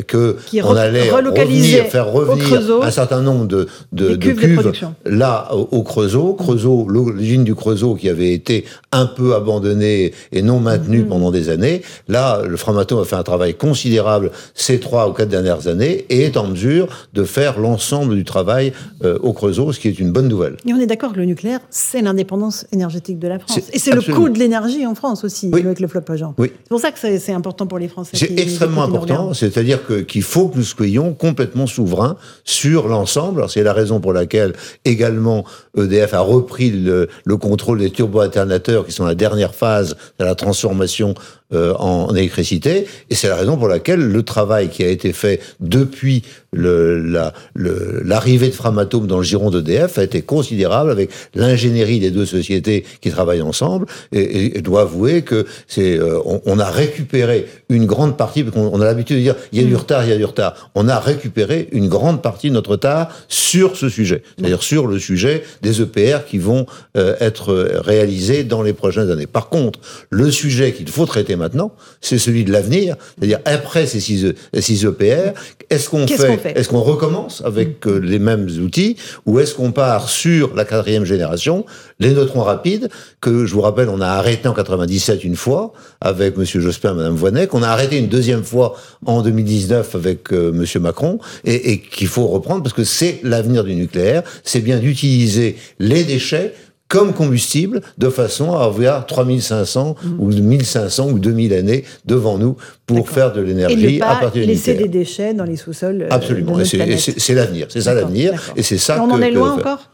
que 0.06 0.36
on 0.62 0.76
allait 0.76 1.10
revenir, 1.10 1.86
faire 1.86 2.10
revenir 2.10 2.82
un 2.82 2.90
certain 2.90 3.22
nombre 3.22 3.46
de, 3.46 3.68
de, 3.92 4.16
cuves, 4.16 4.72
là 5.04 5.48
au, 5.54 5.82
Creusot. 5.82 6.34
Creusot, 6.34 6.88
l'usine 6.88 7.44
du 7.44 7.54
Creusot 7.54 7.94
qui 7.94 8.08
avait 8.08 8.32
été 8.32 8.64
un 8.92 9.06
peu 9.06 9.19
abandonnée 9.34 10.12
et 10.32 10.42
non 10.42 10.60
maintenue 10.60 11.02
mm-hmm. 11.02 11.08
pendant 11.08 11.30
des 11.30 11.48
années. 11.48 11.82
Là, 12.08 12.42
le 12.46 12.56
Framatome 12.56 13.00
a 13.00 13.04
fait 13.04 13.16
un 13.16 13.22
travail 13.22 13.54
considérable 13.54 14.30
ces 14.54 14.80
trois 14.80 15.08
ou 15.08 15.12
quatre 15.12 15.28
dernières 15.28 15.68
années 15.68 16.06
et 16.08 16.22
est 16.22 16.36
en 16.36 16.48
mesure 16.48 16.88
de 17.12 17.24
faire 17.24 17.58
l'ensemble 17.58 18.14
du 18.14 18.24
travail 18.24 18.72
euh, 19.04 19.18
au 19.22 19.32
Creusot, 19.32 19.72
ce 19.72 19.80
qui 19.80 19.88
est 19.88 19.98
une 19.98 20.12
bonne 20.12 20.28
nouvelle. 20.28 20.56
Et 20.66 20.72
on 20.72 20.80
est 20.80 20.86
d'accord 20.86 21.12
que 21.12 21.18
le 21.18 21.24
nucléaire, 21.24 21.60
c'est 21.70 22.02
l'indépendance 22.02 22.66
énergétique 22.72 23.18
de 23.18 23.28
la 23.28 23.38
France. 23.38 23.60
Et 23.72 23.78
c'est 23.78 23.92
le 23.92 24.02
coût 24.02 24.28
de 24.28 24.38
l'énergie 24.38 24.86
en 24.86 24.94
France 24.94 25.24
aussi, 25.24 25.50
avec 25.52 25.80
le 25.80 25.88
flop 25.88 26.02
agent. 26.08 26.34
Oui. 26.38 26.52
C'est 26.62 26.68
pour 26.68 26.80
ça 26.80 26.92
que 26.92 26.98
c'est 26.98 27.32
important 27.32 27.66
pour 27.66 27.78
les 27.78 27.88
Français. 27.88 28.16
C'est 28.16 28.38
extrêmement 28.38 28.82
important, 28.82 29.34
c'est-à-dire 29.34 29.80
qu'il 30.06 30.22
faut 30.22 30.48
que 30.48 30.58
nous 30.58 30.64
soyons 30.64 31.12
complètement 31.12 31.66
souverains 31.66 32.16
sur 32.44 32.88
l'ensemble. 32.88 33.46
C'est 33.48 33.62
la 33.62 33.72
raison 33.72 34.00
pour 34.00 34.12
laquelle 34.12 34.54
également 34.84 35.44
EDF 35.76 36.14
a 36.14 36.20
repris 36.20 36.70
le, 36.70 37.08
le 37.24 37.36
contrôle 37.36 37.78
des 37.78 37.90
turbo-alternateurs 37.90 38.86
qui 38.86 38.92
sont 38.92 38.99
la 39.06 39.14
dernière 39.14 39.54
phase 39.54 39.96
de 40.18 40.24
la 40.24 40.34
transformation 40.34 41.14
euh, 41.52 41.74
en 41.74 42.14
électricité. 42.14 42.86
Et 43.10 43.14
c'est 43.14 43.28
la 43.28 43.36
raison 43.36 43.56
pour 43.56 43.66
laquelle 43.66 44.00
le 44.00 44.22
travail 44.22 44.68
qui 44.68 44.84
a 44.84 44.88
été 44.88 45.12
fait 45.12 45.40
depuis 45.58 46.22
l'arrivée 46.52 48.46
le, 48.46 48.50
de 48.50 48.56
Framatome 48.56 49.06
dans 49.06 49.18
le 49.18 49.22
giron 49.22 49.50
d'EDF 49.50 49.98
a 49.98 50.04
été 50.04 50.22
considérable 50.22 50.90
avec 50.90 51.10
l'ingénierie 51.34 52.00
des 52.00 52.10
deux 52.10 52.26
sociétés 52.26 52.84
qui 53.00 53.10
travaillent 53.10 53.42
ensemble. 53.42 53.86
Et, 54.12 54.58
et, 54.58 54.62
dois 54.62 54.82
avouer 54.82 55.22
que 55.22 55.46
c'est, 55.66 55.98
euh, 55.98 56.20
on, 56.24 56.58
a 56.58 56.70
récupéré 56.70 57.46
une 57.68 57.86
grande 57.86 58.16
partie, 58.16 58.44
parce 58.44 58.54
qu'on 58.54 58.80
a 58.80 58.84
l'habitude 58.84 59.16
de 59.16 59.22
dire 59.22 59.36
il 59.52 59.60
y 59.60 59.64
a 59.64 59.66
du 59.66 59.76
retard, 59.76 60.04
il 60.04 60.10
y 60.10 60.12
a 60.12 60.16
du 60.16 60.24
retard. 60.24 60.70
On 60.74 60.88
a 60.88 60.98
récupéré 60.98 61.68
une 61.72 61.88
grande 61.88 62.22
partie 62.22 62.48
de 62.48 62.54
notre 62.54 62.70
retard 62.70 63.08
sur 63.28 63.76
ce 63.76 63.88
sujet, 63.88 64.22
c'est-à-dire 64.36 64.62
sur 64.62 64.86
le 64.86 64.98
sujet 64.98 65.42
des 65.62 65.82
EPR 65.82 66.24
qui 66.28 66.38
vont 66.38 66.66
euh, 66.96 67.16
être 67.20 67.52
réalisés 67.84 68.44
dans 68.44 68.62
les 68.62 68.72
prochaines 68.72 69.10
années. 69.10 69.26
Par 69.26 69.48
contre, 69.48 69.80
le 70.10 70.30
sujet 70.30 70.72
qu'il 70.72 70.88
faut 70.88 71.06
traiter 71.06 71.36
maintenant, 71.40 71.72
c'est 72.00 72.18
celui 72.18 72.44
de 72.44 72.52
l'avenir, 72.52 72.96
c'est-à-dire 73.18 73.40
après 73.44 73.86
ces 73.86 74.00
6 74.00 74.84
EPR, 74.84 75.32
est-ce 75.70 75.88
qu'on 75.88 76.06
fait, 76.06 76.52
est-ce 76.56 76.68
qu'on 76.68 76.80
recommence 76.80 77.42
avec 77.44 77.86
euh, 77.86 77.98
les 77.98 78.18
mêmes 78.18 78.48
outils 78.62 78.96
ou 79.26 79.38
est-ce 79.38 79.54
qu'on 79.54 79.72
part 79.72 80.08
sur 80.08 80.54
la 80.54 80.64
quatrième 80.64 81.04
génération, 81.04 81.64
les 81.98 82.10
neutrons 82.10 82.42
rapides, 82.42 82.88
que 83.20 83.46
je 83.46 83.54
vous 83.54 83.60
rappelle, 83.60 83.88
on 83.88 84.00
a 84.00 84.08
arrêté 84.08 84.48
en 84.48 84.54
97 84.54 85.24
une 85.24 85.36
fois 85.36 85.72
avec 86.00 86.36
Monsieur 86.36 86.60
Jospin 86.60 86.92
et 86.92 86.96
Madame 86.96 87.14
Voinet, 87.14 87.46
qu'on 87.46 87.62
a 87.62 87.68
arrêté 87.68 87.98
une 87.98 88.08
deuxième 88.08 88.44
fois 88.44 88.76
en 89.06 89.22
2019 89.22 89.94
avec 89.94 90.32
euh, 90.32 90.52
Monsieur 90.52 90.80
Macron 90.80 91.18
et, 91.44 91.72
et 91.72 91.80
qu'il 91.80 92.08
faut 92.08 92.26
reprendre 92.26 92.62
parce 92.62 92.74
que 92.74 92.84
c'est 92.84 93.20
l'avenir 93.22 93.64
du 93.64 93.74
nucléaire, 93.74 94.22
c'est 94.44 94.60
bien 94.60 94.78
d'utiliser 94.78 95.56
les 95.78 96.04
déchets 96.04 96.54
comme 96.90 97.14
combustible 97.14 97.80
de 97.96 98.10
façon 98.10 98.52
à 98.52 98.64
avoir 98.64 99.06
3500 99.06 99.94
mmh. 100.02 100.20
ou 100.20 100.26
1500 100.26 101.08
ou 101.10 101.18
2000 101.18 101.54
années 101.54 101.84
devant 102.04 102.36
nous 102.36 102.56
pour 102.84 103.08
faire 103.08 103.32
de 103.32 103.40
l'énergie 103.40 104.02
à 104.02 104.16
partir 104.16 104.42
du 104.42 104.48
laisser 104.48 104.74
des 104.74 104.88
déchets 104.88 105.32
dans 105.32 105.44
les 105.44 105.56
sous-sols. 105.56 106.02
Euh, 106.02 106.08
Absolument, 106.10 106.58
c'est 106.64 107.34
l'avenir, 107.34 107.68
c'est 107.70 107.80
ça 107.80 107.94
l'avenir, 107.94 108.32
et 108.56 108.62
c'est 108.62 108.76
ça. 108.76 109.00
on 109.02 109.10
en 109.10 109.22
est 109.22 109.30
loin 109.30 109.54
encore? 109.54 109.88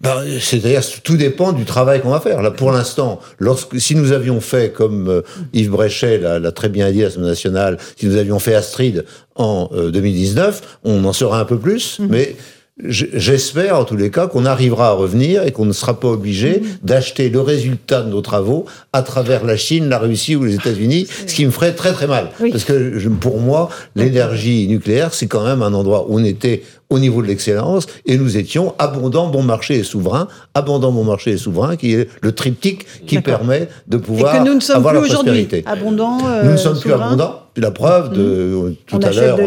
Ben, 0.00 0.24
C'est-à-dire, 0.40 0.82
tout 1.04 1.16
dépend 1.16 1.52
du 1.52 1.64
travail 1.64 2.00
qu'on 2.00 2.10
va 2.10 2.20
faire. 2.20 2.42
Là, 2.42 2.50
pour 2.50 2.72
l'instant, 2.72 3.20
lorsque, 3.38 3.80
si 3.80 3.94
nous 3.94 4.12
avions 4.12 4.40
fait, 4.40 4.72
comme 4.72 5.08
euh, 5.08 5.22
Yves 5.52 5.70
Bréchet 5.70 6.18
l'a 6.18 6.52
très 6.52 6.68
bien 6.68 6.90
dit 6.90 7.02
à 7.02 7.06
l'Assemblée 7.06 7.28
nationale, 7.28 7.78
si 7.96 8.06
nous 8.06 8.16
avions 8.16 8.38
fait 8.38 8.54
Astrid 8.54 9.04
en 9.36 9.70
2019, 9.72 10.60
euh, 10.62 10.76
on 10.84 11.04
en 11.04 11.12
sera 11.12 11.40
un 11.40 11.44
peu 11.44 11.58
plus, 11.58 11.98
mmh. 11.98 12.06
mais 12.08 12.36
J'espère 12.84 13.78
en 13.78 13.84
tous 13.84 13.96
les 13.96 14.10
cas 14.10 14.26
qu'on 14.26 14.44
arrivera 14.44 14.88
à 14.88 14.92
revenir 14.92 15.42
et 15.44 15.52
qu'on 15.52 15.64
ne 15.64 15.72
sera 15.72 15.98
pas 15.98 16.08
obligé 16.08 16.60
mmh. 16.60 16.86
d'acheter 16.86 17.28
le 17.28 17.40
résultat 17.40 18.02
de 18.02 18.10
nos 18.10 18.20
travaux 18.20 18.64
à 18.92 19.02
travers 19.02 19.44
la 19.44 19.56
Chine, 19.56 19.88
la 19.88 19.98
Russie 19.98 20.36
ou 20.36 20.44
les 20.44 20.54
États-Unis, 20.54 21.06
ce 21.26 21.34
qui 21.34 21.44
me 21.44 21.50
ferait 21.50 21.74
très 21.74 21.92
très 21.92 22.06
mal. 22.06 22.30
Parce 22.50 22.64
que 22.64 23.08
pour 23.08 23.40
moi, 23.40 23.68
l'énergie 23.96 24.66
nucléaire, 24.68 25.14
c'est 25.14 25.26
quand 25.26 25.44
même 25.44 25.62
un 25.62 25.74
endroit 25.74 26.06
où 26.08 26.18
on 26.18 26.24
était 26.24 26.62
au 26.90 26.98
niveau 26.98 27.22
de 27.22 27.28
l'excellence 27.28 27.86
et 28.04 28.18
nous 28.18 28.36
étions 28.36 28.74
abondant, 28.78 29.28
bon 29.28 29.42
marché 29.42 29.76
et 29.76 29.84
souverain, 29.84 30.26
abondant, 30.54 30.90
bon 30.90 31.04
marché 31.04 31.30
et 31.30 31.36
souverain, 31.36 31.76
qui 31.76 31.94
est 31.94 32.08
le 32.20 32.32
triptyque 32.32 32.84
qui 33.06 33.20
permet 33.20 33.68
de 33.86 33.96
pouvoir 33.96 34.34
et 34.34 34.38
que 34.38 34.44
nous 34.44 34.54
ne 34.54 34.60
sommes 34.60 34.76
avoir 34.76 34.94
plus 34.94 35.08
la 35.08 35.14
prospérité. 35.14 35.62
Abondant, 35.66 36.18
nous 36.42 36.50
ne 36.50 36.56
sommes 36.56 36.78
plus 36.78 36.92
abondants 36.92 37.42
la 37.60 37.70
preuve, 37.70 38.12
de, 38.12 38.20
euh, 38.20 38.76
tout 38.86 38.98
à 39.02 39.10
l'heure, 39.10 39.38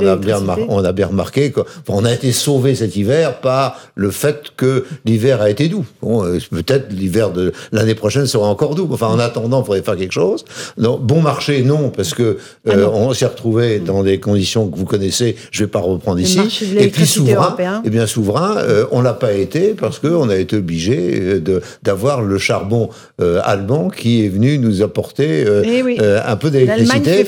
on, 0.69 0.83
a 0.83 0.91
bien 0.91 1.07
remarqué 1.07 1.51
qu'on 1.51 2.05
a 2.05 2.13
été 2.13 2.31
sauvé 2.31 2.75
cet 2.75 2.95
hiver 2.95 3.39
par 3.39 3.79
le 3.95 4.11
fait 4.11 4.51
que 4.55 4.85
l'hiver 5.05 5.41
a 5.41 5.49
été 5.49 5.67
doux. 5.67 5.85
Bon, 6.01 6.23
euh, 6.23 6.39
Peut-être 6.51 6.91
l'hiver 6.91 7.31
de 7.31 7.51
l'année 7.71 7.95
prochaine 7.95 8.25
sera 8.25 8.47
encore 8.47 8.75
doux. 8.75 8.87
Enfin, 8.91 9.07
en 9.07 9.19
attendant, 9.19 9.61
il 9.61 9.65
faudrait 9.65 9.81
faire 9.81 9.95
quelque 9.95 10.13
chose. 10.13 10.45
Bon 10.77 11.21
marché, 11.21 11.63
non, 11.63 11.89
parce 11.89 12.13
que 12.13 12.37
euh, 12.67 12.87
on 12.87 13.13
s'est 13.13 13.25
retrouvé 13.25 13.79
dans 13.79 14.03
des 14.03 14.19
conditions 14.19 14.67
que 14.67 14.77
vous 14.77 14.85
connaissez. 14.85 15.35
Je 15.51 15.63
vais 15.63 15.69
pas 15.69 15.79
reprendre 15.79 16.19
ici. 16.19 16.39
Et 16.77 16.87
puis 16.89 17.05
souverain, 17.05 17.55
et 17.59 17.65
eh 17.85 17.89
bien 17.89 18.05
souverain, 18.05 18.57
on 18.91 19.01
l'a 19.01 19.13
pas 19.13 19.33
été 19.33 19.73
parce 19.73 19.99
qu'on 19.99 20.29
a 20.29 20.35
été 20.35 20.57
obligé 20.57 21.41
d'avoir 21.81 22.21
le 22.21 22.37
charbon 22.37 22.89
allemand 23.19 23.89
qui 23.89 24.25
est 24.25 24.29
venu 24.29 24.57
nous 24.57 24.81
apporter 24.81 25.45
un 25.47 26.35
peu 26.35 26.49
d'électricité. 26.51 27.25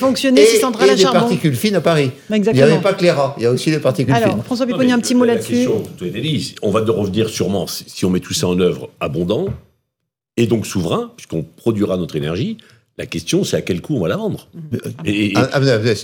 Sandra 0.78 0.86
et 0.86 0.98
Lacharbon. 0.98 1.14
des 1.14 1.26
particules 1.26 1.56
fines 1.56 1.76
à 1.76 1.82
Paris. 1.82 2.12
Il 2.30 2.42
n'y 2.42 2.62
avait 2.62 2.78
pas 2.80 2.94
que 2.94 3.04
les 3.04 3.14
il 3.38 3.44
y 3.44 3.46
a 3.46 3.52
aussi 3.52 3.72
des 3.72 3.80
particules 3.80 4.14
Alors, 4.14 4.32
fines. 4.32 4.44
François 4.44 4.66
Pipponi, 4.66 4.92
un 4.92 5.00
petit 5.00 5.16
mot 5.16 5.26
là-dessus. 5.26 5.68
On 6.62 6.72
va 6.72 6.82
revenir 6.82 7.30
sûrement, 7.30 7.68
si 7.68 8.06
on 8.06 8.10
met 8.10 8.20
tout 8.20 8.34
ça 8.34 8.48
en 8.48 8.60
œuvre 8.60 8.90
abondant, 9.00 9.48
et 10.38 10.48
donc 10.48 10.66
souverain, 10.66 11.12
puisqu'on 11.16 11.44
produira 11.44 11.98
notre 11.98 12.16
énergie, 12.16 12.58
la 12.98 13.06
question, 13.06 13.44
c'est 13.44 13.58
à 13.58 13.62
quel 13.62 13.82
coût 13.82 13.98
on 13.98 14.02
va 14.02 14.08
la 14.08 14.16
vendre. 14.16 14.48
Mm-hmm. 14.56 15.32
Ah, 15.36 15.50
ah, 15.52 15.60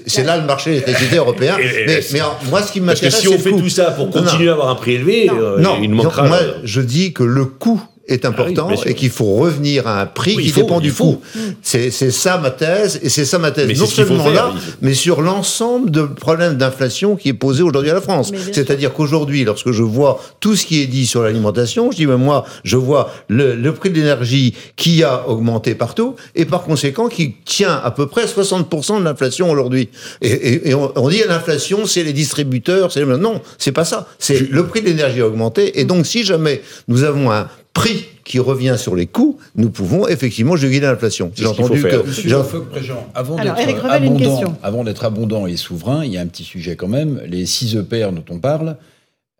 c'est 0.05 0.23
là 0.23 0.37
le 0.37 0.45
marché 0.45 0.71
des 0.71 0.79
l'électricité 0.79 1.15
européen. 1.17 1.55
mais, 1.57 2.01
mais 2.11 2.19
moi, 2.49 2.61
ce 2.61 2.71
qui 2.71 2.81
m'intéresse, 2.81 3.15
c'est 3.15 3.21
si 3.21 3.27
on 3.29 3.37
fait 3.37 3.51
tout 3.51 3.69
ça 3.69 3.91
pour 3.91 4.09
continuer 4.09 4.49
à 4.49 4.53
avoir 4.53 4.69
un 4.69 4.75
prix 4.75 4.93
élevé, 4.93 5.29
euh, 5.29 5.63
il 5.81 5.89
manquera. 5.89 6.27
Moi, 6.27 6.37
euh, 6.41 6.53
je 6.63 6.81
dis 6.81 7.13
que 7.13 7.23
le 7.23 7.45
coût 7.45 7.81
est 8.07 8.25
important 8.25 8.69
ah 8.71 8.81
et 8.85 8.93
qu'il 8.93 9.09
faut 9.09 9.35
revenir 9.35 9.87
à 9.87 10.01
un 10.01 10.05
prix 10.05 10.37
qui 10.37 10.51
dépend 10.51 10.79
du 10.79 10.93
coût. 10.93 11.21
C'est 11.61 11.91
ça 11.91 12.37
ma 12.37 12.51
thèse, 12.51 12.99
et 13.03 13.09
c'est 13.09 13.25
ça 13.25 13.39
ma 13.39 13.51
thèse. 13.51 13.79
non 13.79 13.85
seulement 13.85 14.29
là, 14.29 14.53
mais 14.81 14.93
sur 14.93 15.21
l'ensemble 15.21 15.91
de 15.91 16.03
problèmes 16.03 16.57
d'inflation 16.57 17.15
qui 17.15 17.29
est 17.29 17.33
posé 17.33 17.63
aujourd'hui 17.63 17.91
à 17.91 17.93
la 17.93 18.01
France. 18.01 18.31
C'est-à-dire 18.51 18.93
qu'aujourd'hui, 18.93 19.43
lorsque 19.43 19.71
je 19.71 19.83
vois 19.83 20.21
tout 20.39 20.55
ce 20.55 20.65
qui 20.65 20.81
est 20.81 20.87
dit 20.87 21.05
sur 21.05 21.23
l'alimentation, 21.23 21.91
je 21.91 21.97
dis, 21.97 22.05
ben 22.05 22.17
moi, 22.17 22.45
je 22.63 22.77
vois 22.77 23.13
le, 23.27 23.71
prix 23.71 23.89
de 23.89 23.95
l'énergie 23.95 24.53
qui 24.75 25.03
a 25.03 25.27
augmenté 25.27 25.75
partout, 25.75 26.15
et 26.35 26.45
par 26.45 26.63
conséquent 26.63 27.07
qui 27.07 27.35
tient 27.45 27.79
à 27.83 27.91
peu 27.91 28.07
près 28.07 28.25
60% 28.25 28.99
de 28.99 29.03
l'inflation 29.03 29.49
aujourd'hui. 29.49 29.89
Et, 30.21 30.73
on, 30.73 30.91
on, 30.95 31.09
dit 31.09 31.21
l'inflation, 31.27 31.85
c'est 31.85 32.03
les 32.03 32.13
distributeurs, 32.13 32.91
c'est 32.91 33.05
non, 33.05 33.41
c'est 33.57 33.71
pas 33.71 33.85
ça. 33.85 34.07
C'est 34.19 34.49
le 34.49 34.65
prix 34.65 34.81
de 34.81 34.87
l'énergie 34.87 35.21
a 35.21 35.27
augmenté, 35.27 35.79
et 35.79 35.85
donc 35.85 36.05
si 36.05 36.23
jamais 36.23 36.61
nous 36.87 37.03
avons 37.03 37.31
un 37.31 37.47
prix 37.73 38.05
qui 38.23 38.39
revient 38.39 38.75
sur 38.77 38.95
les 38.95 39.07
coûts, 39.07 39.37
nous 39.55 39.69
pouvons 39.69 40.07
effectivement 40.07 40.55
juguler 40.55 40.81
l'inflation. 40.87 41.31
J'ai 41.35 41.47
entendu 41.47 41.81
que... 41.81 42.03
Jean... 42.11 43.07
avant 43.13 43.35
d'être 43.35 43.85
abondant, 43.85 44.57
avant 44.63 44.83
d'être 44.83 45.03
abondant 45.03 45.47
et 45.47 45.57
souverain, 45.57 46.05
il 46.05 46.11
y 46.11 46.17
a 46.17 46.21
un 46.21 46.27
petit 46.27 46.43
sujet 46.43 46.75
quand 46.75 46.87
même. 46.87 47.21
Les 47.25 47.45
6 47.45 47.77
EPR 47.77 48.11
dont 48.11 48.25
on 48.29 48.39
parle, 48.39 48.77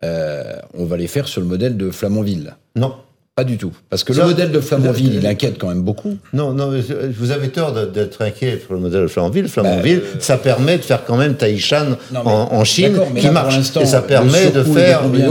euh, 0.04 0.56
on 0.74 0.84
va 0.84 0.96
les 0.96 1.06
faire 1.06 1.28
sur 1.28 1.40
le 1.40 1.46
modèle 1.46 1.76
de 1.76 1.90
Flamanville. 1.90 2.56
Non. 2.76 2.94
Pas 3.34 3.44
du 3.44 3.56
tout. 3.56 3.72
Parce 3.88 4.04
que 4.04 4.12
le 4.12 4.24
modèle 4.26 4.52
de 4.52 4.60
Flamanville, 4.60 5.14
il 5.14 5.26
inquiète 5.26 5.56
quand 5.58 5.68
même 5.68 5.80
beaucoup. 5.80 6.18
Non, 6.34 6.52
non, 6.52 6.70
vous 7.18 7.30
avez 7.30 7.48
tort 7.48 7.72
d'être 7.72 8.20
inquiet 8.20 8.56
pour 8.56 8.74
le 8.74 8.80
modèle 8.82 9.04
de 9.04 9.06
Flamanville. 9.06 9.48
Flamanville, 9.48 10.00
bah, 10.00 10.06
euh, 10.16 10.20
ça 10.20 10.36
permet 10.36 10.76
de 10.76 10.82
faire 10.82 11.02
quand 11.06 11.16
même 11.16 11.34
Taishan 11.34 11.96
en, 12.14 12.62
Chine, 12.64 13.00
qui 13.16 13.30
marche. 13.30 13.58
Et 13.80 13.86
ça 13.86 14.02
permet 14.02 14.50
de 14.50 14.62
faire 14.62 15.08
10, 15.08 15.22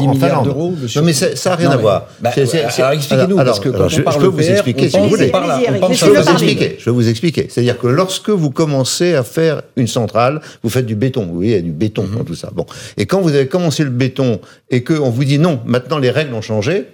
10 0.00 0.08
milliards 0.08 0.42
d'euros. 0.42 0.74
Non, 0.96 1.02
mais 1.02 1.14
ça 1.14 1.48
n'a 1.48 1.56
rien 1.56 1.70
à 1.70 1.78
voir. 1.78 2.08
Bah, 2.20 2.30
alors 2.76 2.92
expliquez-nous, 2.92 3.36
parce 3.36 3.60
que 3.60 3.70
quand 3.70 3.88
je, 3.88 4.00
on 4.00 4.04
parle 4.04 4.20
peux 4.20 4.26
vous 4.26 4.50
expliquer 4.50 4.90
si 4.90 4.98
vous 4.98 5.08
voulez. 5.08 5.32
Je 5.92 6.04
vais 6.04 6.20
vous 6.20 6.30
expliquer. 6.30 6.76
Je 6.78 6.84
vais 6.84 6.90
vous 6.90 7.08
expliquer. 7.08 7.46
C'est-à-dire 7.48 7.78
que 7.78 7.86
lorsque 7.86 8.28
vous 8.28 8.50
commencez 8.50 9.14
à 9.14 9.22
faire 9.22 9.62
une 9.76 9.86
centrale, 9.86 10.42
vous 10.62 10.68
faites 10.68 10.84
du 10.84 10.94
béton. 10.94 11.24
Vous 11.24 11.36
voyez, 11.36 11.52
il 11.52 11.56
y 11.56 11.58
a 11.58 11.62
du 11.62 11.72
béton 11.72 12.04
dans 12.14 12.22
tout 12.22 12.34
ça. 12.34 12.50
Bon. 12.52 12.66
Et 12.98 13.06
quand 13.06 13.22
vous 13.22 13.34
avez 13.34 13.46
commencé 13.46 13.82
le 13.82 13.88
béton 13.88 14.40
et 14.68 14.84
qu'on 14.84 15.08
vous 15.08 15.24
dit 15.24 15.38
non, 15.38 15.60
maintenant 15.64 15.96
les 15.96 16.10
règles 16.10 16.34
ont 16.34 16.42
changé, 16.42 16.86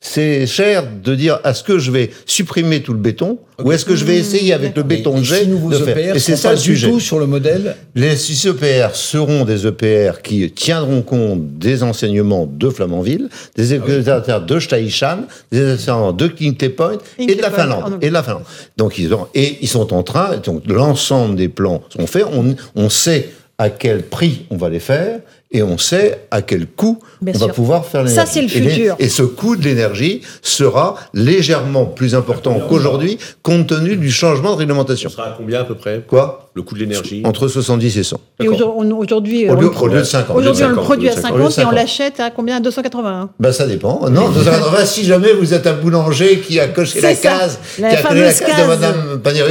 c'est 0.00 0.46
cher 0.46 0.84
de 1.02 1.14
dire 1.16 1.40
est-ce 1.44 1.64
que 1.64 1.78
je 1.78 1.90
vais 1.90 2.10
supprimer 2.24 2.82
tout 2.82 2.92
le 2.92 3.00
béton 3.00 3.38
ou 3.64 3.72
est-ce 3.72 3.84
que 3.84 3.96
je 3.96 4.04
vais 4.04 4.16
essayer 4.16 4.52
avec 4.52 4.76
le 4.76 4.84
béton 4.84 5.16
que 5.16 5.24
j'ai 5.24 5.44
de 5.44 5.74
faire 5.78 6.14
Et 6.14 6.20
c'est 6.20 6.36
ça 6.36 6.52
le 6.52 6.56
sujet. 6.56 6.88
Tout 6.88 7.00
sur 7.00 7.18
le 7.18 7.26
modèle. 7.26 7.74
Les 7.96 8.14
6 8.14 8.46
EPR 8.46 8.94
seront 8.94 9.44
des 9.44 9.66
EPR 9.66 10.22
qui 10.22 10.48
tiendront 10.52 11.02
compte 11.02 11.58
des 11.58 11.82
enseignements 11.82 12.46
de 12.46 12.70
Flamanville, 12.70 13.28
des 13.56 13.74
EPR 13.74 14.08
ah 14.28 14.38
de 14.38 14.60
Staishan, 14.60 15.24
des 15.50 15.74
enseignements 15.74 16.12
de 16.12 16.28
Kingsley 16.28 16.68
Point 16.68 16.98
et 17.18 17.34
de 17.34 17.42
la 17.42 17.50
Finlande. 17.50 17.98
Et 18.00 18.08
de 18.08 18.12
la 18.12 18.22
Finlande. 18.22 18.44
Donc 18.76 18.96
ils 18.98 19.12
ont, 19.12 19.26
et 19.34 19.58
ils 19.60 19.68
sont 19.68 19.92
en 19.92 20.04
train. 20.04 20.36
Donc 20.36 20.62
l'ensemble 20.68 21.34
des 21.34 21.48
plans 21.48 21.82
sont 21.88 22.06
faits. 22.06 22.26
On, 22.32 22.54
on 22.76 22.88
sait 22.88 23.30
à 23.58 23.70
quel 23.70 24.04
prix 24.04 24.46
on 24.50 24.56
va 24.56 24.68
les 24.68 24.78
faire 24.78 25.18
et 25.50 25.62
on 25.62 25.78
sait 25.78 26.26
à 26.30 26.42
quel 26.42 26.66
coût 26.66 26.98
on 27.26 27.38
va 27.38 27.48
pouvoir 27.48 27.86
faire 27.86 28.02
l'énergie. 28.02 28.26
Ça, 28.26 28.32
c'est 28.32 28.42
le 28.42 28.48
futur. 28.48 28.96
Et, 28.98 29.08
ce 29.08 29.22
coût 29.22 29.56
de 29.56 29.64
l'énergie 29.64 30.20
sera 30.42 30.96
légèrement 31.14 31.86
plus 31.86 32.14
important 32.14 32.60
qu'aujourd'hui, 32.68 33.18
compte 33.42 33.68
tenu 33.68 33.96
du 33.96 34.10
changement 34.10 34.52
de 34.52 34.58
réglementation. 34.58 35.08
Ça 35.08 35.16
sera 35.16 35.28
à 35.28 35.34
combien 35.36 35.60
à 35.60 35.64
peu 35.64 35.74
près? 35.74 36.04
Quoi? 36.06 36.47
Le 36.58 36.64
coût 36.64 36.74
de 36.74 36.80
l'énergie. 36.80 37.22
Entre 37.24 37.46
70 37.46 37.98
et 37.98 38.02
100. 38.02 38.20
Et 38.42 38.48
aujourd'hui, 38.48 39.48
au 39.48 39.54
lieu, 39.54 39.70
de 40.00 40.02
50. 40.02 40.36
Aujourd'hui, 40.36 40.64
on 40.64 40.70
le 40.70 40.74
produit 40.74 41.08
à 41.08 41.12
50 41.12 41.56
et 41.56 41.64
on 41.64 41.70
l'achète 41.70 42.18
à 42.18 42.30
combien? 42.30 42.56
À 42.56 42.60
280 42.60 43.30
Ben, 43.38 43.52
ça 43.52 43.64
dépend. 43.64 44.10
Non, 44.10 44.28
280, 44.34 44.84
si 44.84 45.04
jamais 45.04 45.32
vous 45.34 45.54
êtes 45.54 45.68
un 45.68 45.74
boulanger 45.74 46.40
qui 46.40 46.58
a 46.58 46.66
coché 46.66 47.00
la 47.00 47.14
case, 47.14 47.60
qui 47.76 47.84
a 47.84 48.02
coché 48.02 48.20
la 48.22 48.32
case 48.32 48.60
de 48.60 48.66
Mme 48.66 49.20
pannier 49.22 49.42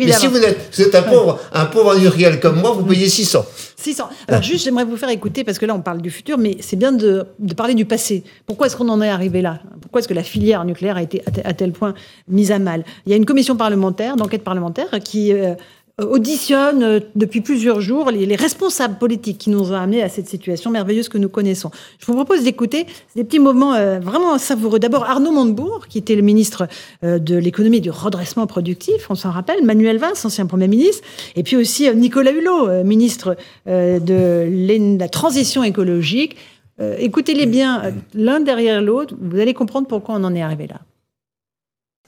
Mais 0.00 0.10
si 0.10 0.26
vous 0.26 0.38
êtes, 0.38 0.58
vous 0.72 0.82
êtes 0.82 0.94
un 0.96 1.02
pauvre, 1.02 1.38
un 1.52 1.66
pauvre 1.66 1.92
industriel 1.92 2.40
comme 2.40 2.60
moi, 2.60 2.72
vous 2.72 2.84
payez 2.84 3.08
600. 3.08 3.44
600. 3.76 4.08
Alors, 4.26 4.42
juste, 4.42 4.64
j'aimerais 4.64 4.84
vous 4.84 4.96
faire 4.96 5.10
écouter, 5.10 5.44
parce 5.44 5.58
que 5.58 5.66
là, 5.66 5.74
on 5.74 5.82
parle 5.82 6.00
du 6.00 6.10
futur, 6.10 6.36
mais 6.36 6.56
c'est 6.60 6.76
bien 6.76 6.90
de, 6.90 7.26
parler 7.56 7.74
du 7.74 7.84
passé. 7.84 8.24
Pourquoi 8.46 8.66
est-ce 8.66 8.76
qu'on 8.76 8.88
en 8.88 9.00
est 9.02 9.08
arrivé 9.08 9.42
là? 9.42 9.60
Pourquoi 9.82 10.00
est-ce 10.00 10.08
que 10.08 10.14
la 10.14 10.24
filière 10.24 10.64
nucléaire 10.64 10.96
a 10.96 11.02
été 11.02 11.22
à 11.44 11.52
tel 11.52 11.70
point 11.70 11.94
mise 12.26 12.50
à 12.50 12.58
mal? 12.58 12.84
Il 13.06 13.10
y 13.10 13.12
a 13.12 13.16
une 13.16 13.26
commission 13.26 13.54
parlementaire, 13.54 14.16
d'enquête 14.16 14.42
parlementaire, 14.42 14.88
qui 15.04 15.32
euh, 15.32 15.54
auditionne 16.02 16.82
euh, 16.82 17.00
depuis 17.14 17.40
plusieurs 17.40 17.80
jours 17.80 18.10
les, 18.10 18.36
responsables 18.36 18.98
politiques 18.98 19.38
qui 19.38 19.50
nous 19.50 19.72
ont 19.72 19.76
amenés 19.76 20.02
à 20.02 20.10
cette 20.10 20.28
situation 20.28 20.70
merveilleuse 20.70 21.08
que 21.08 21.16
nous 21.16 21.30
connaissons. 21.30 21.70
Je 21.98 22.06
vous 22.06 22.12
propose 22.12 22.44
d'écouter 22.44 22.86
des 23.14 23.24
petits 23.24 23.38
moments 23.38 23.72
euh, 23.72 23.98
vraiment 23.98 24.36
savoureux. 24.36 24.78
D'abord 24.78 25.04
Arnaud 25.04 25.32
Montebourg, 25.32 25.86
qui 25.88 25.96
était 25.96 26.14
le 26.14 26.20
ministre 26.20 26.68
euh, 27.02 27.18
de 27.18 27.36
l'économie 27.36 27.78
et 27.78 27.80
du 27.80 27.90
redressement 27.90 28.46
productif, 28.46 29.06
on 29.08 29.14
s'en 29.14 29.30
rappelle, 29.30 29.64
Manuel 29.64 29.96
Valls, 29.96 30.16
ancien 30.22 30.44
Premier 30.44 30.68
ministre, 30.68 31.02
et 31.34 31.42
puis 31.42 31.56
aussi 31.56 31.88
Nicolas 31.94 32.32
Hulot, 32.32 32.84
ministre 32.84 33.36
de 33.66 34.98
la 34.98 35.08
transition 35.08 35.64
écologique. 35.64 36.36
Écoutez-les 36.78 37.46
bien 37.46 37.94
l'un 38.14 38.40
derrière 38.40 38.82
l'autre, 38.82 39.14
vous 39.20 39.38
allez 39.38 39.54
comprendre 39.54 39.86
pourquoi 39.88 40.16
on 40.16 40.24
en 40.24 40.34
est 40.34 40.42
arrivé 40.42 40.66
là. 40.66 40.80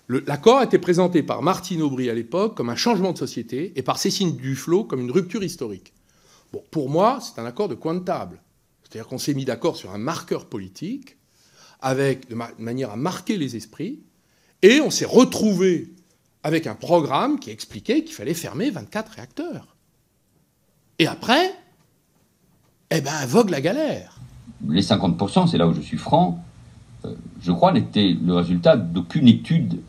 L'accord 0.09 0.59
a 0.59 0.64
été 0.64 0.78
présenté 0.78 1.22
par 1.22 1.42
Martine 1.42 1.82
Aubry 1.82 2.09
à 2.09 2.14
l'époque 2.14 2.56
comme 2.56 2.70
un 2.70 2.76
changement 2.76 3.12
de 3.12 3.18
société 3.18 3.72
et 3.76 3.82
par 3.82 3.98
Cécile 3.98 4.36
Duflot 4.36 4.84
comme 4.84 5.00
une 5.00 5.11
rupture 5.11 5.42
historique. 5.44 5.92
Bon, 6.52 6.62
pour 6.70 6.88
moi, 6.88 7.18
c'est 7.20 7.38
un 7.40 7.44
accord 7.44 7.68
de 7.68 7.74
coin 7.74 7.94
de 7.94 8.00
table. 8.00 8.40
C'est-à-dire 8.82 9.06
qu'on 9.06 9.18
s'est 9.18 9.34
mis 9.34 9.44
d'accord 9.44 9.76
sur 9.76 9.92
un 9.92 9.98
marqueur 9.98 10.46
politique, 10.46 11.18
avec, 11.80 12.30
de, 12.30 12.36
manière 12.59 12.90
à 12.90 12.96
marquer 12.96 13.36
les 13.36 13.54
esprits, 13.54 14.00
et 14.62 14.80
on 14.80 14.90
s'est 14.90 15.04
retrouvé 15.04 15.92
avec 16.42 16.66
un 16.66 16.74
programme 16.74 17.38
qui 17.38 17.50
expliquait 17.50 18.02
qu'il 18.02 18.14
fallait 18.14 18.32
fermer 18.32 18.70
24 18.70 19.12
réacteurs. 19.12 19.76
Et 20.98 21.06
après, 21.06 21.54
eh 22.90 23.02
ben, 23.02 23.26
vogue 23.26 23.50
la 23.50 23.61
galère. 23.61 24.18
Les 24.66 24.80
50%, 24.80 25.48
c'est 25.50 25.59
là 25.59 25.68
où 25.68 25.74
je 25.74 25.82
suis 25.82 25.98
franc, 25.98 26.42
euh, 27.04 27.14
je 27.42 27.52
crois, 27.52 27.72
n'étaient 27.72 28.16
le 28.20 28.34
résultat 28.34 28.76
d'aucune 28.76 29.28
étude 29.28 29.80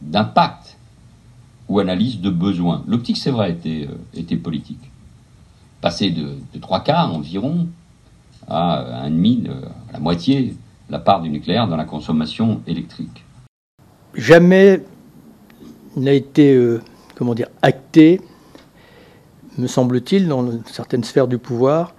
d'impact 0.00 0.76
ou 1.68 1.78
analyse 1.80 2.20
de 2.20 2.30
besoin. 2.30 2.84
L'optique, 2.88 3.18
c'est 3.18 3.30
vrai, 3.30 3.50
était, 3.52 3.88
euh, 4.16 4.36
politique. 4.36 4.90
Passer 5.80 6.10
de, 6.10 6.36
trois 6.60 6.80
quarts 6.80 7.14
environ 7.14 7.68
à 8.48 9.02
un 9.02 9.10
demi, 9.10 9.44
à 9.88 9.92
la 9.92 9.98
moitié, 9.98 10.56
la 10.88 10.98
part 10.98 11.20
du 11.20 11.28
nucléaire 11.28 11.68
dans 11.68 11.76
la 11.76 11.84
consommation 11.84 12.62
électrique. 12.66 13.24
Jamais 14.14 14.82
n'a 15.96 16.12
été, 16.12 16.54
euh, 16.54 16.80
comment 17.14 17.34
dire, 17.34 17.48
acté, 17.62 18.20
me 19.58 19.66
semble-t-il, 19.66 20.28
dans 20.28 20.48
certaines 20.66 21.04
sphères 21.04 21.28
du 21.28 21.38
pouvoir, 21.38 21.94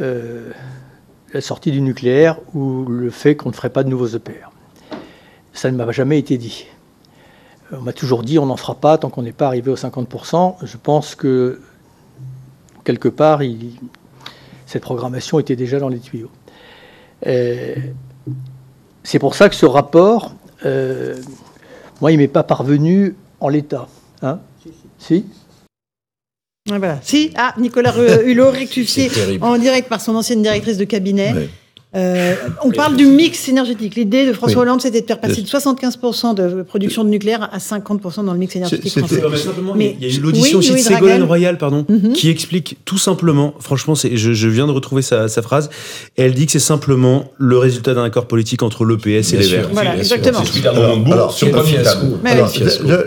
euh, 0.00 0.52
la 1.34 1.40
sortie 1.40 1.70
du 1.70 1.80
nucléaire 1.80 2.38
ou 2.54 2.84
le 2.86 3.10
fait 3.10 3.36
qu'on 3.36 3.50
ne 3.50 3.54
ferait 3.54 3.70
pas 3.70 3.84
de 3.84 3.90
nouveaux 3.90 4.08
EPR. 4.08 4.50
Ça 5.52 5.70
ne 5.70 5.76
m'a 5.76 5.90
jamais 5.92 6.18
été 6.18 6.38
dit. 6.38 6.66
On 7.72 7.82
m'a 7.82 7.92
toujours 7.92 8.22
dit 8.22 8.38
on 8.38 8.46
n'en 8.46 8.56
fera 8.56 8.74
pas 8.74 8.98
tant 8.98 9.10
qu'on 9.10 9.22
n'est 9.22 9.32
pas 9.32 9.46
arrivé 9.46 9.70
aux 9.70 9.76
50%. 9.76 10.56
Je 10.62 10.76
pense 10.76 11.14
que 11.14 11.60
quelque 12.84 13.08
part, 13.08 13.40
cette 14.66 14.82
programmation 14.82 15.38
était 15.38 15.56
déjà 15.56 15.78
dans 15.78 15.88
les 15.88 15.98
tuyaux. 15.98 16.30
Euh, 17.26 17.74
c'est 19.02 19.18
pour 19.18 19.34
ça 19.34 19.48
que 19.48 19.54
ce 19.54 19.66
rapport, 19.66 20.34
euh, 20.64 21.16
moi, 22.00 22.12
il 22.12 22.16
ne 22.16 22.22
m'est 22.22 22.28
pas 22.28 22.42
parvenu 22.42 23.14
en 23.40 23.48
l'état. 23.48 23.88
Hein 24.22 24.40
si 24.98 25.26
Voilà. 26.66 26.98
Si, 27.02 27.32
ah, 27.36 27.54
Nicolas 27.58 27.94
Hulot 28.24 28.50
rectifié 28.52 29.10
en 29.40 29.58
direct 29.58 29.88
par 29.88 30.00
son 30.00 30.14
ancienne 30.14 30.42
directrice 30.42 30.78
de 30.78 30.84
cabinet. 30.84 31.50
Euh, 31.96 32.34
on 32.62 32.70
parle 32.70 32.96
du 32.96 33.06
mix 33.06 33.48
énergétique. 33.48 33.94
L'idée 33.94 34.26
de 34.26 34.34
François 34.34 34.60
Hollande, 34.60 34.82
c'était 34.82 35.00
de 35.00 35.06
faire 35.06 35.20
passer 35.20 35.40
de 35.40 35.46
75% 35.46 36.34
de 36.34 36.62
production 36.62 37.02
de 37.02 37.08
nucléaire 37.08 37.48
à 37.50 37.58
50% 37.58 38.26
dans 38.26 38.32
le 38.34 38.38
mix 38.38 38.54
énergétique 38.56 38.98
français. 38.98 39.22
Mais 39.74 39.96
il 39.98 40.06
y 40.06 40.10
a 40.10 40.14
eu 40.14 40.20
l'audition 40.20 40.58
aussi 40.58 40.72
de 40.72 40.78
Ségolène 40.78 41.22
Royal, 41.22 41.56
pardon, 41.56 41.86
mhm. 41.88 42.12
qui 42.12 42.28
explique 42.28 42.76
tout 42.84 42.98
simplement, 42.98 43.54
franchement, 43.58 43.94
je, 43.94 44.34
je, 44.34 44.48
viens 44.48 44.66
de 44.66 44.72
retrouver 44.72 45.00
sa, 45.00 45.28
sa, 45.28 45.40
phrase, 45.40 45.70
elle 46.16 46.34
dit 46.34 46.44
que 46.44 46.52
c'est 46.52 46.58
simplement 46.58 47.32
le 47.38 47.56
résultat 47.56 47.94
d'un 47.94 48.04
accord 48.04 48.26
politique 48.26 48.62
entre 48.62 48.84
l'EPS 48.84 49.32
et 49.32 49.38
les 49.38 49.46
Verts. 49.46 49.70
Voilà, 49.72 49.96
exactement. 49.96 50.42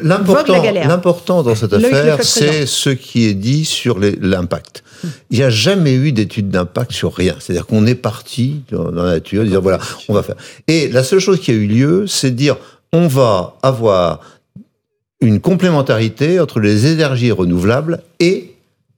L'important 0.02 1.44
dans 1.44 1.56
cette 1.56 1.74
affaire, 1.74 2.24
c'est 2.24 2.66
ce 2.66 2.90
qui 2.90 3.26
est 3.26 3.36
dit 3.36 3.66
sur 3.66 4.00
l'impact. 4.00 4.84
Il 5.30 5.38
n'y 5.38 5.44
a 5.44 5.50
jamais 5.50 5.94
eu 5.94 6.12
d'étude 6.12 6.50
d'impact 6.50 6.92
sur 6.92 7.14
rien. 7.14 7.36
C'est-à-dire 7.40 7.66
qu'on 7.66 7.86
est 7.86 7.96
parti 7.96 8.62
dans 8.72 8.92
la 8.92 9.04
nature, 9.04 9.44
dire 9.44 9.62
voilà, 9.62 9.80
on 10.10 10.14
va 10.14 10.24
faire. 10.24 10.36
Et 10.68 10.90
la 10.90 11.04
seule 11.04 11.20
chose 11.20 11.40
qui 11.40 11.52
a 11.52 11.54
eu 11.54 11.68
lieu, 11.68 12.06
c'est 12.08 12.32
de 12.32 12.36
dire 12.36 12.58
on 12.94 13.08
va 13.08 13.56
avoir 13.64 14.22
une 15.22 15.40
complémentarité 15.40 16.40
entre 16.40 16.60
les 16.60 16.88
énergies 16.88 17.32
renouvelables 17.32 18.02
et 18.20 18.56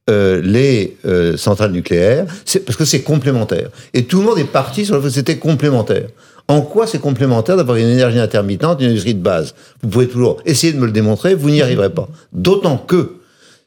euh, 0.10 0.42
les 0.42 0.98
euh, 1.06 1.38
centrales 1.38 1.72
nucléaires, 1.72 2.26
parce 2.66 2.78
que 2.78 2.86
c'est 2.86 3.04
complémentaire. 3.04 3.70
Et 3.94 4.04
tout 4.04 4.20
le 4.20 4.26
monde 4.26 4.40
est 4.40 4.44
parti 4.44 4.86
sur 4.86 4.96
le 4.96 5.02
fait 5.02 5.08
que 5.08 5.14
c'était 5.14 5.38
complémentaire. 5.38 6.08
En 6.50 6.62
quoi 6.62 6.88
c'est 6.88 7.00
complémentaire 7.00 7.56
d'avoir 7.56 7.78
une 7.78 7.88
énergie 7.88 8.20
intermittente, 8.20 8.82
une 8.82 8.90
énergie 8.90 9.14
de 9.14 9.22
base? 9.22 9.56
Vous 9.82 9.90
pouvez 9.90 10.08
toujours 10.08 10.42
essayer 10.46 10.74
de 10.74 10.78
me 10.78 10.86
le 10.86 10.92
démontrer, 10.92 11.36
vous 11.36 11.50
n'y 11.50 11.62
arriverez 11.62 11.90
pas. 11.90 12.10
D'autant 12.34 12.78
que 12.78 13.14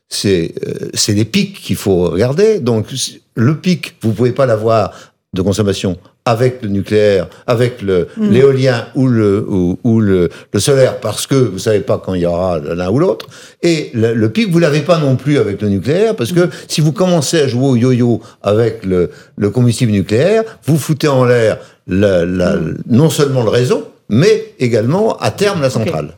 c'est 0.09 0.55
euh, 0.67 0.89
c'est 0.95 1.13
les 1.13 1.25
pics 1.25 1.61
qu'il 1.61 1.77
faut 1.77 2.11
regarder. 2.11 2.61
Donc 2.61 2.87
le 3.35 3.57
pic, 3.57 3.97
vous 4.03 4.13
pouvez 4.13 4.33
pas 4.33 4.47
l'avoir 4.47 4.93
de 5.35 5.43
consommation 5.43 5.97
avec 6.25 6.63
le 6.63 6.69
nucléaire, 6.69 7.29
avec 7.47 7.83
le 7.83 8.09
mm. 8.17 8.31
l'éolien 8.31 8.87
ou 8.97 9.07
le 9.07 9.47
ou, 9.49 10.01
le, 10.01 10.29
le, 10.53 10.61
solaire 10.61 10.99
parce 10.99 11.27
que 11.27 11.37
vous 11.37 11.61
savez 11.61 11.81
pas 11.81 12.03
quand 12.05 12.15
il 12.15 12.23
y 12.23 12.27
aura 12.27 12.59
l'un 12.59 12.91
ou 12.91 12.99
l'autre. 12.99 13.27
Et 13.63 13.91
le, 13.95 14.29
pic, 14.29 14.51
vous 14.51 14.59
l'avez 14.59 14.81
pas 14.81 14.99
non 14.99 15.15
plus 15.15 15.39
avec 15.39 15.63
le 15.63 15.69
nucléaire 15.69 16.17
parce 16.17 16.33
que 16.33 16.47
mm. 16.47 16.51
si 16.67 16.81
vous 16.81 16.93
commencez 16.93 17.41
à 17.41 17.49
jouer 17.49 17.67
au 17.67 17.77
yo-yo 17.77 18.21
avec 18.43 18.85
le, 18.85 19.11
le 19.37 19.51
combustible 19.51 19.93
nucléaire, 19.93 20.43
vous 20.65 20.79
foutez 20.79 21.09
en 21.09 21.25
l'air 21.25 21.59
la, 21.87 22.25
la, 22.25 22.57
mm. 22.57 22.79
non 22.89 23.11
seulement 23.11 23.45
le 23.45 23.51
réseau, 23.51 23.89
mais 24.09 24.53
également 24.59 25.17
à 25.19 25.31
terme 25.31 25.63
la 25.63 25.71
centrale. 25.71 26.17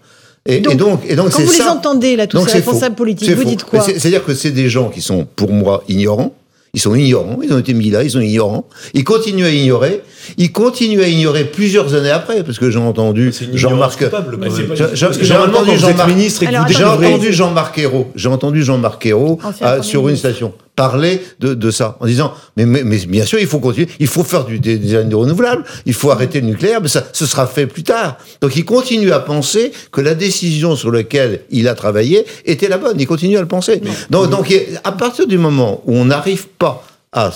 Et 0.49 0.61
donc, 0.61 1.01
et 1.07 1.15
donc, 1.15 1.31
quand 1.31 1.43
vous 1.43 1.53
les 1.53 1.63
entendez, 1.63 2.17
là, 2.17 2.27
tous 2.27 2.45
ces 2.47 2.55
responsables 2.55 2.97
politiques, 2.97 3.31
vous 3.31 3.45
dites 3.45 3.65
quoi 3.65 3.81
C'est-à-dire 3.81 4.25
que 4.25 4.35
c'est 4.35 4.51
des 4.51 4.69
gens 4.69 4.89
qui 4.89 5.03
sont, 5.03 5.27
pour 5.37 5.53
moi, 5.53 5.85
ignorants. 5.89 6.35
Ils 6.75 6.81
sont 6.81 6.95
ignorants, 6.95 7.39
ils 7.43 7.53
ont 7.53 7.59
été 7.59 7.73
mis 7.73 7.91
là, 7.91 8.03
ils 8.03 8.11
sont 8.11 8.21
ignorants. 8.21 8.67
Ils 8.93 9.03
continuent 9.03 9.47
à 9.47 9.51
ignorer. 9.51 10.03
Ils 10.37 10.53
continuent 10.53 11.01
à 11.01 11.09
ignorer 11.09 11.45
plusieurs 11.45 11.95
années 11.95 12.11
après, 12.11 12.45
parce 12.45 12.59
que 12.59 12.71
j'ai 12.71 12.79
entendu 12.79 13.33
Jean-Marc. 13.55 14.05
J'ai 14.93 15.35
entendu 15.35 15.79
Jean-Marc. 15.79 16.11
J'ai 16.69 16.85
entendu 16.85 17.33
Jean-Marc 17.33 17.79
Ayrault. 17.79 18.09
J'ai 18.15 18.29
entendu 18.29 18.63
Jean-Marc 18.63 19.07
Ayrault 19.07 19.39
sur 19.81 20.09
une 20.09 20.17
station 20.17 20.53
parler 20.79 21.21
de, 21.41 21.55
de 21.55 21.71
ça 21.73 21.97
en 21.99 22.07
disant 22.07 22.33
mais, 22.57 22.65
mais, 22.65 22.85
mais, 22.85 22.99
bien 23.07 23.27
sûr 23.27 23.41
il 23.41 23.49
faut 23.49 23.59
continuer, 23.59 23.89
il 23.99 24.07
faut 24.07 24.23
faire 24.23 24.45
du, 24.45 24.61
des, 24.61 24.77
énergies 24.95 25.13
renouvelables, 25.13 25.65
il 25.87 25.93
faut 25.93 26.13
arrêter 26.13 26.41
le 26.41 26.47
nucléaire, 26.47 26.81
mais 26.81 26.87
ça 26.87 27.03
ce 27.13 27.27
sera 27.27 27.49
fait 27.49 27.67
plus 27.67 27.83
tard. 27.83 28.17
Donc 28.41 28.55
il 28.55 28.65
continue 28.65 29.11
à 29.11 29.19
penser 29.19 29.73
que 29.91 30.01
la 30.01 30.15
décision 30.15 30.77
sur 30.77 30.93
laquelle 30.93 31.41
il 31.51 31.67
a 31.67 31.75
travaillé 31.75 32.25
était 32.45 32.69
la 32.69 32.79
bonne. 32.79 32.95
Il 33.01 33.09
continue 33.09 33.37
à 33.37 33.41
le 33.41 33.49
penser. 33.49 33.83
Donc, 34.09 34.31
donc 34.31 34.55
à 34.85 34.93
partir 34.93 35.27
du 35.27 35.37
moment 35.37 35.83
où 35.85 35.97
on 35.97 36.05
n'arrive 36.05 36.47
pas 36.47 36.85
à, 37.13 37.33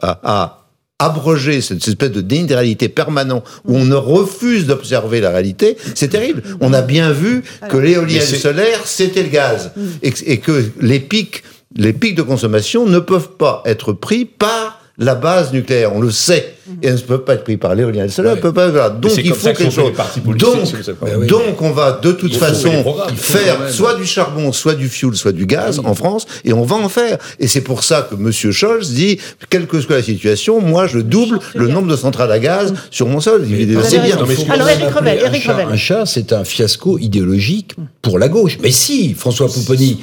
à, 0.00 0.20
à 0.22 0.64
abroger 0.98 1.60
cette 1.60 1.86
espèce 1.86 2.10
de 2.10 2.22
déni 2.22 2.46
de 2.46 2.54
réalité 2.54 2.88
permanent 2.88 3.44
où 3.66 3.76
on 3.76 3.84
ne 3.84 3.94
refuse 3.94 4.64
d'observer 4.66 5.20
la 5.20 5.30
réalité, 5.30 5.76
c'est 5.94 6.08
terrible. 6.08 6.42
On 6.60 6.72
a 6.72 6.80
bien 6.80 7.12
vu 7.12 7.44
que 7.68 7.76
l'éolien 7.76 8.22
solaire, 8.22 8.80
c'était 8.86 9.22
le 9.24 9.28
gaz. 9.28 9.72
Mm. 9.76 9.82
Et, 10.02 10.12
et, 10.26 10.38
que 10.38 10.70
les 10.80 11.00
pics 11.00 11.44
les 11.76 11.92
pics 11.92 12.16
de 12.16 12.22
consommation 12.22 12.86
ne 12.86 12.98
peuvent 12.98 13.36
pas 13.36 13.62
être 13.66 13.92
pris 13.92 14.24
par 14.24 14.80
la 14.96 15.14
base 15.14 15.52
nucléaire. 15.52 15.94
On 15.94 16.00
le 16.00 16.10
sait. 16.10 16.57
Et 16.82 16.88
elle 16.88 16.94
ne 16.94 17.00
peut 17.00 17.20
pas 17.20 17.34
être 17.34 17.44
prise 17.44 17.58
par 17.58 17.74
l'éolien 17.74 18.04
et 18.04 18.22
le 18.22 18.36
peut 18.36 18.52
pas. 18.52 18.90
Donc 18.90 19.12
il 19.16 19.32
faut 19.32 19.52
quelque 19.52 19.70
chose. 19.70 19.92
Donc, 20.36 21.28
donc 21.28 21.62
on 21.62 21.70
va 21.70 21.92
de 22.02 22.12
toute 22.12 22.36
façon 22.36 22.84
faire 23.16 23.70
soit 23.70 23.94
du 23.94 24.06
charbon, 24.06 24.52
soit 24.52 24.74
du 24.74 24.88
fioul, 24.88 25.16
soit 25.16 25.32
du 25.32 25.46
gaz 25.46 25.80
en 25.84 25.94
France, 25.94 26.26
et 26.44 26.52
on 26.52 26.62
va 26.62 26.76
en 26.76 26.88
faire. 26.88 27.18
Et 27.38 27.46
c'est 27.46 27.60
pour 27.60 27.84
ça 27.84 28.08
que 28.08 28.14
M. 28.14 28.30
Scholz 28.32 28.90
dit, 28.90 29.18
quelle 29.50 29.66
que 29.66 29.80
soit 29.80 29.96
la 29.96 30.02
situation, 30.02 30.60
moi 30.60 30.86
je 30.86 30.98
double 30.98 31.38
le 31.54 31.68
nombre 31.68 31.88
de 31.88 31.96
centrales 31.96 32.32
à 32.32 32.38
gaz 32.38 32.74
sur 32.90 33.06
mon 33.06 33.20
sol. 33.20 33.46
C'est 33.84 33.98
bien. 33.98 34.16
Alors 34.50 34.68
Eric 34.68 34.90
Revel, 34.90 35.18
Eric 35.24 35.44
Revel. 35.44 35.68
Un 35.70 35.76
chat, 35.76 36.06
c'est 36.06 36.32
un 36.32 36.44
fiasco 36.44 36.98
idéologique 36.98 37.74
pour 38.02 38.18
la 38.18 38.28
gauche. 38.28 38.58
Mais 38.62 38.70
si, 38.70 39.14
François 39.14 39.48
Pouponi, 39.48 40.00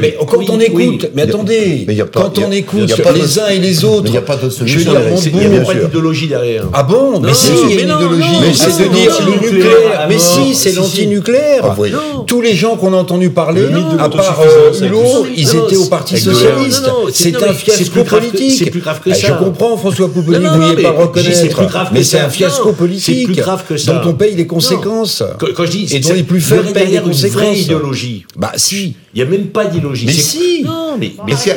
mais 0.00 0.16
quand 0.26 0.48
on 0.50 0.60
écoute, 0.60 1.10
mais 1.14 1.22
attendez, 1.22 1.86
quand 2.12 2.38
on 2.38 2.50
écoute 2.50 2.92
les 3.14 3.38
uns 3.38 3.48
et 3.48 3.58
les 3.58 3.84
autres, 3.84 4.06
il 4.06 4.12
n'y 4.12 4.18
a 4.18 4.22
d'idéologie 6.12 6.28
derrière. 6.28 6.64
Ah 6.72 6.82
bon 6.82 7.20
Mais 7.20 7.34
si, 7.34 7.52
il 7.68 7.74
y 7.74 7.78
a 7.78 7.82
une 7.82 7.90
idéologie. 7.90 8.54
C'est 8.54 8.88
de 8.88 8.94
dire 8.94 9.12
le 9.26 9.50
nucléaire. 9.50 10.06
Mais 10.08 10.18
si, 10.18 10.54
c'est 10.54 10.72
l'antinucléaire. 10.72 11.64
Ah, 11.64 11.76
Tous 12.26 12.40
les 12.40 12.54
gens 12.54 12.76
qu'on 12.76 12.92
a 12.92 12.96
entendu 12.96 13.30
parler, 13.30 13.66
à 13.98 14.08
part 14.08 14.42
Hulot, 14.80 15.00
euh, 15.00 15.28
ils 15.36 15.48
étaient 15.48 15.76
au 15.76 15.86
Parti 15.86 16.18
Socialiste. 16.18 16.88
C'est 17.12 17.42
un 17.42 17.52
fiasco 17.52 18.04
politique. 18.04 18.58
C'est 18.58 18.70
plus 18.70 18.80
grave 18.80 19.00
que 19.04 19.12
ça. 19.12 19.28
Je 19.28 19.44
comprends, 19.44 19.76
François 19.76 20.08
Pouponi, 20.08 20.44
vous 20.44 20.60
vouliez 20.60 20.82
pas 20.82 20.92
reconnaître. 20.92 21.62
Mais 21.92 22.04
c'est 22.04 22.20
un 22.20 22.28
fiasco 22.28 22.72
politique 22.72 23.40
dont 23.86 24.00
on 24.06 24.14
paye 24.14 24.34
les 24.34 24.46
conséquences. 24.46 25.22
Quand 25.54 25.64
je 25.66 25.70
dis, 25.70 25.94
et 25.94 26.00
dont 26.00 26.12
les 26.12 26.22
plus 26.22 26.40
faibles 26.40 26.72
payent 26.72 26.92
les 26.92 27.00
conséquences. 27.00 27.36
vraie 27.36 27.58
idéologie. 27.58 28.24
Bah 28.36 28.52
si. 28.56 28.96
Il 29.16 29.22
n'y 29.22 29.28
a 29.28 29.30
même 29.30 29.46
pas 29.46 29.64
d'idéologie. 29.64 30.04
Mais 30.04 30.12
si. 30.12 30.62
Non, 30.62 30.98
mais 30.98 31.12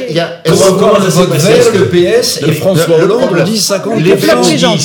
il 0.10 0.16
y 0.16 0.20
a 0.20 0.42
comment 0.46 0.94
vert, 0.98 1.74
le 1.74 1.90
PS 1.90 2.42
et 2.48 2.54
François 2.54 3.04
Hollande 3.04 3.34
le 3.34 3.44
disent 3.44 3.66
50 3.66 4.00
Les 4.00 4.16
J'essaie 4.16 4.80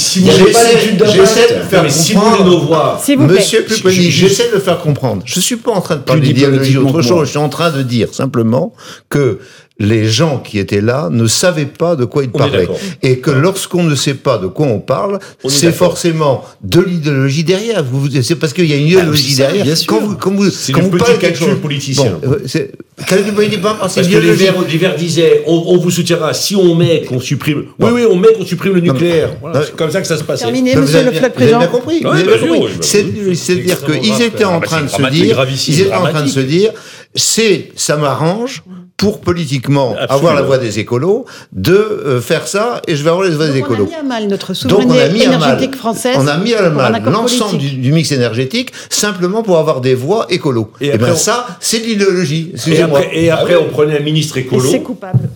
de 1.54 1.62
faire 1.62 1.86
comprendre 1.86 2.44
nos 2.44 2.58
voix. 2.58 3.00
Monsieur 3.16 3.62
Pupponi, 3.62 4.10
j'essaie 4.10 4.48
de 4.48 4.54
le 4.54 4.60
faire 4.60 4.80
comprendre. 4.80 5.22
Je 5.24 5.38
suis 5.38 5.54
pas 5.54 5.70
en 5.70 5.80
train 5.80 5.94
de 5.94 6.00
parler 6.00 6.22
d'idéologie 6.22 6.76
ou 6.76 6.88
autre 6.88 7.02
chose. 7.02 7.26
Je 7.26 7.30
suis 7.30 7.38
en 7.38 7.48
train 7.48 7.70
de 7.70 7.82
dire 7.82 8.12
simplement 8.12 8.74
que 9.08 9.38
les 9.78 10.08
gens 10.08 10.38
qui 10.38 10.60
étaient 10.60 10.80
là 10.80 11.08
ne 11.10 11.26
savaient 11.26 11.66
pas 11.66 11.96
de 11.96 12.04
quoi 12.04 12.22
ils 12.22 12.30
parlaient. 12.30 12.68
Et 13.02 13.18
que 13.18 13.30
lorsqu'on 13.30 13.82
ne 13.82 13.96
sait 13.96 14.14
pas 14.14 14.38
de 14.38 14.46
quoi 14.46 14.66
on 14.66 14.78
parle, 14.78 15.18
c'est 15.48 15.72
forcément 15.72 16.44
de 16.62 16.80
l'idéologie 16.80 17.42
derrière. 17.42 17.84
C'est 18.22 18.36
parce 18.36 18.52
qu'il 18.52 18.66
y 18.66 18.72
a 18.72 18.76
une 18.76 18.86
idéologie 18.86 19.34
ah, 19.40 19.52
derrière. 19.52 19.76
Quand 19.86 20.00
vous, 20.00 20.14
quand 20.14 20.30
vous, 20.30 20.48
quand 20.72 20.80
vous 20.80 20.96
parlez 20.96 21.18
quelque 21.18 21.38
chose, 21.38 21.58
politicien. 21.60 22.18
Bon, 22.22 22.36
c'est 22.46 22.72
parce 22.96 23.94
que 23.94 24.16
les 24.18 24.32
Verts, 24.32 24.54
les 24.68 24.78
Verts 24.78 24.94
disaient, 24.94 25.42
on, 25.46 25.76
vous 25.76 25.90
soutiendra 25.90 26.32
si 26.32 26.54
on 26.54 26.76
met 26.76 27.02
qu'on 27.02 27.18
supprime. 27.18 27.64
Oui, 27.80 27.90
oui, 27.92 28.02
on 28.08 28.16
met 28.16 28.32
qu'on 28.32 28.44
supprime 28.44 28.74
le 28.74 28.80
nucléaire. 28.80 29.30
c'est 29.54 29.74
comme 29.74 29.90
ça 29.90 30.00
que 30.00 30.06
ça 30.06 30.16
se 30.16 30.22
passait. 30.22 30.44
Terminé, 30.44 30.76
monsieur 30.76 31.02
le 31.02 31.10
flag 31.10 31.32
président. 31.32 31.58
Vous 31.58 31.64
avez 31.64 32.38
bien 32.38 32.38
compris. 32.48 32.76
C'est-à-dire 32.80 33.84
qu'ils 33.84 34.22
étaient 34.22 34.44
en 34.44 34.60
train 34.60 34.82
de 34.82 34.88
se 34.88 35.02
dire, 35.10 35.46
ils 35.68 35.80
étaient 35.80 35.94
en 35.94 36.06
train 36.06 36.22
de 36.22 36.28
se 36.28 36.40
dire, 36.40 36.70
c'est, 37.14 37.68
ça 37.76 37.96
m'arrange 37.96 38.62
pour 38.96 39.20
politiquement 39.20 39.96
avoir 40.08 40.34
la 40.34 40.42
voix 40.42 40.58
des 40.58 40.78
écolos, 40.78 41.26
de 41.52 41.72
euh, 41.72 42.20
faire 42.20 42.46
ça, 42.46 42.80
et 42.86 42.94
je 42.94 43.02
vais 43.02 43.10
avoir 43.10 43.26
les 43.26 43.34
voix 43.34 43.48
des 43.48 43.58
écolos. 43.58 43.84
On 43.84 43.86
a 43.86 43.90
mis 43.90 43.94
à 43.94 44.02
mal 44.02 44.28
notre 44.28 44.54
souveraineté 44.54 45.24
énergétique 45.24 45.76
française. 45.76 46.16
On 46.18 46.26
a 46.26 46.36
mis 46.38 46.54
à 46.54 46.70
mal 46.70 47.02
l'ensemble 47.04 47.58
du, 47.58 47.92
mix 47.92 48.12
énergétique 48.12 48.72
simplement 48.88 49.42
pour 49.42 49.58
avoir 49.58 49.80
des 49.80 49.94
voix 49.94 50.26
écolos. 50.30 50.72
Et, 50.80 50.88
et 50.88 50.98
bien 50.98 51.16
ça, 51.16 51.46
c'est 51.60 51.80
de 51.80 51.86
l'idéologie. 51.86 52.52
Et 52.66 52.80
après, 52.80 53.10
et 53.12 53.30
après 53.30 53.56
on 53.56 53.68
prenait 53.68 53.98
un 53.98 54.02
ministre 54.02 54.38
écolo 54.38 54.70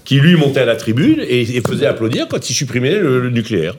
qui 0.04 0.16
lui 0.20 0.36
montait 0.36 0.60
à 0.60 0.64
la 0.64 0.76
tribune 0.76 1.20
et, 1.20 1.60
faisait 1.68 1.86
applaudir 1.86 2.28
quand 2.28 2.48
il 2.48 2.54
supprimait 2.54 2.98
le, 2.98 3.28
nucléaire. 3.30 3.74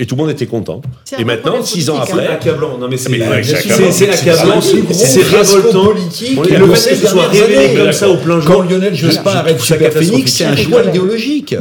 Et 0.00 0.06
tout 0.06 0.14
le 0.14 0.22
monde 0.22 0.30
était 0.30 0.46
content. 0.46 0.80
Et 1.18 1.24
maintenant, 1.24 1.60
six 1.60 1.90
ans 1.90 1.98
après. 1.98 2.24
C'est 2.24 2.32
accablant. 2.32 2.78
Non, 2.78 2.86
mais 2.88 2.96
c'est 2.96 3.20
accablant. 3.20 4.60
C'est 4.60 5.22
révoltant. 5.24 5.92
Et 6.48 6.56
le 6.56 6.74
fait 6.74 6.90
que 6.90 6.96
ce 6.96 7.06
soit 7.08 7.26
révélé 7.26 7.74
comme 7.74 7.92
ça 7.92 8.08
au 8.08 8.16
plein 8.16 8.40
jour. 8.40 8.54
Quand 8.54 8.62
Lionel 8.62 8.94
Jospin 8.94 9.32
arrête 9.32 9.60
Super 9.60 9.92
Phoenix, 9.92 10.32
c'est 10.32 10.44
un 10.44 10.54
choix 10.56 10.84
idéologique. 10.84 11.56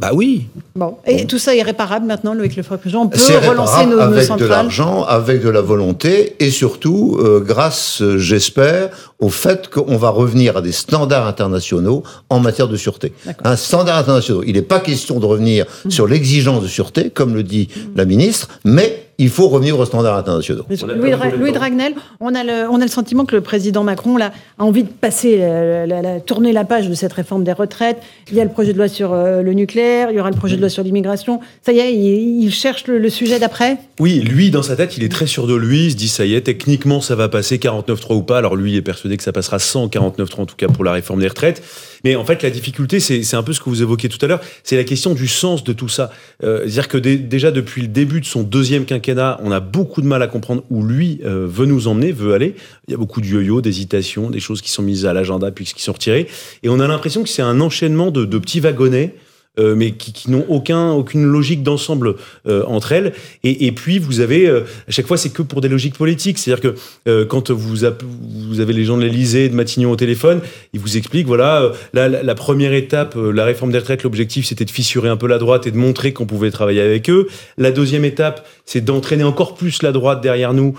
Bah 0.00 0.12
oui. 0.14 0.46
Bon. 0.74 0.96
Et 1.06 1.26
tout 1.26 1.38
ça 1.38 1.54
est 1.54 1.60
réparable 1.60 2.06
maintenant, 2.06 2.32
Loïc 2.32 2.56
Le 2.56 2.62
On 2.94 3.08
peut 3.08 3.18
relancer 3.46 3.84
nos, 3.84 3.98
avec 3.98 4.34
de 4.34 4.46
l'argent, 4.46 5.04
avec 5.04 5.42
de 5.42 5.50
la 5.50 5.60
volonté, 5.60 6.36
et 6.40 6.50
surtout, 6.50 7.18
euh, 7.20 7.40
grâce, 7.40 8.02
j'espère, 8.16 8.88
au 9.18 9.28
fait 9.28 9.68
qu'on 9.68 9.98
va 9.98 10.08
revenir 10.08 10.56
à 10.56 10.62
des 10.62 10.72
standards 10.72 11.26
internationaux 11.26 12.02
en 12.30 12.40
matière 12.40 12.66
de 12.66 12.78
sûreté. 12.78 13.12
Un 13.44 13.56
standard 13.56 13.98
international. 13.98 14.44
Il 14.46 14.54
n'est 14.54 14.62
pas 14.62 14.80
question 14.80 15.20
de 15.20 15.26
revenir 15.26 15.66
mmh. 15.84 15.90
sur 15.90 16.06
l'exigence 16.06 16.62
de 16.62 16.68
sûreté, 16.68 17.10
comme 17.10 17.34
le 17.34 17.42
dit 17.42 17.68
la 17.94 18.06
ministre, 18.06 18.48
mais 18.64 19.09
il 19.20 19.28
faut 19.28 19.48
revenir 19.48 19.78
aux 19.78 19.84
standards 19.84 20.16
internationaux. 20.16 20.64
Louis, 20.70 21.52
Dragnel, 21.52 21.94
on 22.20 22.34
a, 22.34 22.42
le, 22.42 22.70
on 22.70 22.80
a 22.80 22.84
le 22.84 22.88
sentiment 22.88 23.26
que 23.26 23.36
le 23.36 23.42
président 23.42 23.84
Macron 23.84 24.16
là, 24.16 24.32
a 24.58 24.64
envie 24.64 24.82
de 24.82 24.88
passer, 24.88 25.38
la, 25.38 26.20
tourner 26.20 26.54
la 26.54 26.64
page 26.64 26.88
de 26.88 26.94
cette 26.94 27.12
réforme 27.12 27.44
des 27.44 27.52
retraites. 27.52 27.98
Il 28.30 28.36
y 28.36 28.40
a 28.40 28.44
le 28.44 28.50
projet 28.50 28.72
de 28.72 28.78
loi 28.78 28.88
sur 28.88 29.12
euh, 29.12 29.42
le 29.42 29.52
nucléaire, 29.52 30.10
il 30.10 30.16
y 30.16 30.20
aura 30.20 30.30
le 30.30 30.36
projet 30.36 30.56
de 30.56 30.60
loi 30.62 30.70
sur 30.70 30.82
l'immigration. 30.82 31.40
Ça 31.60 31.72
y 31.72 31.80
est, 31.80 31.94
il, 31.94 32.50
cherche 32.50 32.86
le, 32.86 33.10
sujet 33.10 33.38
d'après? 33.38 33.76
Oui, 33.98 34.20
lui, 34.20 34.50
dans 34.50 34.62
sa 34.62 34.74
tête, 34.74 34.96
il 34.96 35.04
est 35.04 35.12
très 35.12 35.26
sûr 35.26 35.46
de 35.46 35.54
lui. 35.54 35.86
Il 35.86 35.90
se 35.90 35.96
dit, 35.96 36.08
ça 36.08 36.24
y 36.24 36.34
est, 36.34 36.40
techniquement, 36.40 37.02
ça 37.02 37.14
va 37.14 37.28
passer 37.28 37.58
49.3 37.58 38.14
ou 38.14 38.22
pas. 38.22 38.38
Alors 38.38 38.56
lui, 38.56 38.72
il 38.72 38.76
est 38.78 38.82
persuadé 38.82 39.18
que 39.18 39.22
ça 39.22 39.32
passera 39.32 39.58
149.3 39.58 40.40
en 40.40 40.46
tout 40.46 40.56
cas 40.56 40.68
pour 40.68 40.82
la 40.82 40.92
réforme 40.92 41.20
des 41.20 41.28
retraites. 41.28 41.62
Mais 42.04 42.16
en 42.16 42.24
fait, 42.24 42.42
la 42.42 42.50
difficulté, 42.50 43.00
c'est 43.00 43.34
un 43.34 43.42
peu 43.42 43.52
ce 43.52 43.60
que 43.60 43.68
vous 43.68 43.82
évoquiez 43.82 44.08
tout 44.08 44.18
à 44.22 44.28
l'heure, 44.28 44.40
c'est 44.64 44.76
la 44.76 44.84
question 44.84 45.14
du 45.14 45.28
sens 45.28 45.64
de 45.64 45.72
tout 45.72 45.88
ça. 45.88 46.10
Euh, 46.42 46.60
c'est-à-dire 46.60 46.88
que 46.88 46.98
déjà 46.98 47.50
depuis 47.50 47.82
le 47.82 47.88
début 47.88 48.20
de 48.20 48.26
son 48.26 48.42
deuxième 48.42 48.84
quinquennat, 48.84 49.40
on 49.42 49.52
a 49.52 49.60
beaucoup 49.60 50.02
de 50.02 50.06
mal 50.06 50.22
à 50.22 50.26
comprendre 50.26 50.64
où 50.70 50.84
lui 50.84 51.20
euh, 51.24 51.46
veut 51.48 51.66
nous 51.66 51.88
emmener, 51.88 52.12
veut 52.12 52.34
aller. 52.34 52.54
Il 52.88 52.92
y 52.92 52.94
a 52.94 52.98
beaucoup 52.98 53.20
de 53.20 53.26
yo-yo, 53.26 53.60
d'hésitation, 53.60 54.30
des 54.30 54.40
choses 54.40 54.62
qui 54.62 54.70
sont 54.70 54.82
mises 54.82 55.06
à 55.06 55.12
l'agenda 55.12 55.50
puis 55.50 55.64
qui 55.64 55.82
sont 55.82 55.92
retirées. 55.92 56.26
Et 56.62 56.68
on 56.68 56.80
a 56.80 56.86
l'impression 56.86 57.22
que 57.22 57.28
c'est 57.28 57.42
un 57.42 57.60
enchaînement 57.60 58.10
de, 58.10 58.24
de 58.24 58.38
petits 58.38 58.60
wagonnets 58.60 59.14
euh, 59.58 59.74
mais 59.74 59.90
qui, 59.90 60.12
qui 60.12 60.30
n'ont 60.30 60.44
aucun, 60.48 60.92
aucune 60.92 61.24
logique 61.24 61.64
d'ensemble 61.64 62.14
euh, 62.46 62.62
entre 62.66 62.92
elles. 62.92 63.12
Et, 63.42 63.66
et, 63.66 63.72
puis, 63.72 63.98
vous 63.98 64.20
avez, 64.20 64.46
euh, 64.46 64.60
à 64.86 64.92
chaque 64.92 65.08
fois, 65.08 65.16
c'est 65.16 65.30
que 65.30 65.42
pour 65.42 65.60
des 65.60 65.68
logiques 65.68 65.98
politiques. 65.98 66.38
C'est-à-dire 66.38 66.74
que 67.04 67.24
quand 67.24 67.50
vous, 67.50 67.68
vous 67.68 68.60
avez 68.60 68.72
les 68.72 68.84
gens 68.84 68.96
de 68.96 69.02
l'Élysée, 69.02 69.48
de 69.48 69.54
Matignon 69.54 69.90
au 69.90 69.96
téléphone, 69.96 70.40
ils 70.72 70.78
vous 70.78 70.96
expliquent, 70.96 71.26
voilà, 71.26 71.72
la, 71.92 72.08
la, 72.08 72.34
première 72.36 72.72
étape, 72.72 73.16
la 73.16 73.44
réforme 73.44 73.72
des 73.72 73.78
retraites, 73.78 74.04
l'objectif, 74.04 74.46
c'était 74.46 74.64
de 74.64 74.70
fissurer 74.70 75.08
un 75.08 75.16
peu 75.16 75.26
la 75.26 75.38
droite 75.38 75.66
et 75.66 75.72
de 75.72 75.76
montrer 75.76 76.12
qu'on 76.12 76.26
pouvait 76.26 76.52
travailler 76.52 76.80
avec 76.80 77.10
eux. 77.10 77.26
La 77.58 77.72
deuxième 77.72 78.04
étape, 78.04 78.46
c'est 78.64 78.84
d'entraîner 78.84 79.24
encore 79.24 79.56
plus 79.56 79.82
la 79.82 79.90
droite 79.90 80.20
derrière 80.20 80.54
nous 80.54 80.74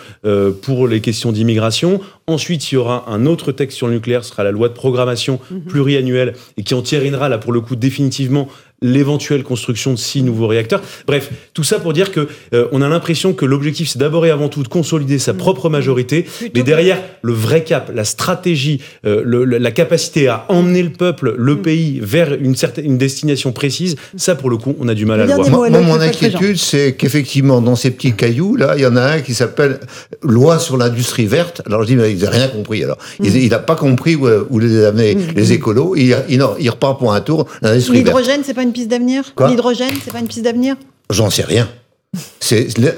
pour 0.61 0.87
les 0.87 1.01
questions 1.01 1.33
d'immigration. 1.33 1.99
Ensuite, 2.31 2.71
il 2.71 2.75
y 2.75 2.77
aura 2.77 3.09
un 3.09 3.25
autre 3.25 3.51
texte 3.51 3.77
sur 3.77 3.87
le 3.87 3.95
nucléaire, 3.95 4.23
ce 4.23 4.31
sera 4.31 4.43
la 4.43 4.51
loi 4.51 4.69
de 4.69 4.73
programmation 4.73 5.39
mhm. 5.49 5.63
pluriannuelle, 5.65 6.33
et 6.57 6.63
qui 6.63 6.73
entérinera, 6.73 7.27
là, 7.27 7.37
pour 7.37 7.51
le 7.51 7.59
coup, 7.59 7.75
définitivement 7.75 8.47
l'éventuelle 8.81 9.43
construction 9.43 9.91
de 9.93 9.97
six 9.97 10.23
nouveaux 10.23 10.47
réacteurs. 10.47 10.81
Bref, 11.05 11.29
tout 11.53 11.63
ça 11.63 11.79
pour 11.79 11.93
dire 11.93 12.11
que 12.11 12.27
euh, 12.53 12.67
on 12.71 12.81
a 12.81 12.89
l'impression 12.89 13.33
que 13.33 13.45
l'objectif 13.45 13.89
c'est 13.89 13.99
d'abord 13.99 14.25
et 14.25 14.31
avant 14.31 14.49
tout 14.49 14.63
de 14.63 14.67
consolider 14.67 15.19
sa 15.19 15.35
propre 15.35 15.69
majorité, 15.69 16.25
mais 16.55 16.63
derrière 16.63 16.99
le 17.21 17.33
vrai 17.33 17.63
cap, 17.63 17.91
la 17.93 18.03
stratégie, 18.03 18.81
euh, 19.05 19.21
le, 19.23 19.45
la 19.45 19.71
capacité 19.71 20.27
à 20.27 20.45
emmener 20.49 20.81
le 20.81 20.89
peuple, 20.89 21.35
le 21.37 21.55
mm. 21.55 21.61
pays 21.61 21.99
vers 22.01 22.33
une 22.33 22.55
certaine 22.55 22.85
une 22.85 22.97
destination 22.97 23.51
précise, 23.51 23.97
ça 24.17 24.33
pour 24.33 24.49
le 24.49 24.57
coup 24.57 24.75
on 24.79 24.87
a 24.87 24.95
du 24.95 25.05
mal 25.05 25.21
à 25.21 25.25
le 25.25 25.33
voir. 25.33 25.49
Moi, 25.49 25.69
mon 25.69 25.99
inquiétude 25.99 26.57
c'est 26.57 26.95
qu'effectivement 26.95 27.61
dans 27.61 27.75
ces 27.75 27.91
petits 27.91 28.13
cailloux 28.13 28.55
là, 28.55 28.73
il 28.77 28.81
y 28.81 28.87
en 28.87 28.95
a 28.95 29.03
un 29.03 29.21
qui 29.21 29.35
s'appelle 29.35 29.79
loi 30.23 30.57
sur 30.57 30.77
l'industrie 30.77 31.27
verte. 31.27 31.61
Alors 31.67 31.83
je 31.83 31.87
dis 31.87 31.95
mais 31.95 32.11
il 32.11 32.19
n'a 32.19 32.31
rien 32.31 32.47
compris 32.47 32.83
alors. 32.83 32.97
Mm. 33.19 33.25
Il 33.25 33.49
n'a 33.49 33.59
pas 33.59 33.75
compris 33.75 34.15
où, 34.15 34.57
les 34.57 34.85
amener 34.85 35.13
mm. 35.13 35.19
les 35.35 35.53
écolos. 35.53 35.95
Il, 35.95 36.17
il, 36.29 36.43
il, 36.59 36.69
repart 36.71 36.97
pour 36.97 37.13
un 37.13 37.21
tour. 37.21 37.45
L'hydrogène 37.61 38.41
c'est 38.43 38.55
pas 38.55 38.63
une 38.63 38.70
une 38.71 38.73
piste 38.73 38.89
d'avenir 38.89 39.33
L'hydrogène, 39.47 39.93
c'est 40.03 40.13
pas 40.13 40.19
une 40.19 40.27
piste 40.27 40.43
d'avenir 40.43 40.75
J'en 41.09 41.29
sais 41.29 41.43
rien. 41.43 41.67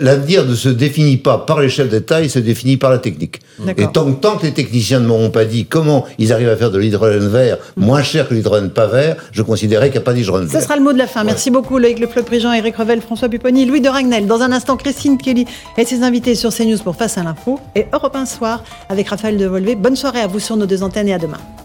L'avenir 0.02 0.46
ne 0.46 0.56
se 0.56 0.70
définit 0.70 1.18
pas 1.18 1.38
par 1.38 1.60
les 1.60 1.70
chefs 1.70 1.90
d'État, 1.90 2.22
il 2.22 2.30
se 2.32 2.40
définit 2.40 2.78
par 2.78 2.90
la 2.90 2.98
technique. 2.98 3.42
Et 3.78 3.86
tant, 3.86 4.12
tant, 4.14 4.38
que 4.38 4.46
les 4.48 4.54
techniciens 4.54 5.00
ne 5.00 5.06
m'auront 5.06 5.30
pas 5.30 5.46
dit 5.46 5.66
comment 5.66 6.06
ils 6.18 6.34
arrivent 6.34 6.50
à 6.50 6.56
faire 6.56 6.72
de 6.72 6.80
l'hydrogène 6.80 7.28
vert 7.28 7.58
moins 7.76 8.02
cher 8.02 8.28
que 8.28 8.34
l'hydrogène 8.34 8.72
pas 8.72 8.88
vert, 8.88 9.18
je 9.32 9.44
considérerais 9.44 9.90
qu'il 9.90 10.00
n'y 10.00 10.04
a 10.04 10.06
pas 10.06 10.14
d'hydrogène 10.14 10.48
vert. 10.48 10.60
Ce 10.60 10.66
sera 10.66 10.76
le 10.76 10.84
mot 10.84 10.94
de 10.94 10.98
la 10.98 11.06
fin. 11.06 11.24
Merci 11.24 11.52
beaucoup 11.52 11.78
Loïc 11.78 12.00
Le 12.00 12.08
Prigent, 12.08 12.54
Eric 12.54 12.76
Revel, 12.76 13.02
François 13.02 13.30
Pupponi, 13.30 13.66
Louis 13.66 13.82
de 13.82 13.90
Ragnel. 13.90 14.26
Dans 14.26 14.42
un 14.42 14.52
instant, 14.52 14.78
Christine 14.78 15.18
Kelly 15.18 15.46
et 15.78 15.86
ses 15.86 16.02
invités 16.02 16.34
sur 16.34 16.52
CNews 16.52 16.80
pour 16.80 16.96
Face 16.96 17.20
à 17.20 17.24
l'info 17.24 17.60
et 17.76 17.86
Europe 17.94 18.16
1 18.16 18.26
Soir 18.26 18.64
avec 18.90 19.10
Raphaël 19.10 19.38
Devolvé. 19.38 19.76
Bonne 19.76 19.96
soirée 19.96 20.22
à 20.22 20.28
vous 20.28 20.40
sur 20.40 20.58
nos 20.58 20.66
deux 20.66 20.82
antennes 20.82 21.10
et 21.10 21.14
à 21.14 21.20
demain. 21.20 21.40